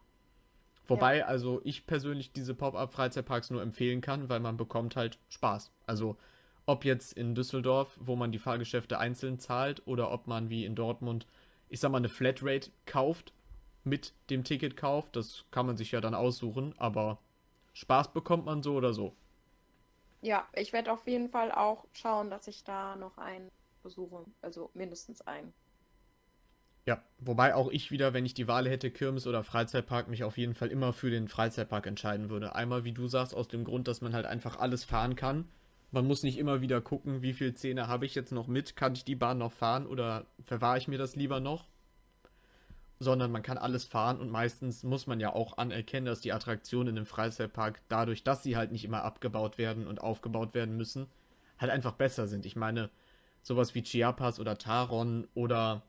[0.88, 1.26] Wobei, ja.
[1.26, 5.72] also ich persönlich diese Pop-up-Freizeitparks nur empfehlen kann, weil man bekommt halt Spaß.
[5.88, 6.18] Also
[6.66, 10.76] ob jetzt in Düsseldorf, wo man die Fahrgeschäfte einzeln zahlt, oder ob man wie in
[10.76, 11.26] Dortmund,
[11.70, 13.34] ich sag mal, eine Flatrate kauft
[13.86, 15.10] mit dem Ticketkauf.
[15.12, 17.20] Das kann man sich ja dann aussuchen, aber
[17.74, 19.16] Spaß bekommt man so oder so.
[20.26, 23.48] Ja, ich werde auf jeden Fall auch schauen, dass ich da noch einen
[23.84, 24.26] besuche.
[24.42, 25.54] Also mindestens einen.
[26.88, 30.40] Ja, wobei auch ich wieder, wenn ich die Wahl hätte, Kirmes oder Freizeitpark, mich auf
[30.40, 32.56] jeden Fall immer für den Freizeitpark entscheiden würde.
[32.56, 35.48] Einmal, wie du sagst, aus dem Grund, dass man halt einfach alles fahren kann.
[35.92, 38.94] Man muss nicht immer wieder gucken, wie viel Zähne habe ich jetzt noch mit, kann
[38.94, 41.68] ich die Bahn noch fahren oder verwahre ich mir das lieber noch?
[43.00, 46.90] Sondern man kann alles fahren und meistens muss man ja auch anerkennen, dass die Attraktionen
[46.90, 51.08] in dem Freizeitpark dadurch, dass sie halt nicht immer abgebaut werden und aufgebaut werden müssen,
[51.58, 52.46] halt einfach besser sind.
[52.46, 52.90] Ich meine,
[53.42, 55.84] sowas wie Chiapas oder Taron oder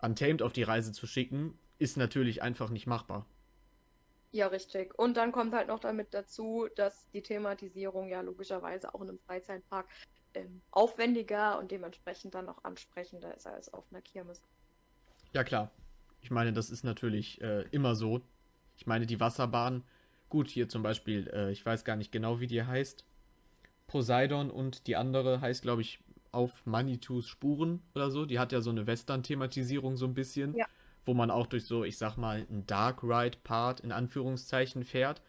[0.00, 3.26] Untamed auf die Reise zu schicken, ist natürlich einfach nicht machbar.
[4.30, 4.98] Ja, richtig.
[4.98, 9.20] Und dann kommt halt noch damit dazu, dass die Thematisierung ja logischerweise auch in einem
[9.20, 9.88] Freizeitpark
[10.34, 14.42] ähm, aufwendiger und dementsprechend dann auch ansprechender ist als auf einer Kirmes.
[15.32, 15.70] Ja, klar.
[16.24, 18.22] Ich meine, das ist natürlich äh, immer so.
[18.78, 19.84] Ich meine, die Wasserbahn,
[20.30, 23.04] gut, hier zum Beispiel, äh, ich weiß gar nicht genau, wie die heißt.
[23.86, 26.00] Poseidon und die andere heißt, glaube ich,
[26.32, 28.24] auf Manitus Spuren oder so.
[28.24, 30.64] Die hat ja so eine Western-Thematisierung so ein bisschen, ja.
[31.04, 35.20] wo man auch durch so, ich sag mal, einen Dark Ride-Part in Anführungszeichen fährt,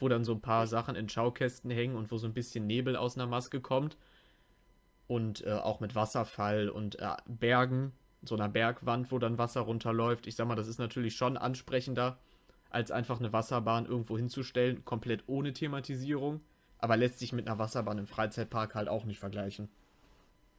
[0.00, 2.96] wo dann so ein paar Sachen in Schaukästen hängen und wo so ein bisschen Nebel
[2.96, 3.96] aus einer Maske kommt.
[5.06, 7.92] Und äh, auch mit Wasserfall und äh, Bergen,
[8.22, 10.26] so einer Bergwand, wo dann Wasser runterläuft.
[10.26, 12.18] Ich sag mal, das ist natürlich schon ansprechender,
[12.68, 16.40] als einfach eine Wasserbahn irgendwo hinzustellen, komplett ohne Thematisierung.
[16.78, 19.68] Aber lässt sich mit einer Wasserbahn im Freizeitpark halt auch nicht vergleichen.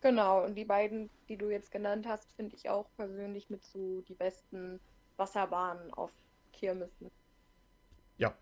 [0.02, 4.02] Genau, und die beiden, die du jetzt genannt hast, finde ich auch persönlich mit so
[4.02, 4.80] die besten
[5.18, 6.12] Wasserbahnen auf
[6.54, 7.12] Kirmessen.
[8.18, 8.34] Ja.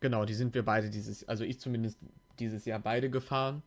[0.00, 1.98] Genau, die sind wir beide dieses, also ich zumindest
[2.38, 3.62] dieses Jahr beide gefahren.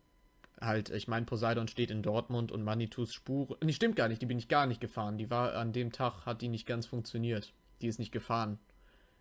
[0.59, 3.57] Halt, ich meine, Poseidon steht in Dortmund und Manitus Spur.
[3.63, 5.17] Nee, stimmt gar nicht, die bin ich gar nicht gefahren.
[5.17, 7.53] Die war an dem Tag, hat die nicht ganz funktioniert.
[7.81, 8.57] Die ist nicht gefahren.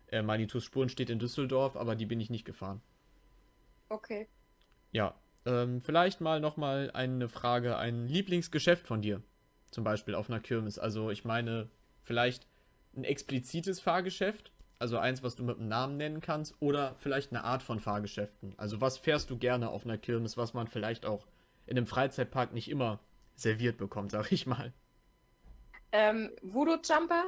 [0.07, 2.81] Äh, Manitus Spuren steht in Düsseldorf, aber die bin ich nicht gefahren.
[3.89, 4.27] Okay.
[4.91, 5.13] Ja,
[5.45, 9.21] ähm, vielleicht mal nochmal eine Frage, ein Lieblingsgeschäft von dir.
[9.71, 10.79] Zum Beispiel auf einer Kirmes.
[10.79, 11.69] Also ich meine,
[12.03, 12.47] vielleicht
[12.95, 17.43] ein explizites Fahrgeschäft, also eins, was du mit einem Namen nennen kannst, oder vielleicht eine
[17.43, 18.53] Art von Fahrgeschäften.
[18.57, 21.27] Also was fährst du gerne auf einer Kirmes, was man vielleicht auch
[21.65, 22.99] in einem Freizeitpark nicht immer
[23.35, 24.73] serviert bekommt, sag ich mal.
[25.91, 27.23] Ähm, Voodoo Jumper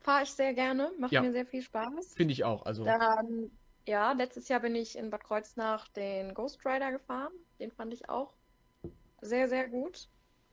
[0.00, 1.22] fahre ich sehr gerne, macht ja.
[1.22, 2.14] mir sehr viel Spaß.
[2.14, 2.64] Finde ich auch.
[2.64, 3.50] Also Dann
[3.88, 7.32] ja, letztes Jahr bin ich in Bad Kreuznach den Ghost Rider gefahren.
[7.58, 8.34] Den fand ich auch
[9.22, 10.08] sehr, sehr gut.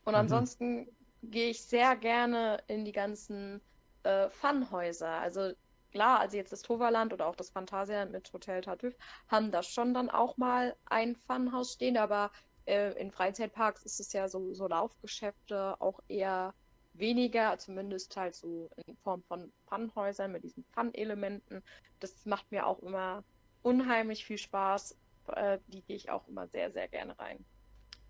[0.06, 0.20] Und mhm.
[0.20, 0.88] ansonsten
[1.22, 3.62] gehe ich sehr gerne in die ganzen
[4.04, 5.10] äh, Funhäuser.
[5.10, 5.52] Also
[5.96, 8.98] klar, also jetzt das Toverland oder auch das Phantasialand mit Hotel Tartuffe
[9.30, 12.32] haben da schon dann auch mal ein Funhaus stehen, aber
[12.66, 16.54] äh, in Freizeitparks ist es ja so, so Laufgeschäfte auch eher
[16.94, 21.64] weniger, zumindest halt so in Form von Funhäusern mit diesen Fun-Elementen.
[22.02, 23.24] Das macht mir auch immer
[23.62, 24.98] unheimlich viel Spaß.
[25.34, 27.46] Äh, die gehe ich auch immer sehr, sehr gerne rein.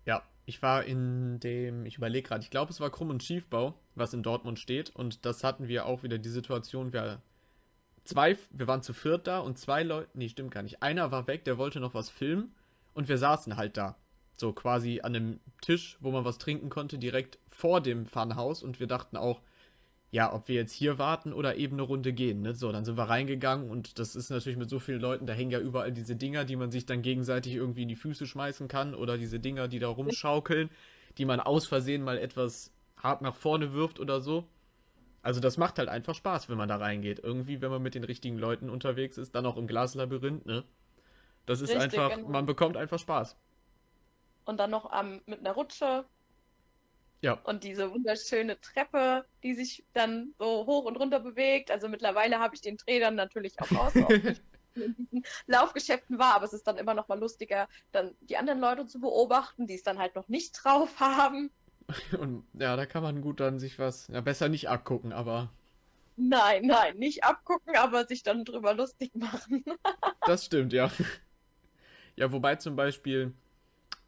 [0.06, 3.74] Ja, ich war in dem, ich überlege gerade, ich glaube, es war Krumm und Schiefbau,
[3.94, 4.90] was in Dortmund steht.
[4.90, 7.22] Und das hatten wir auch wieder die Situation, wir
[8.06, 10.82] zwei, wir waren zu viert da und zwei Leute, nee, stimmt gar nicht.
[10.82, 12.54] Einer war weg, der wollte noch was filmen
[12.94, 13.96] und wir saßen halt da.
[14.36, 18.80] So quasi an einem Tisch, wo man was trinken konnte, direkt vor dem Funhaus und
[18.80, 19.40] wir dachten auch,
[20.10, 22.42] ja, ob wir jetzt hier warten oder eben eine Runde gehen.
[22.42, 22.54] Ne?
[22.54, 25.50] So, dann sind wir reingegangen und das ist natürlich mit so vielen Leuten, da hängen
[25.50, 28.94] ja überall diese Dinger, die man sich dann gegenseitig irgendwie in die Füße schmeißen kann
[28.94, 30.70] oder diese Dinger, die da rumschaukeln,
[31.18, 34.48] die man aus Versehen mal etwas hart nach vorne wirft oder so.
[35.26, 37.18] Also das macht halt einfach Spaß, wenn man da reingeht.
[37.18, 40.64] Irgendwie, wenn man mit den richtigen Leuten unterwegs ist, dann auch im Glaslabyrinth, ne?
[41.46, 42.28] Das ist Richtig, einfach, genau.
[42.28, 43.36] man bekommt einfach Spaß
[44.46, 46.06] und dann noch ähm, mit einer Rutsche.
[47.20, 47.34] Ja.
[47.44, 51.70] Und diese wunderschöne Treppe, die sich dann so hoch und runter bewegt.
[51.70, 53.92] Also mittlerweile habe ich den Dreh dann natürlich auch aus.
[54.74, 58.60] in diesen Laufgeschäften war, aber es ist dann immer noch mal lustiger, dann die anderen
[58.60, 61.50] Leute zu beobachten, die es dann halt noch nicht drauf haben.
[62.18, 65.50] Und ja, da kann man gut dann sich was, ja, besser nicht abgucken, aber
[66.18, 69.64] Nein, nein, nicht abgucken, aber sich dann drüber lustig machen.
[70.24, 70.90] Das stimmt, ja.
[72.16, 73.34] Ja, wobei zum Beispiel,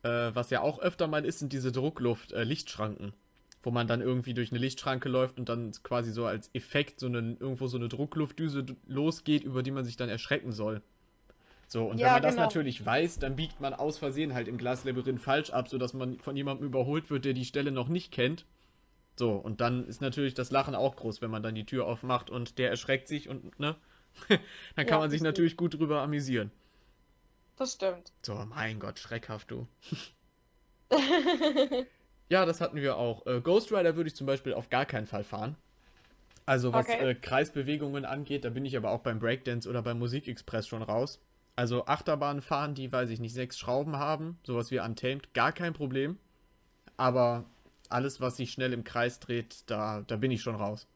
[0.03, 3.15] äh, was ja auch öfter mal ist, sind diese Druckluft-Lichtschranken.
[3.63, 7.07] wo man dann irgendwie durch eine Lichtschranke läuft und dann quasi so als Effekt so
[7.09, 10.83] eine, irgendwo so eine Druckluftdüse losgeht, über die man sich dann erschrecken soll.
[11.69, 12.43] So, und wenn Ja, man das genau.
[12.45, 16.37] natürlich weiß, dann biegt man aus Versehen halt im Glaslabyrinth falsch ab, sodass man von
[16.37, 18.47] jemandem überholt wird, der die Stelle noch nicht kennt.
[19.19, 22.31] So, und dann ist natürlich das Lachen auch groß, wenn man dann die Tür aufmacht
[22.31, 23.77] und der erschreckt sich und, ne?
[24.77, 26.53] dann kann Ja, man sich natürlich gut drüber amüsieren.
[27.57, 28.15] Das stimmt.
[28.25, 29.67] So, mein Gott, schreckhaft, du.
[32.31, 33.27] Ja, das hatten wir auch.
[33.27, 35.57] Äh, Ghost Rider würde ich zum Beispiel auf gar keinen Fall fahren.
[36.47, 36.99] Also was Okay.
[36.99, 41.21] äh, Kreisbewegungen angeht, da bin ich aber auch beim Breakdance oder beim Musikexpress schon raus.
[41.59, 45.73] Also Achterbahnen fahren, die, weiß ich nicht, sechs Schrauben haben, sowas wie Untamed, gar kein
[45.73, 46.17] Problem.
[46.97, 47.47] Aber
[47.89, 50.87] alles, was sich schnell im Kreis dreht, da, da bin ich schon raus.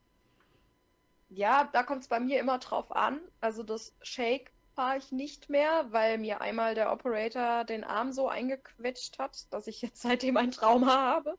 [1.27, 3.19] Ja, da kommt es bei mir immer drauf an.
[3.41, 8.29] Also das Shake fahre ich nicht mehr, weil mir einmal der Operator den Arm so
[8.29, 11.37] eingequetscht hat, dass ich jetzt seitdem ein Trauma habe.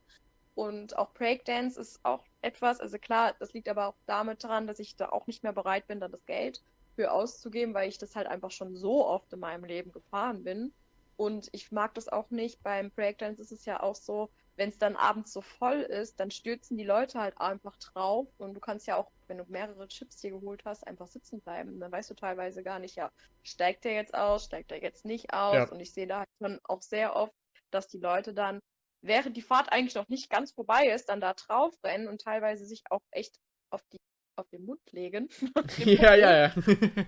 [0.55, 4.81] Und auch Breakdance ist auch etwas, also klar, das liegt aber auch damit dran, dass
[4.81, 6.63] ich da auch nicht mehr bereit bin, dann das Geld
[6.95, 10.73] für auszugeben, weil ich das halt einfach schon so oft in meinem Leben gefahren bin.
[11.17, 12.63] Und ich mag das auch nicht.
[12.63, 16.31] Beim Breakdance ist es ja auch so, wenn es dann abends so voll ist, dann
[16.31, 20.19] stürzen die Leute halt einfach drauf und du kannst ja auch, wenn du mehrere Chips
[20.19, 21.81] dir geholt hast, einfach sitzen bleiben.
[21.81, 23.11] Dann weißt du teilweise gar nicht, ja,
[23.43, 25.55] steigt der jetzt aus, steigt der jetzt nicht aus.
[25.55, 25.69] Ja.
[25.71, 27.35] Und ich sehe da halt schon auch sehr oft,
[27.71, 28.61] dass die Leute dann,
[29.03, 32.65] während die Fahrt eigentlich noch nicht ganz vorbei ist, dann da drauf rennen und teilweise
[32.65, 33.37] sich auch echt
[33.71, 33.99] auf die
[34.37, 35.29] auf den Mund legen.
[35.79, 36.55] ja, ja, ja.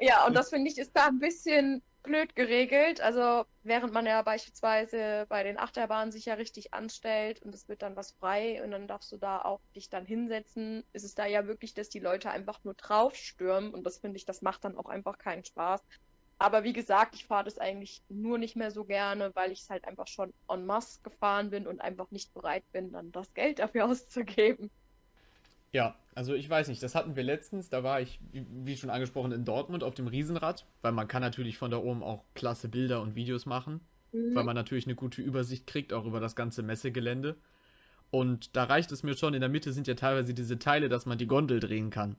[0.00, 3.00] Ja, und das finde ich ist da ein bisschen blöd geregelt.
[3.02, 7.82] Also während man ja beispielsweise bei den Achterbahnen sich ja richtig anstellt und es wird
[7.82, 11.26] dann was frei und dann darfst du da auch dich dann hinsetzen, ist es da
[11.26, 14.76] ja wirklich, dass die Leute einfach nur draufstürmen und das finde ich, das macht dann
[14.78, 15.82] auch einfach keinen Spaß.
[16.38, 19.70] Aber wie gesagt, ich fahre das eigentlich nur nicht mehr so gerne, weil ich es
[19.70, 23.58] halt einfach schon en masse gefahren bin und einfach nicht bereit bin, dann das Geld
[23.58, 24.70] dafür auszugeben.
[25.72, 29.30] Ja, also ich weiß nicht, das hatten wir letztens, da war ich, wie schon angesprochen,
[29.32, 33.00] in Dortmund auf dem Riesenrad, weil man kann natürlich von da oben auch klasse Bilder
[33.00, 33.80] und Videos machen,
[34.34, 37.36] weil man natürlich eine gute Übersicht kriegt, auch über das ganze Messegelände.
[38.10, 41.06] Und da reicht es mir schon, in der Mitte sind ja teilweise diese Teile, dass
[41.06, 42.16] man die Gondel drehen kann.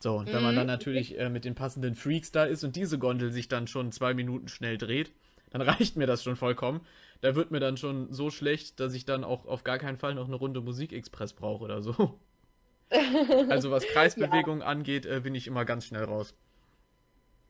[0.00, 2.76] So, und wenn man Mhm, dann natürlich äh, mit den passenden Freaks da ist und
[2.76, 5.12] diese Gondel sich dann schon zwei Minuten schnell dreht,
[5.50, 6.82] dann reicht mir das schon vollkommen.
[7.22, 10.14] Da wird mir dann schon so schlecht, dass ich dann auch auf gar keinen Fall
[10.14, 12.20] noch eine Runde Musikexpress brauche oder so.
[13.46, 16.34] Also was Kreisbewegung angeht, äh, bin ich immer ganz schnell raus.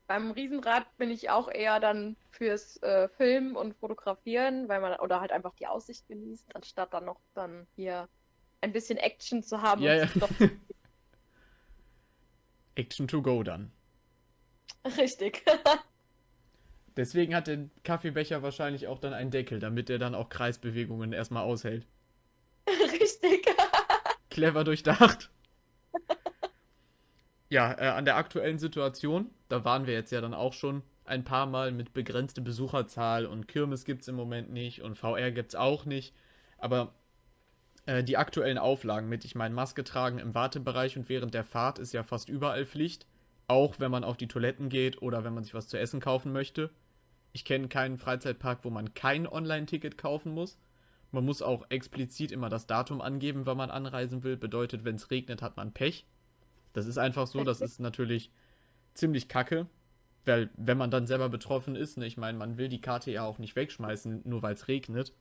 [0.06, 5.20] Beim Riesenrad bin ich auch eher dann fürs äh, Filmen und Fotografieren, weil man oder
[5.20, 8.08] halt einfach die Aussicht genießt, anstatt dann noch dann hier
[8.60, 10.06] ein bisschen Action zu haben Ja, und ja.
[10.18, 10.34] doch
[12.76, 13.72] Action to go dann.
[14.98, 15.42] richtig.
[16.96, 21.42] Deswegen hat der Kaffeebecher wahrscheinlich auch dann einen Deckel, damit er dann auch Kreisbewegungen erstmal
[21.44, 21.86] aushält.
[23.00, 23.46] richtig.
[24.32, 25.30] Clever durchdacht.
[27.52, 31.22] Ja, äh, an der aktuellen Situation, da waren wir jetzt ja dann auch schon ein
[31.22, 35.84] paar Mal mit begrenzte Besucherzahl und Kirmes gibt's im Moment nicht und VR gibt's auch
[35.84, 36.14] nicht.
[36.56, 36.94] Aber
[37.84, 41.78] äh, die aktuellen Auflagen mit, ich meine, Maske tragen im Wartebereich und während der Fahrt
[41.78, 43.06] ist ja fast überall Pflicht.
[43.48, 46.32] Auch wenn man auf die Toiletten geht oder wenn man sich was zu essen kaufen
[46.32, 46.70] möchte.
[47.34, 50.56] Ich kenne keinen Freizeitpark, wo man kein Online-Ticket kaufen muss.
[51.12, 54.36] Man muss auch explizit immer das Datum angeben, wann man anreisen will.
[54.36, 56.06] Bedeutet, wenn es regnet, hat man Pech.
[56.72, 58.32] Das ist einfach so, das ist natürlich
[58.94, 59.66] ziemlich kacke.
[60.24, 63.24] Weil, wenn man dann selber betroffen ist, ne, ich meine, man will die Karte ja
[63.24, 65.12] auch nicht wegschmeißen, nur weil es regnet.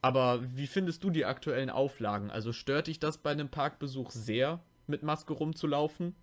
[0.00, 2.30] Aber wie findest du die aktuellen Auflagen?
[2.30, 6.16] Also stört dich das bei einem Parkbesuch sehr, mit Maske rumzulaufen?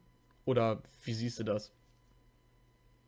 [0.43, 1.71] Oder wie siehst du das?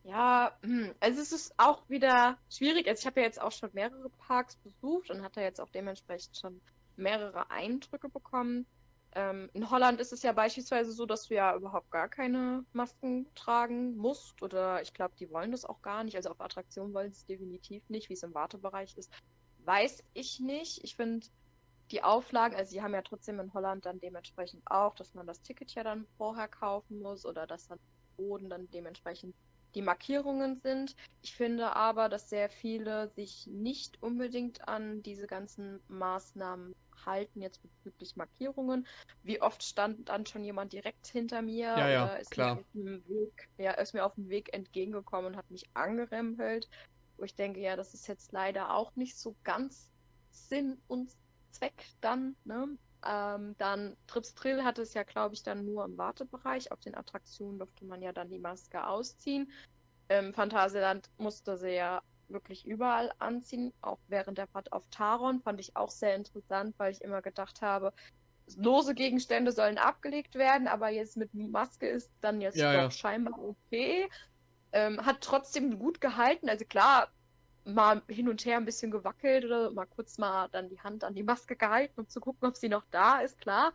[0.03, 2.88] Ja, hm, also es ist auch wieder schwierig.
[2.88, 6.36] Also ich habe ja jetzt auch schon mehrere Parks besucht und hatte jetzt auch dementsprechend
[6.38, 6.61] schon
[6.95, 8.68] mehrere Eindrücke bekommen.
[9.14, 13.32] Ähm, in Holland ist es ja beispielsweise so, dass du ja überhaupt gar keine Masken
[13.36, 14.41] tragen musst.
[14.41, 16.15] Oder ich glaube, die wollen das auch gar nicht.
[16.15, 18.10] Also auf Attraktionen wollen sie es definitiv nicht.
[18.10, 19.14] Wie es im Wartebereich ist,
[19.60, 20.84] weiß ich nicht.
[20.84, 21.28] Ich finde
[21.91, 25.41] die Auflagen, also sie haben ja trotzdem in Holland dann dementsprechend auch, dass man das
[25.41, 27.80] Ticket ja dann vorher kaufen muss oder dass dann
[28.18, 29.36] Boden dann dementsprechend
[29.76, 30.95] die Markierungen sind.
[31.22, 36.73] Ich finde aber, dass sehr viele sich nicht unbedingt an diese ganzen Maßnahmen
[37.06, 38.88] halten, jetzt bezüglich Markierungen.
[39.23, 42.56] Wie oft stand dann schon jemand direkt hinter mir Ja, ja, oder ist klar.
[42.56, 46.68] mir auf dem Weg, ja, ist mir auf dem Weg entgegengekommen und hat mich angerempelt.
[47.18, 49.91] Wo ich denke, ja, das ist jetzt leider auch nicht so ganz
[50.31, 51.11] Sinn und
[51.52, 52.77] Zweck dann, ne?
[53.06, 56.72] Ähm, dann Trips Drill hatte es ja, glaube ich, dann nur im Wartebereich.
[56.72, 59.52] Auf den Attraktionen durfte man ja dann die Maske ausziehen.
[60.10, 65.41] Ähm, Phantasialand musste sie ja wirklich überall anziehen, auch während der Fahrt auf Taron.
[65.44, 67.94] Fand ich auch sehr interessant, weil ich immer gedacht habe,
[68.56, 72.91] lose Gegenstände sollen abgelegt werden, aber jetzt mit Maske ist dann jetzt Ja, doch ja.
[72.91, 74.10] scheinbar okay.
[74.73, 76.49] Ähm, hat trotzdem gut gehalten.
[76.49, 77.10] Also klar,
[77.65, 81.15] mal hin und her ein bisschen gewackelt oder mal kurz mal dann die Hand an
[81.15, 83.73] die Maske gehalten, um zu gucken, ob sie noch da ist, klar.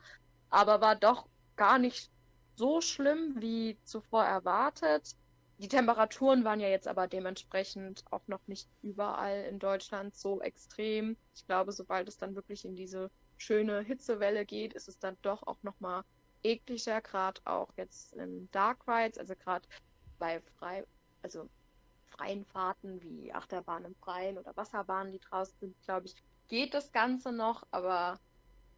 [0.51, 2.11] Aber war doch gar nicht
[2.57, 5.15] so schlimm wie zuvor erwartet.
[5.59, 11.17] Die Temperaturen waren ja jetzt aber dementsprechend auch noch nicht überall in Deutschland so extrem.
[11.35, 15.47] Ich glaube, sobald es dann wirklich in diese schöne Hitzewelle geht, ist es dann doch
[15.47, 16.03] auch nochmal
[16.43, 19.67] ekliger, gerade auch jetzt in Dark Rides, also gerade
[20.19, 20.85] bei frei,
[21.23, 21.49] also
[22.17, 26.17] freien Fahrten wie Achterbahn im Freien oder Wasserbahnen, die draußen sind, glaube ich,
[26.49, 28.19] geht das Ganze noch, aber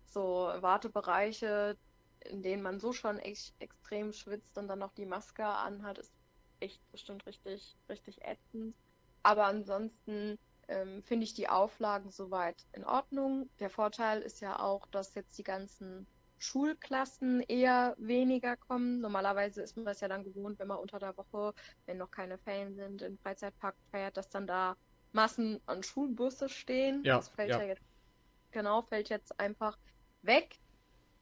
[0.06, 1.76] so Wartebereiche,
[2.20, 6.14] in denen man so schon echt extrem schwitzt und dann noch die Maske anhat, ist
[6.60, 8.74] echt bestimmt richtig, richtig ätzend.
[9.22, 10.38] Aber ansonsten
[10.68, 13.48] ähm, finde ich die Auflagen soweit in Ordnung.
[13.58, 16.06] Der Vorteil ist ja auch, dass jetzt die ganzen
[16.38, 19.00] Schulklassen eher weniger kommen.
[19.00, 21.54] Normalerweise ist man das ja dann gewohnt, wenn man unter der Woche,
[21.86, 24.76] wenn noch keine Ferien sind, im Freizeitpark feiert, dass dann da
[25.12, 27.02] Massen an Schulbusse stehen.
[27.04, 27.60] Ja, das fällt ja.
[27.60, 27.82] ja jetzt,
[28.50, 29.78] genau, fällt jetzt einfach
[30.22, 30.58] weg.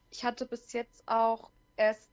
[0.09, 2.11] Ich hatte bis jetzt auch erst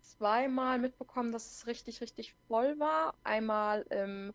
[0.00, 3.14] zweimal mitbekommen, dass es richtig, richtig voll war.
[3.22, 4.32] Einmal im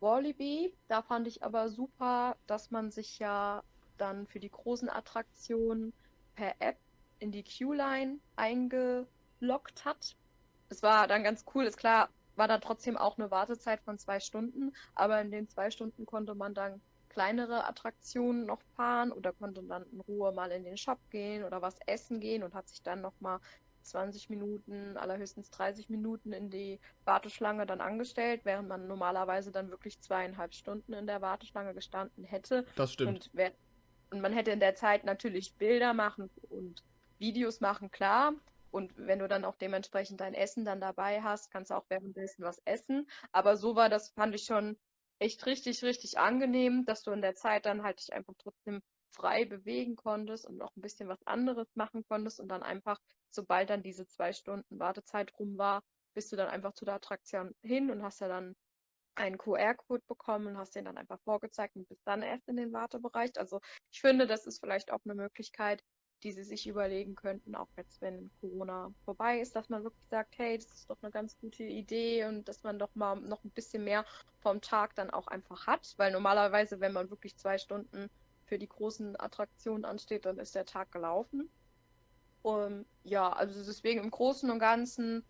[0.00, 0.74] Wallaby.
[0.86, 3.62] Da fand ich aber super, dass man sich ja
[3.96, 5.92] dann für die großen Attraktionen
[6.34, 6.78] per App
[7.18, 10.16] in die Queue-Line eingeloggt hat.
[10.68, 14.20] Es war dann ganz cool, ist klar, war da trotzdem auch eine Wartezeit von zwei
[14.20, 19.62] Stunden, aber in den zwei Stunden konnte man dann kleinere Attraktionen noch fahren oder konnte
[19.62, 22.82] dann in Ruhe mal in den Shop gehen oder was essen gehen und hat sich
[22.82, 23.40] dann nochmal
[23.82, 30.00] 20 Minuten, allerhöchstens 30 Minuten in die Warteschlange dann angestellt, während man normalerweise dann wirklich
[30.00, 32.66] zweieinhalb Stunden in der Warteschlange gestanden hätte.
[32.76, 33.08] Das stimmt.
[33.08, 33.52] Und, wer,
[34.10, 36.84] und man hätte in der Zeit natürlich Bilder machen und
[37.18, 38.34] Videos machen, klar.
[38.70, 42.44] Und wenn du dann auch dementsprechend dein Essen dann dabei hast, kannst du auch währenddessen
[42.44, 43.08] was essen.
[43.32, 44.78] Aber so war das, fand ich schon
[45.18, 49.44] echt richtig, richtig angenehm, dass du in der Zeit dann halt dich einfach trotzdem frei
[49.46, 52.98] bewegen konntest und auch ein bisschen was anderes machen konntest und dann einfach,
[53.30, 55.82] sobald dann diese zwei Stunden Wartezeit rum war,
[56.14, 58.54] bist du dann einfach zu der Attraktion hin und hast ja dann
[59.14, 62.72] einen QR-Code bekommen und hast den dann einfach vorgezeigt und bist dann erst in den
[62.72, 63.32] Wartebereich.
[63.36, 65.82] Also ich finde, das ist vielleicht auch eine Möglichkeit,
[66.22, 70.36] die sie sich überlegen könnten, auch jetzt, wenn Corona vorbei ist, dass man wirklich sagt,
[70.38, 73.50] hey, das ist doch eine ganz gute Idee und dass man doch mal noch ein
[73.50, 74.04] bisschen mehr
[74.40, 78.10] vom Tag dann auch einfach hat, weil normalerweise, wenn man wirklich zwei Stunden
[78.44, 81.50] für die großen Attraktionen ansteht, dann ist der Tag gelaufen.
[82.42, 85.24] Um, ja, also deswegen im Großen und Ganzen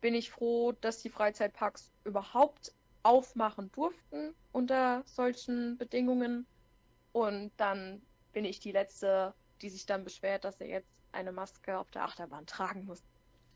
[0.00, 2.72] bin ich froh, dass die Freizeitparks überhaupt
[3.02, 6.46] aufmachen durften unter solchen Bedingungen.
[7.12, 8.02] Und dann
[8.32, 12.04] bin ich die Letzte, die sich dann beschwert, dass er jetzt eine Maske auf der
[12.04, 13.02] Achterbahn tragen muss.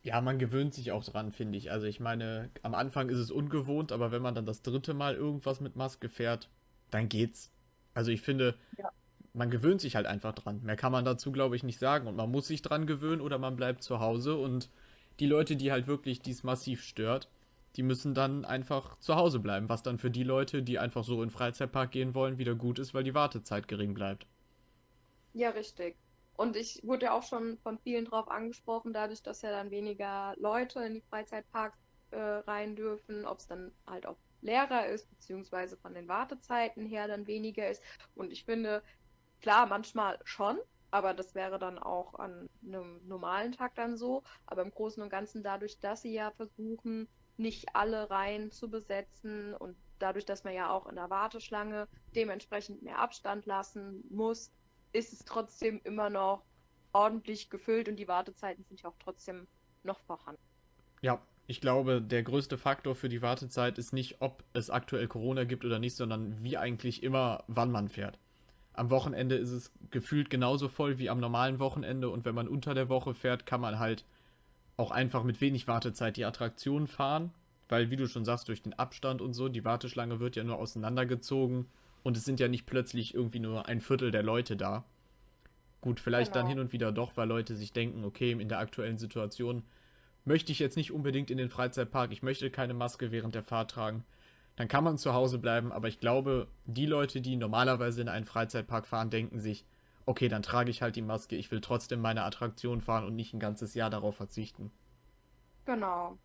[0.03, 1.70] Ja, man gewöhnt sich auch dran, finde ich.
[1.70, 5.15] Also ich meine, am Anfang ist es ungewohnt, aber wenn man dann das dritte Mal
[5.15, 6.51] irgendwas mit Maske fährt,
[6.91, 7.53] dann geht's.
[7.95, 8.91] Also ich finde, Ja.
[9.33, 10.61] man gewöhnt sich halt einfach dran.
[10.62, 12.09] Mehr kann man dazu, glaube ich, nicht sagen.
[12.09, 14.37] Und man muss sich dran gewöhnen oder man bleibt zu Hause.
[14.37, 14.70] Und
[15.20, 17.29] die Leute, die halt wirklich dies massiv stört,
[17.77, 19.69] die müssen dann einfach zu Hause bleiben.
[19.69, 22.79] Was dann für die Leute, die einfach so in den Freizeitpark gehen wollen, wieder gut
[22.81, 24.27] ist, weil die Wartezeit gering bleibt.
[25.33, 25.99] Ja, richtig.
[26.35, 30.35] Und ich wurde ja auch schon von vielen drauf angesprochen, dadurch, dass ja dann weniger
[30.39, 31.79] Leute in die Freizeitparks
[32.11, 37.07] äh, rein dürfen, ob es dann halt auch leerer ist, beziehungsweise von den Wartezeiten her
[37.09, 37.83] dann weniger ist.
[38.15, 38.83] Und ich finde,
[39.41, 40.61] klar, manchmal schon,
[40.91, 44.23] aber das wäre dann auch an einem normalen Tag dann so.
[44.47, 49.55] Aber im Großen und Ganzen dadurch, dass sie ja versuchen, nicht alle Reihen zu besetzen
[49.55, 54.51] und dadurch, dass man ja auch in der Warteschlange dementsprechend mehr Abstand lassen muss,
[54.93, 56.43] ist es trotzdem immer noch
[56.93, 59.47] ordentlich gefüllt und die Wartezeiten sind ja auch trotzdem
[59.82, 60.40] noch vorhanden.
[61.01, 65.44] Ja, ich glaube, der größte Faktor für die Wartezeit ist nicht, ob es aktuell Corona
[65.44, 68.19] gibt oder nicht, sondern wie eigentlich immer, wann man fährt.
[68.74, 72.74] Am Wochenende ist es gefühlt genauso voll wie am normalen Wochenende und wenn man unter
[72.74, 74.05] der Woche fährt, kann man halt
[74.77, 77.32] auch einfach mit wenig Wartezeit die Attraktion fahren,
[77.69, 80.59] weil wie du schon sagst, durch den Abstand und so, die Warteschlange wird ja nur
[80.59, 81.66] auseinandergezogen
[82.03, 84.85] und es sind ja nicht plötzlich irgendwie nur ein Viertel der Leute da.
[85.81, 86.51] Gut, vielleicht dann Genau.
[86.51, 89.65] hin und wieder doch, weil Leute sich denken, okay, in der aktuellen Situation
[90.24, 93.73] möchte ich jetzt nicht unbedingt in den Freizeitpark, ich möchte keine Maske während der Fahrt
[93.73, 94.05] tragen,
[94.57, 98.27] dann kann man zu Hause bleiben, aber ich glaube, die Leute, die normalerweise in einen
[98.27, 99.65] Freizeitpark fahren, denken sich,
[100.07, 101.37] okay, dann trage ich halt die Maske.
[101.37, 104.70] Ich will trotzdem meine Attraktion fahren und nicht ein ganzes Jahr darauf verzichten.
[105.65, 106.19] Genau.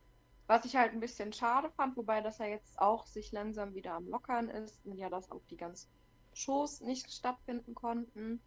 [0.48, 3.94] Was ich halt ein bisschen schade fand, wobei das ja jetzt auch sich langsam wieder
[3.94, 5.90] am Lockern ist, und ja, dass auch die ganzen
[6.34, 8.42] Shows nicht stattfinden konnten,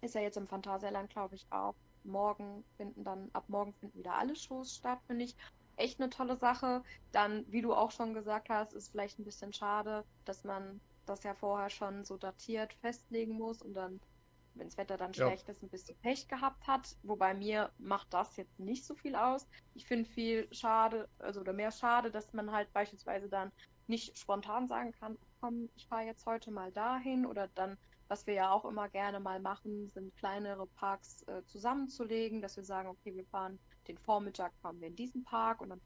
[0.00, 1.74] ist ja jetzt im Phantasialand, glaube ich, auch.
[2.04, 5.36] Morgen finden dann, ab morgen finden wieder alle Shows statt, finde ich
[5.76, 6.82] echt eine tolle Sache.
[7.12, 11.24] Dann, wie du auch schon gesagt hast, ist vielleicht ein bisschen schade, dass man das
[11.24, 14.00] ja vorher schon so datiert festlegen muss und dann
[14.60, 15.26] wenn das Wetter dann ja.
[15.26, 16.96] schlecht ist, ein bisschen Pech gehabt hat.
[17.02, 19.48] Wobei mir macht das jetzt nicht so viel aus.
[19.74, 23.50] Ich finde viel schade, also oder mehr schade, dass man halt beispielsweise dann
[23.86, 27.76] nicht spontan sagen kann, komm, ich fahre jetzt heute mal dahin oder dann,
[28.06, 32.64] was wir ja auch immer gerne mal machen, sind kleinere Parks äh, zusammenzulegen, dass wir
[32.64, 33.58] sagen, okay, wir fahren
[33.88, 35.80] den Vormittag fahren wir in diesen Park und dann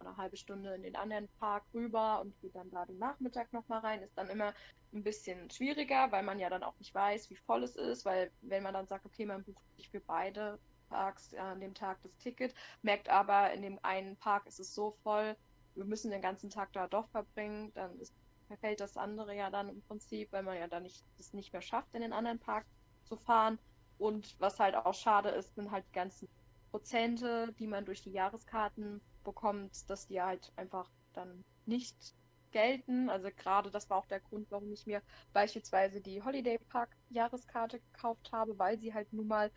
[0.00, 3.80] eine halbe Stunde in den anderen Park rüber und geht dann da den Nachmittag nochmal
[3.80, 4.54] rein, ist dann immer
[4.92, 8.30] ein bisschen schwieriger, weil man ja dann auch nicht weiß, wie voll es ist, weil
[8.42, 10.58] wenn man dann sagt, okay, man bucht sich für beide
[10.88, 14.96] Parks an dem Tag das Ticket, merkt aber, in dem einen Park ist es so
[15.02, 15.36] voll,
[15.74, 18.14] wir müssen den ganzen Tag da doch verbringen, dann ist,
[18.48, 21.62] verfällt das andere ja dann im Prinzip, weil man ja dann nicht, das nicht mehr
[21.62, 22.66] schafft, in den anderen Park
[23.04, 23.58] zu fahren.
[23.98, 26.28] Und was halt auch schade ist, sind halt die ganzen
[26.70, 32.14] Prozente, die man durch die Jahreskarten bekommt, dass die halt einfach dann nicht
[32.52, 33.10] gelten.
[33.10, 35.02] Also gerade das war auch der Grund, warum ich mir
[35.32, 39.50] beispielsweise die Holiday Park Jahreskarte gekauft habe, weil sie halt nun mal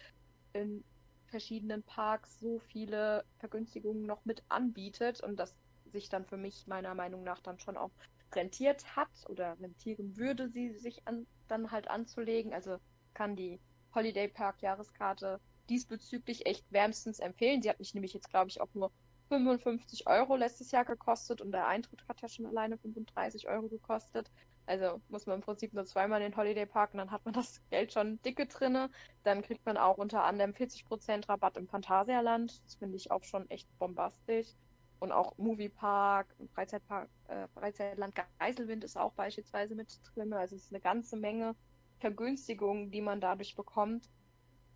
[0.53, 0.83] in
[1.27, 6.95] verschiedenen Parks so viele Vergünstigungen noch mit anbietet und das sich dann für mich meiner
[6.95, 7.91] Meinung nach dann schon auch
[8.35, 12.53] rentiert hat oder rentieren würde, sie sich an, dann halt anzulegen.
[12.53, 12.77] Also
[13.13, 13.59] kann die
[13.93, 17.61] Holiday Park Jahreskarte diesbezüglich echt wärmstens empfehlen.
[17.61, 18.91] Sie hat mich nämlich jetzt, glaube ich, auch nur
[19.33, 24.31] 55 Euro letztes Jahr gekostet und der Eintritt hat ja schon alleine 35 Euro gekostet.
[24.65, 27.33] Also muss man im Prinzip nur zweimal in den Holiday Park und dann hat man
[27.33, 28.89] das Geld schon dicke drinne.
[29.23, 32.61] Dann kriegt man auch unter anderem 40% Rabatt im Phantasialand.
[32.65, 34.47] Das finde ich auch schon echt bombastisch.
[34.99, 40.31] Und auch Moviepark, Freizeitpark, äh, Freizeitland Geiselwind ist auch beispielsweise mit drin.
[40.31, 41.55] Also es ist eine ganze Menge
[41.99, 44.09] Vergünstigungen, die man dadurch bekommt.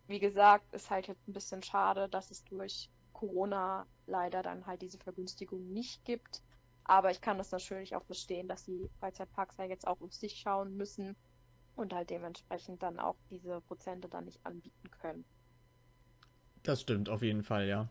[0.06, 4.80] Wie gesagt, ist halt jetzt ein bisschen schade, dass es durch Corona leider dann halt
[4.80, 6.42] diese Vergünstigung nicht gibt.
[6.84, 10.36] Aber ich kann das natürlich auch verstehen, dass die Freizeitparks ja jetzt auch auf sich
[10.36, 11.16] schauen müssen
[11.74, 15.24] und halt dementsprechend dann auch diese Prozente dann nicht anbieten können.
[16.62, 17.88] Das stimmt auf jeden Fall, ja.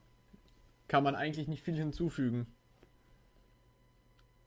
[0.88, 2.48] Kann man eigentlich nicht viel hinzufügen.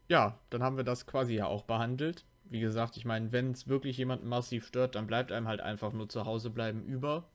[0.08, 2.24] Ja, dann haben wir das quasi ja auch behandelt.
[2.44, 5.92] Wie gesagt, ich meine, wenn es wirklich jemanden massiv stört, dann bleibt einem halt einfach
[5.92, 7.28] nur zu Hause bleiben über.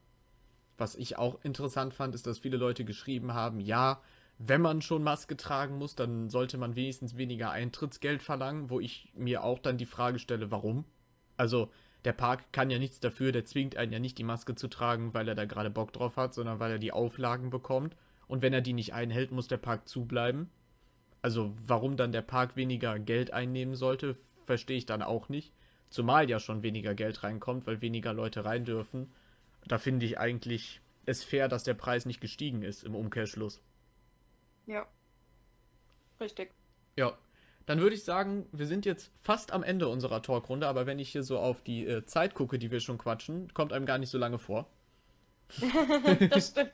[0.78, 4.02] Was ich auch interessant fand, ist, dass viele Leute geschrieben haben, ja,
[4.38, 9.12] wenn man schon Maske tragen muss, dann sollte man wenigstens weniger Eintrittsgeld verlangen, wo ich
[9.16, 10.84] mir auch dann die Frage stelle, warum?
[11.38, 11.72] Also,
[12.04, 15.14] der Park kann ja nichts dafür, der zwingt einen ja nicht die Maske zu tragen,
[15.14, 17.96] weil er da gerade Bock drauf hat, sondern weil er die Auflagen bekommt.
[18.28, 20.50] Und wenn er die nicht einhält, muss der Park zubleiben.
[21.22, 24.16] Also, warum dann der Park weniger Geld einnehmen sollte,
[24.46, 25.54] verstehe ich dann auch nicht.
[25.90, 29.12] Zumal ja schon weniger Geld reinkommt, weil weniger Leute rein dürfen
[29.68, 33.62] da finde ich eigentlich es fair, dass der Preis nicht gestiegen ist im Umkehrschluss.
[34.66, 34.88] Ja.
[36.20, 36.52] Richtig.
[36.96, 37.18] Ja.
[37.66, 41.12] Dann würde ich sagen, wir sind jetzt fast am Ende unserer Talkrunde, aber wenn ich
[41.12, 44.10] hier so auf die äh, Zeit gucke, die wir schon quatschen, kommt einem gar nicht
[44.10, 44.68] so lange vor.
[46.30, 46.72] das stimmt.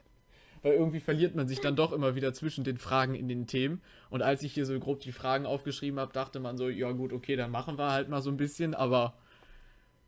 [0.63, 3.81] Weil irgendwie verliert man sich dann doch immer wieder zwischen den Fragen in den Themen.
[4.09, 7.13] Und als ich hier so grob die Fragen aufgeschrieben habe, dachte man so, ja gut,
[7.13, 9.15] okay, dann machen wir halt mal so ein bisschen, aber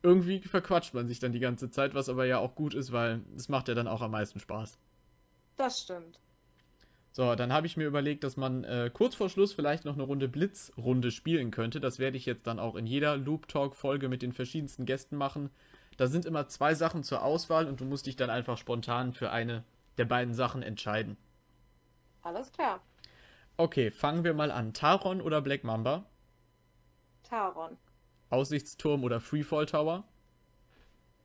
[0.04, 3.22] irgendwie verquatscht man sich dann die ganze Zeit, was aber ja auch gut ist, weil
[3.36, 4.78] es macht ja dann auch am meisten Spaß.
[5.56, 6.20] Das stimmt.
[7.12, 10.04] So, dann habe ich mir überlegt, dass man äh, kurz vor Schluss vielleicht noch eine
[10.04, 11.80] Runde Blitzrunde spielen könnte.
[11.80, 15.16] Das werde ich jetzt dann auch in jeder Loop Talk Folge mit den verschiedensten Gästen
[15.16, 15.52] machen.
[15.98, 19.32] Da sind immer zwei Sachen zur Auswahl und du musst dich dann einfach spontan für
[19.32, 19.64] eine
[19.98, 21.18] der beiden Sachen entscheiden.
[22.24, 22.82] Alles klar.
[23.58, 24.74] Okay, fangen wir mal an.
[24.74, 26.06] Taron oder Black Mamba?
[27.22, 27.78] Taron.
[28.34, 30.04] Aussichtsturm oder Freefall Tower?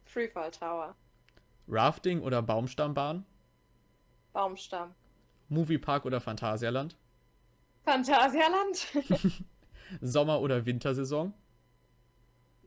[0.04, 0.94] Freefall Tower.
[1.66, 3.24] Rafting oder Baumstammbahn?
[4.32, 4.94] Baumstamm.
[5.48, 6.96] Moviepark oder Phantasialand?
[7.84, 8.86] Phantasialand.
[10.02, 11.32] Sommer- oder Wintersaison?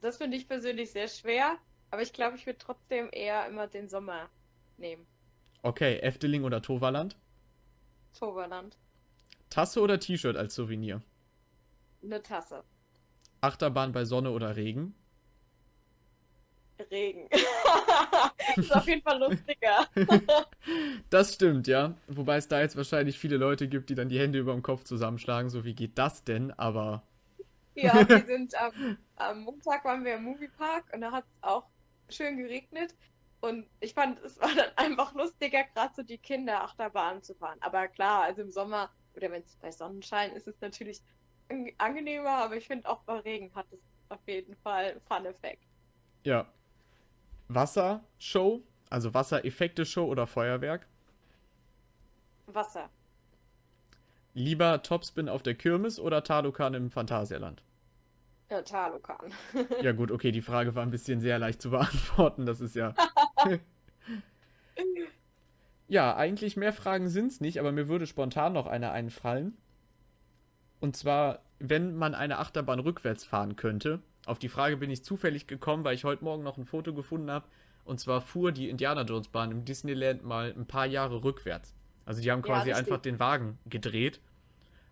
[0.01, 1.57] Das finde ich persönlich sehr schwer,
[1.91, 4.27] aber ich glaube, ich würde trotzdem eher immer den Sommer
[4.77, 5.05] nehmen.
[5.61, 7.15] Okay, Efteling oder Toverland?
[8.17, 8.77] Toverland.
[9.51, 11.01] Tasse oder T-Shirt als Souvenir?
[12.03, 12.63] Eine Tasse.
[13.41, 14.93] Achterbahn bei Sonne oder Regen?
[16.89, 17.27] Regen.
[18.55, 19.87] ist auf jeden Fall lustiger.
[21.09, 21.95] das stimmt, ja.
[22.07, 24.83] Wobei es da jetzt wahrscheinlich viele Leute gibt, die dann die Hände über dem Kopf
[24.83, 26.51] zusammenschlagen, so wie geht das denn?
[26.51, 27.03] Aber.
[27.75, 31.65] ja, wir sind am, am Montag waren wir im Moviepark und da hat es auch
[32.09, 32.95] schön geregnet.
[33.41, 37.57] Und ich fand, es war dann einfach lustiger, gerade so die Kinderachterbahn zu fahren.
[37.61, 41.01] Aber klar, also im Sommer oder wenn es bei Sonnenschein ist, ist es natürlich
[41.77, 43.79] angenehmer, aber ich finde auch bei Regen hat es
[44.09, 45.63] auf jeden Fall Fun-Effekt.
[46.23, 46.47] Ja.
[47.47, 50.87] Wassershow, also Wassereffekte-Show oder Feuerwerk?
[52.47, 52.89] Wasser.
[54.33, 57.63] Lieber Topspin auf der Kirmes oder Talokan im Phantasialand?
[58.49, 59.33] Ja, Talokan.
[59.81, 62.93] ja gut, okay, die Frage war ein bisschen sehr leicht zu beantworten, das ist ja...
[65.87, 69.57] ja, eigentlich mehr Fragen sind es nicht, aber mir würde spontan noch eine einfallen.
[70.81, 73.99] Und zwar, wenn man eine Achterbahn rückwärts fahren könnte.
[74.25, 77.31] Auf die Frage bin ich zufällig gekommen, weil ich heute Morgen noch ein Foto gefunden
[77.31, 77.45] habe.
[77.85, 81.73] Und zwar fuhr die Indiana Jones Bahn im Disneyland mal ein paar Jahre rückwärts.
[82.05, 84.19] Also die haben quasi ja, einfach den Wagen gedreht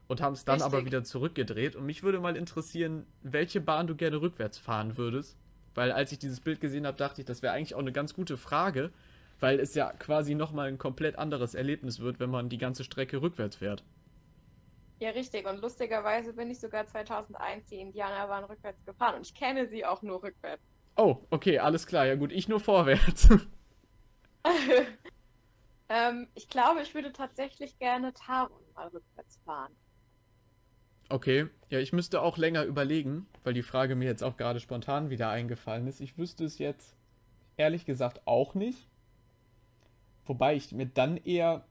[0.08, 0.74] und haben es dann richtig.
[0.74, 1.76] aber wieder zurückgedreht.
[1.76, 5.38] Und mich würde mal interessieren, welche Bahn du gerne rückwärts fahren würdest.
[5.74, 8.14] Weil als ich dieses Bild gesehen habe, dachte ich, das wäre eigentlich auch eine ganz
[8.14, 8.92] gute Frage,
[9.40, 13.22] weil es ja quasi nochmal ein komplett anderes Erlebnis wird, wenn man die ganze Strecke
[13.22, 13.84] rückwärts fährt.
[15.00, 15.48] Ja, richtig.
[15.48, 20.02] Und lustigerweise bin ich sogar 2001 die Indianerbahn rückwärts gefahren und ich kenne sie auch
[20.02, 20.64] nur rückwärts.
[20.98, 22.06] Oh, okay, alles klar.
[22.06, 23.30] Ja gut, ich nur vorwärts.
[25.90, 29.74] ähm, ich glaube, ich würde tatsächlich gerne Taron mal rückwärts fahren.
[31.10, 35.10] Okay, ja, ich müsste auch länger überlegen, weil die Frage mir jetzt auch gerade spontan
[35.10, 36.02] wieder eingefallen ist.
[36.02, 36.96] Ich wüsste es jetzt
[37.58, 38.88] ehrlich gesagt auch nicht.
[40.26, 41.66] Wobei ich mir dann eher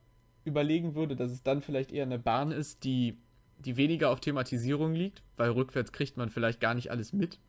[0.45, 3.17] überlegen würde, dass es dann vielleicht eher eine Bahn ist, die,
[3.59, 7.39] die weniger auf Thematisierung liegt, weil rückwärts kriegt man vielleicht gar nicht alles mit.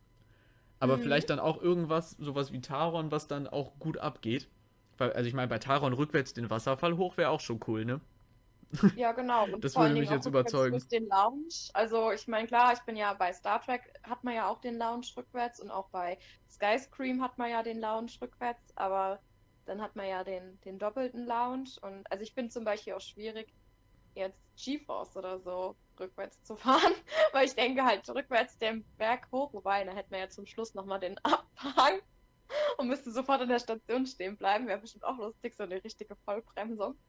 [0.79, 1.01] Aber mhm.
[1.01, 4.49] vielleicht dann auch irgendwas, sowas wie Taron, was dann auch gut abgeht.
[4.97, 8.01] Weil, also ich meine, bei Taron rückwärts den Wasserfall hoch wäre auch schon cool, ne?
[8.95, 9.45] Ja, genau.
[9.45, 10.81] Und das würde mich jetzt überzeugen.
[10.91, 11.69] Den Lounge.
[11.73, 14.77] Also ich meine, klar, ich bin ja bei Star Trek hat man ja auch den
[14.77, 16.17] Lounge rückwärts und auch bei
[16.49, 19.19] Skyscream hat man ja den Lounge rückwärts, aber
[19.71, 21.69] dann hat man ja den, den doppelten Lounge.
[21.81, 23.53] Und also ich finde zum Beispiel auch schwierig,
[24.15, 26.93] jetzt GeForce oder so rückwärts zu fahren,
[27.31, 30.73] weil ich denke halt rückwärts den Berg hoch, wobei, da hätten wir ja zum Schluss
[30.73, 32.01] nochmal den Abhang
[32.77, 34.67] und müsste sofort an der Station stehen bleiben.
[34.67, 36.99] Wäre bestimmt auch lustig, so eine richtige Vollbremsung.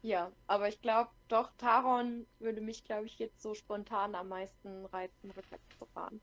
[0.00, 4.86] Ja, aber ich glaube doch, Taron würde mich, glaube ich, jetzt so spontan am meisten
[4.86, 6.20] reizen, rückwärts zu fahren.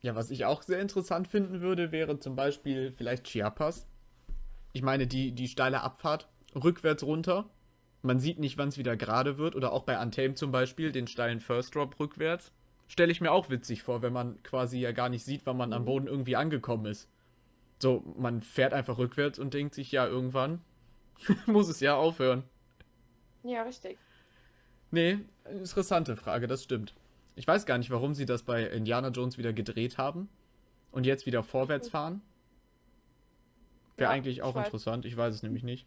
[0.00, 3.88] Ja, was ich auch sehr interessant finden würde, wäre zum Beispiel vielleicht Chiapas
[4.74, 7.48] ich meine, die, die steile Abfahrt rückwärts runter.
[8.02, 9.54] Man sieht nicht, wann es wieder gerade wird.
[9.54, 12.52] Oder auch bei Untamed zum Beispiel, den steilen First Drop rückwärts.
[12.88, 15.72] Stelle ich mir auch witzig vor, wenn man quasi ja gar nicht sieht, wann man
[15.72, 15.86] am mhm.
[15.86, 17.08] Boden irgendwie angekommen ist.
[17.78, 20.60] So, man fährt einfach rückwärts und denkt sich, ja, irgendwann
[21.46, 22.42] muss es ja aufhören.
[23.44, 23.96] Ja, richtig.
[24.90, 26.94] Nee, interessante Frage, das stimmt.
[27.36, 30.28] Ich weiß gar nicht, warum sie das bei Indiana Jones wieder gedreht haben
[30.90, 32.22] und jetzt wieder vorwärts fahren.
[33.96, 35.86] Wäre ja, eigentlich auch ich interessant, ich weiß es nämlich nicht.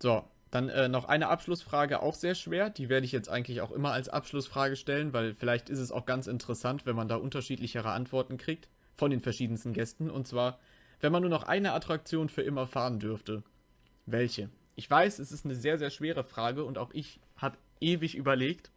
[0.00, 2.70] So, dann äh, noch eine Abschlussfrage, auch sehr schwer.
[2.70, 6.06] Die werde ich jetzt eigentlich auch immer als Abschlussfrage stellen, weil vielleicht ist es auch
[6.06, 10.10] ganz interessant, wenn man da unterschiedlichere Antworten kriegt von den verschiedensten Gästen.
[10.10, 10.58] Und zwar,
[11.00, 13.42] wenn man nur noch eine Attraktion für immer fahren dürfte,
[14.06, 14.50] welche?
[14.74, 18.70] Ich weiß, es ist eine sehr, sehr schwere Frage und auch ich habe ewig überlegt,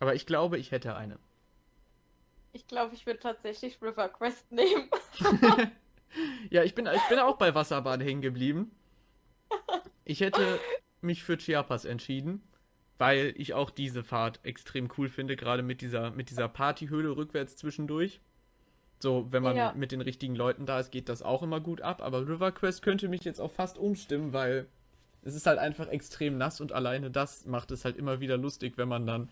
[0.00, 1.18] aber ich glaube, ich hätte eine.
[2.52, 4.88] Ich glaube, ich würde tatsächlich River Quest nehmen.
[6.50, 8.70] Ja, ich bin, ich bin auch bei Wasserbahn hängen geblieben.
[10.04, 10.60] Ich hätte
[11.00, 12.42] mich für Chiapas entschieden,
[12.98, 17.56] weil ich auch diese Fahrt extrem cool finde, gerade mit dieser, mit dieser Partyhöhle rückwärts
[17.56, 18.20] zwischendurch.
[18.98, 19.74] So, wenn man ja.
[19.76, 22.00] mit den richtigen Leuten da ist, geht das auch immer gut ab.
[22.02, 24.66] Aber River Quest könnte mich jetzt auch fast umstimmen, weil
[25.22, 28.74] es ist halt einfach extrem nass und alleine das macht es halt immer wieder lustig,
[28.78, 29.28] wenn man dann,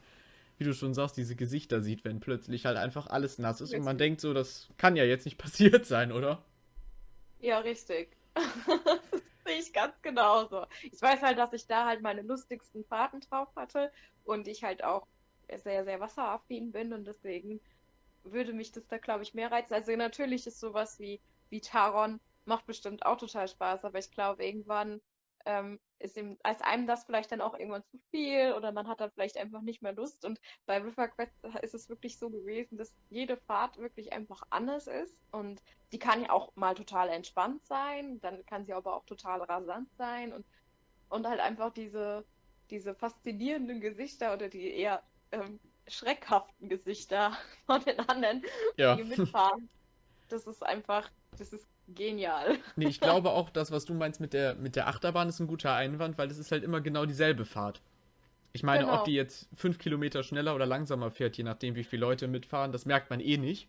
[0.59, 3.85] wie du schon sagst, diese Gesichter sieht, wenn plötzlich halt einfach alles nass ist und
[3.85, 6.43] man denkt so, das kann ja jetzt nicht passiert sein, oder?
[7.45, 8.17] Ja, richtig.
[8.35, 10.67] das sehe ich ganz genauso.
[10.83, 13.93] Ich weiß halt, dass ich da halt meine lustigsten Fahrten drauf hatte
[14.25, 15.07] und ich halt auch
[15.63, 17.61] sehr, sehr wasseraffin bin und deswegen
[18.25, 19.75] würde mich das da, glaube ich, mehr reizen.
[19.75, 24.45] Also natürlich ist sowas wie, wie Taron, macht bestimmt auch total Spaß, aber ich glaube,
[24.45, 25.03] irgendwann
[25.47, 29.01] ähm, ist ihm, als einem das vielleicht dann auch irgendwann zu viel oder man hat
[29.01, 30.25] dann vielleicht einfach nicht mehr Lust.
[30.25, 34.87] Und bei River Quest ist es wirklich so gewesen, dass jede Fahrt wirklich einfach anders
[34.87, 35.63] ist und
[35.93, 39.89] die kann ja auch mal total entspannt sein, dann kann sie aber auch total rasant
[39.97, 40.45] sein und,
[41.09, 42.25] und halt einfach diese,
[42.71, 45.03] diese faszinierenden Gesichter oder die eher
[45.33, 48.43] ähm, schreckhaften Gesichter von den anderen,
[48.77, 48.97] ja.
[48.97, 49.69] die mitfahren.
[50.29, 52.59] Das ist einfach, das ist genial.
[52.77, 55.47] Nee, ich glaube auch, das, was du meinst mit der, mit der Achterbahn, ist ein
[55.47, 57.81] guter Einwand, weil es ist halt immer genau dieselbe Fahrt.
[58.53, 59.01] Ich meine, genau.
[59.01, 62.73] ob die jetzt fünf Kilometer schneller oder langsamer fährt, je nachdem, wie viele Leute mitfahren,
[62.73, 63.69] das merkt man eh nicht.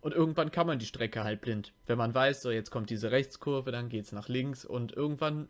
[0.00, 1.72] Und irgendwann kann man die Strecke halt blind.
[1.86, 5.48] Wenn man weiß, so jetzt kommt diese Rechtskurve, dann geht's nach links und irgendwann.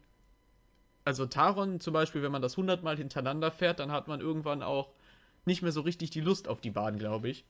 [1.04, 4.90] Also Taron zum Beispiel, wenn man das hundertmal hintereinander fährt, dann hat man irgendwann auch
[5.44, 7.44] nicht mehr so richtig die Lust auf die Bahn, glaube ich.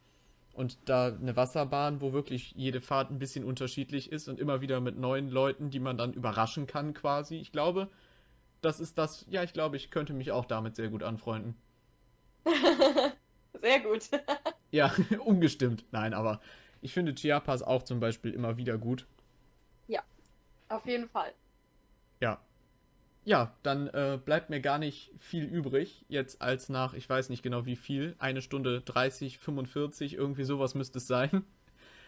[0.55, 4.81] Und da eine Wasserbahn, wo wirklich jede Fahrt ein bisschen unterschiedlich ist und immer wieder
[4.81, 7.37] mit neuen Leuten, die man dann überraschen kann, quasi.
[7.37, 7.89] Ich glaube,
[8.61, 9.27] das ist das.
[9.29, 11.57] Ja, ich glaube, ich könnte mich auch damit sehr gut anfreunden.
[13.61, 14.09] sehr gut.
[14.71, 14.95] ja,
[15.25, 15.85] ungestimmt.
[15.91, 16.41] Nein, aber
[16.81, 19.07] ich finde Chiapas auch zum Beispiel immer wieder gut.
[19.89, 20.03] Ja,
[20.69, 21.33] auf jeden Fall.
[22.21, 22.41] Ja.
[23.25, 27.43] Ja, dann äh, bleibt mir gar nicht viel übrig, jetzt als nach, ich weiß nicht
[27.43, 31.45] genau wie viel, eine Stunde 30, 45, irgendwie sowas müsste es sein.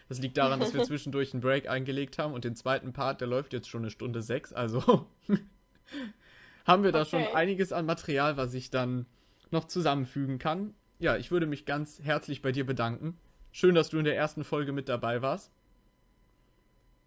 [0.09, 3.27] Das liegt daran, dass wir zwischendurch einen Break eingelegt haben und den zweiten Part, der
[3.27, 5.07] läuft jetzt schon eine Stunde sechs, also
[6.67, 7.09] haben wir da okay.
[7.09, 9.07] schon einiges an Material, was ich dann
[9.49, 10.75] noch zusammenfügen kann.
[10.99, 13.17] Ja, ich würde mich ganz herzlich bei dir bedanken.
[13.51, 15.51] Schön, dass du in der ersten Folge mit dabei warst.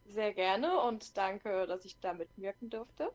[0.07, 3.12] Sehr gerne und danke, dass ich da mitwirken durfte.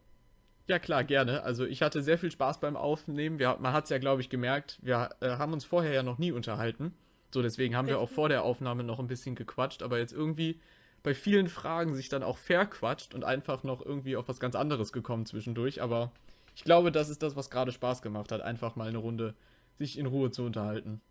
[0.68, 1.44] Ja, klar, gerne.
[1.44, 3.38] Also ich hatte sehr viel Spaß beim Aufnehmen.
[3.38, 4.80] Wir, man hat es ja, glaube ich, gemerkt.
[4.82, 6.94] Wir äh, haben uns vorher ja noch nie unterhalten.
[7.32, 10.60] So, deswegen haben wir auch vor der Aufnahme noch ein bisschen gequatscht, aber jetzt irgendwie
[11.04, 14.92] bei vielen Fragen sich dann auch verquatscht und einfach noch irgendwie auf was ganz anderes
[14.92, 15.82] gekommen zwischendurch.
[15.82, 16.12] Aber
[16.56, 19.36] ich glaube, das ist das, was gerade Spaß gemacht hat, einfach mal eine Runde
[19.78, 21.02] sich in Ruhe zu unterhalten.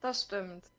[0.00, 0.70] Das stimmt.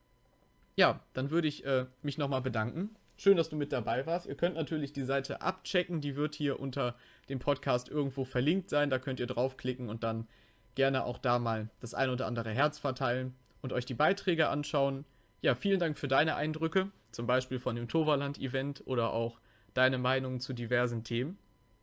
[0.76, 2.94] Ja, dann würde ich äh, mich nochmal bedanken.
[3.22, 4.24] Schön, dass du mit dabei warst.
[4.24, 6.96] Ihr könnt natürlich die Seite abchecken, die wird hier unter
[7.28, 8.88] dem Podcast irgendwo verlinkt sein.
[8.88, 10.26] Da könnt ihr draufklicken und dann
[10.74, 15.04] gerne auch da mal das ein oder andere Herz verteilen und euch die Beiträge anschauen.
[15.42, 19.38] Ja, vielen Dank für deine Eindrücke, zum Beispiel von dem Toverland-Event oder auch
[19.74, 21.36] deine Meinung zu diversen Themen.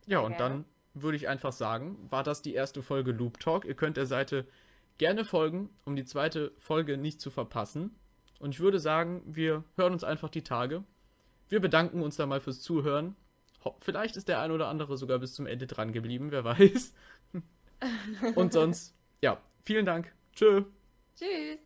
[0.08, 3.64] Ja, und dann würde ich einfach sagen, war das die erste Folge Loop Talk.
[3.64, 4.44] Ihr könnt der Seite
[4.98, 7.94] gerne folgen, um die zweite Folge nicht zu verpassen.
[8.40, 10.82] Und ich würde sagen, wir hören uns einfach die Tage.
[11.48, 13.16] Wir bedanken uns da mal fürs Zuhören.
[13.80, 16.94] Vielleicht ist der ein oder andere sogar bis zum Ende dran geblieben, wer weiß.
[18.34, 20.12] Und sonst, ja, vielen Dank.
[20.34, 20.64] Tschö.
[21.16, 21.58] Tschüss.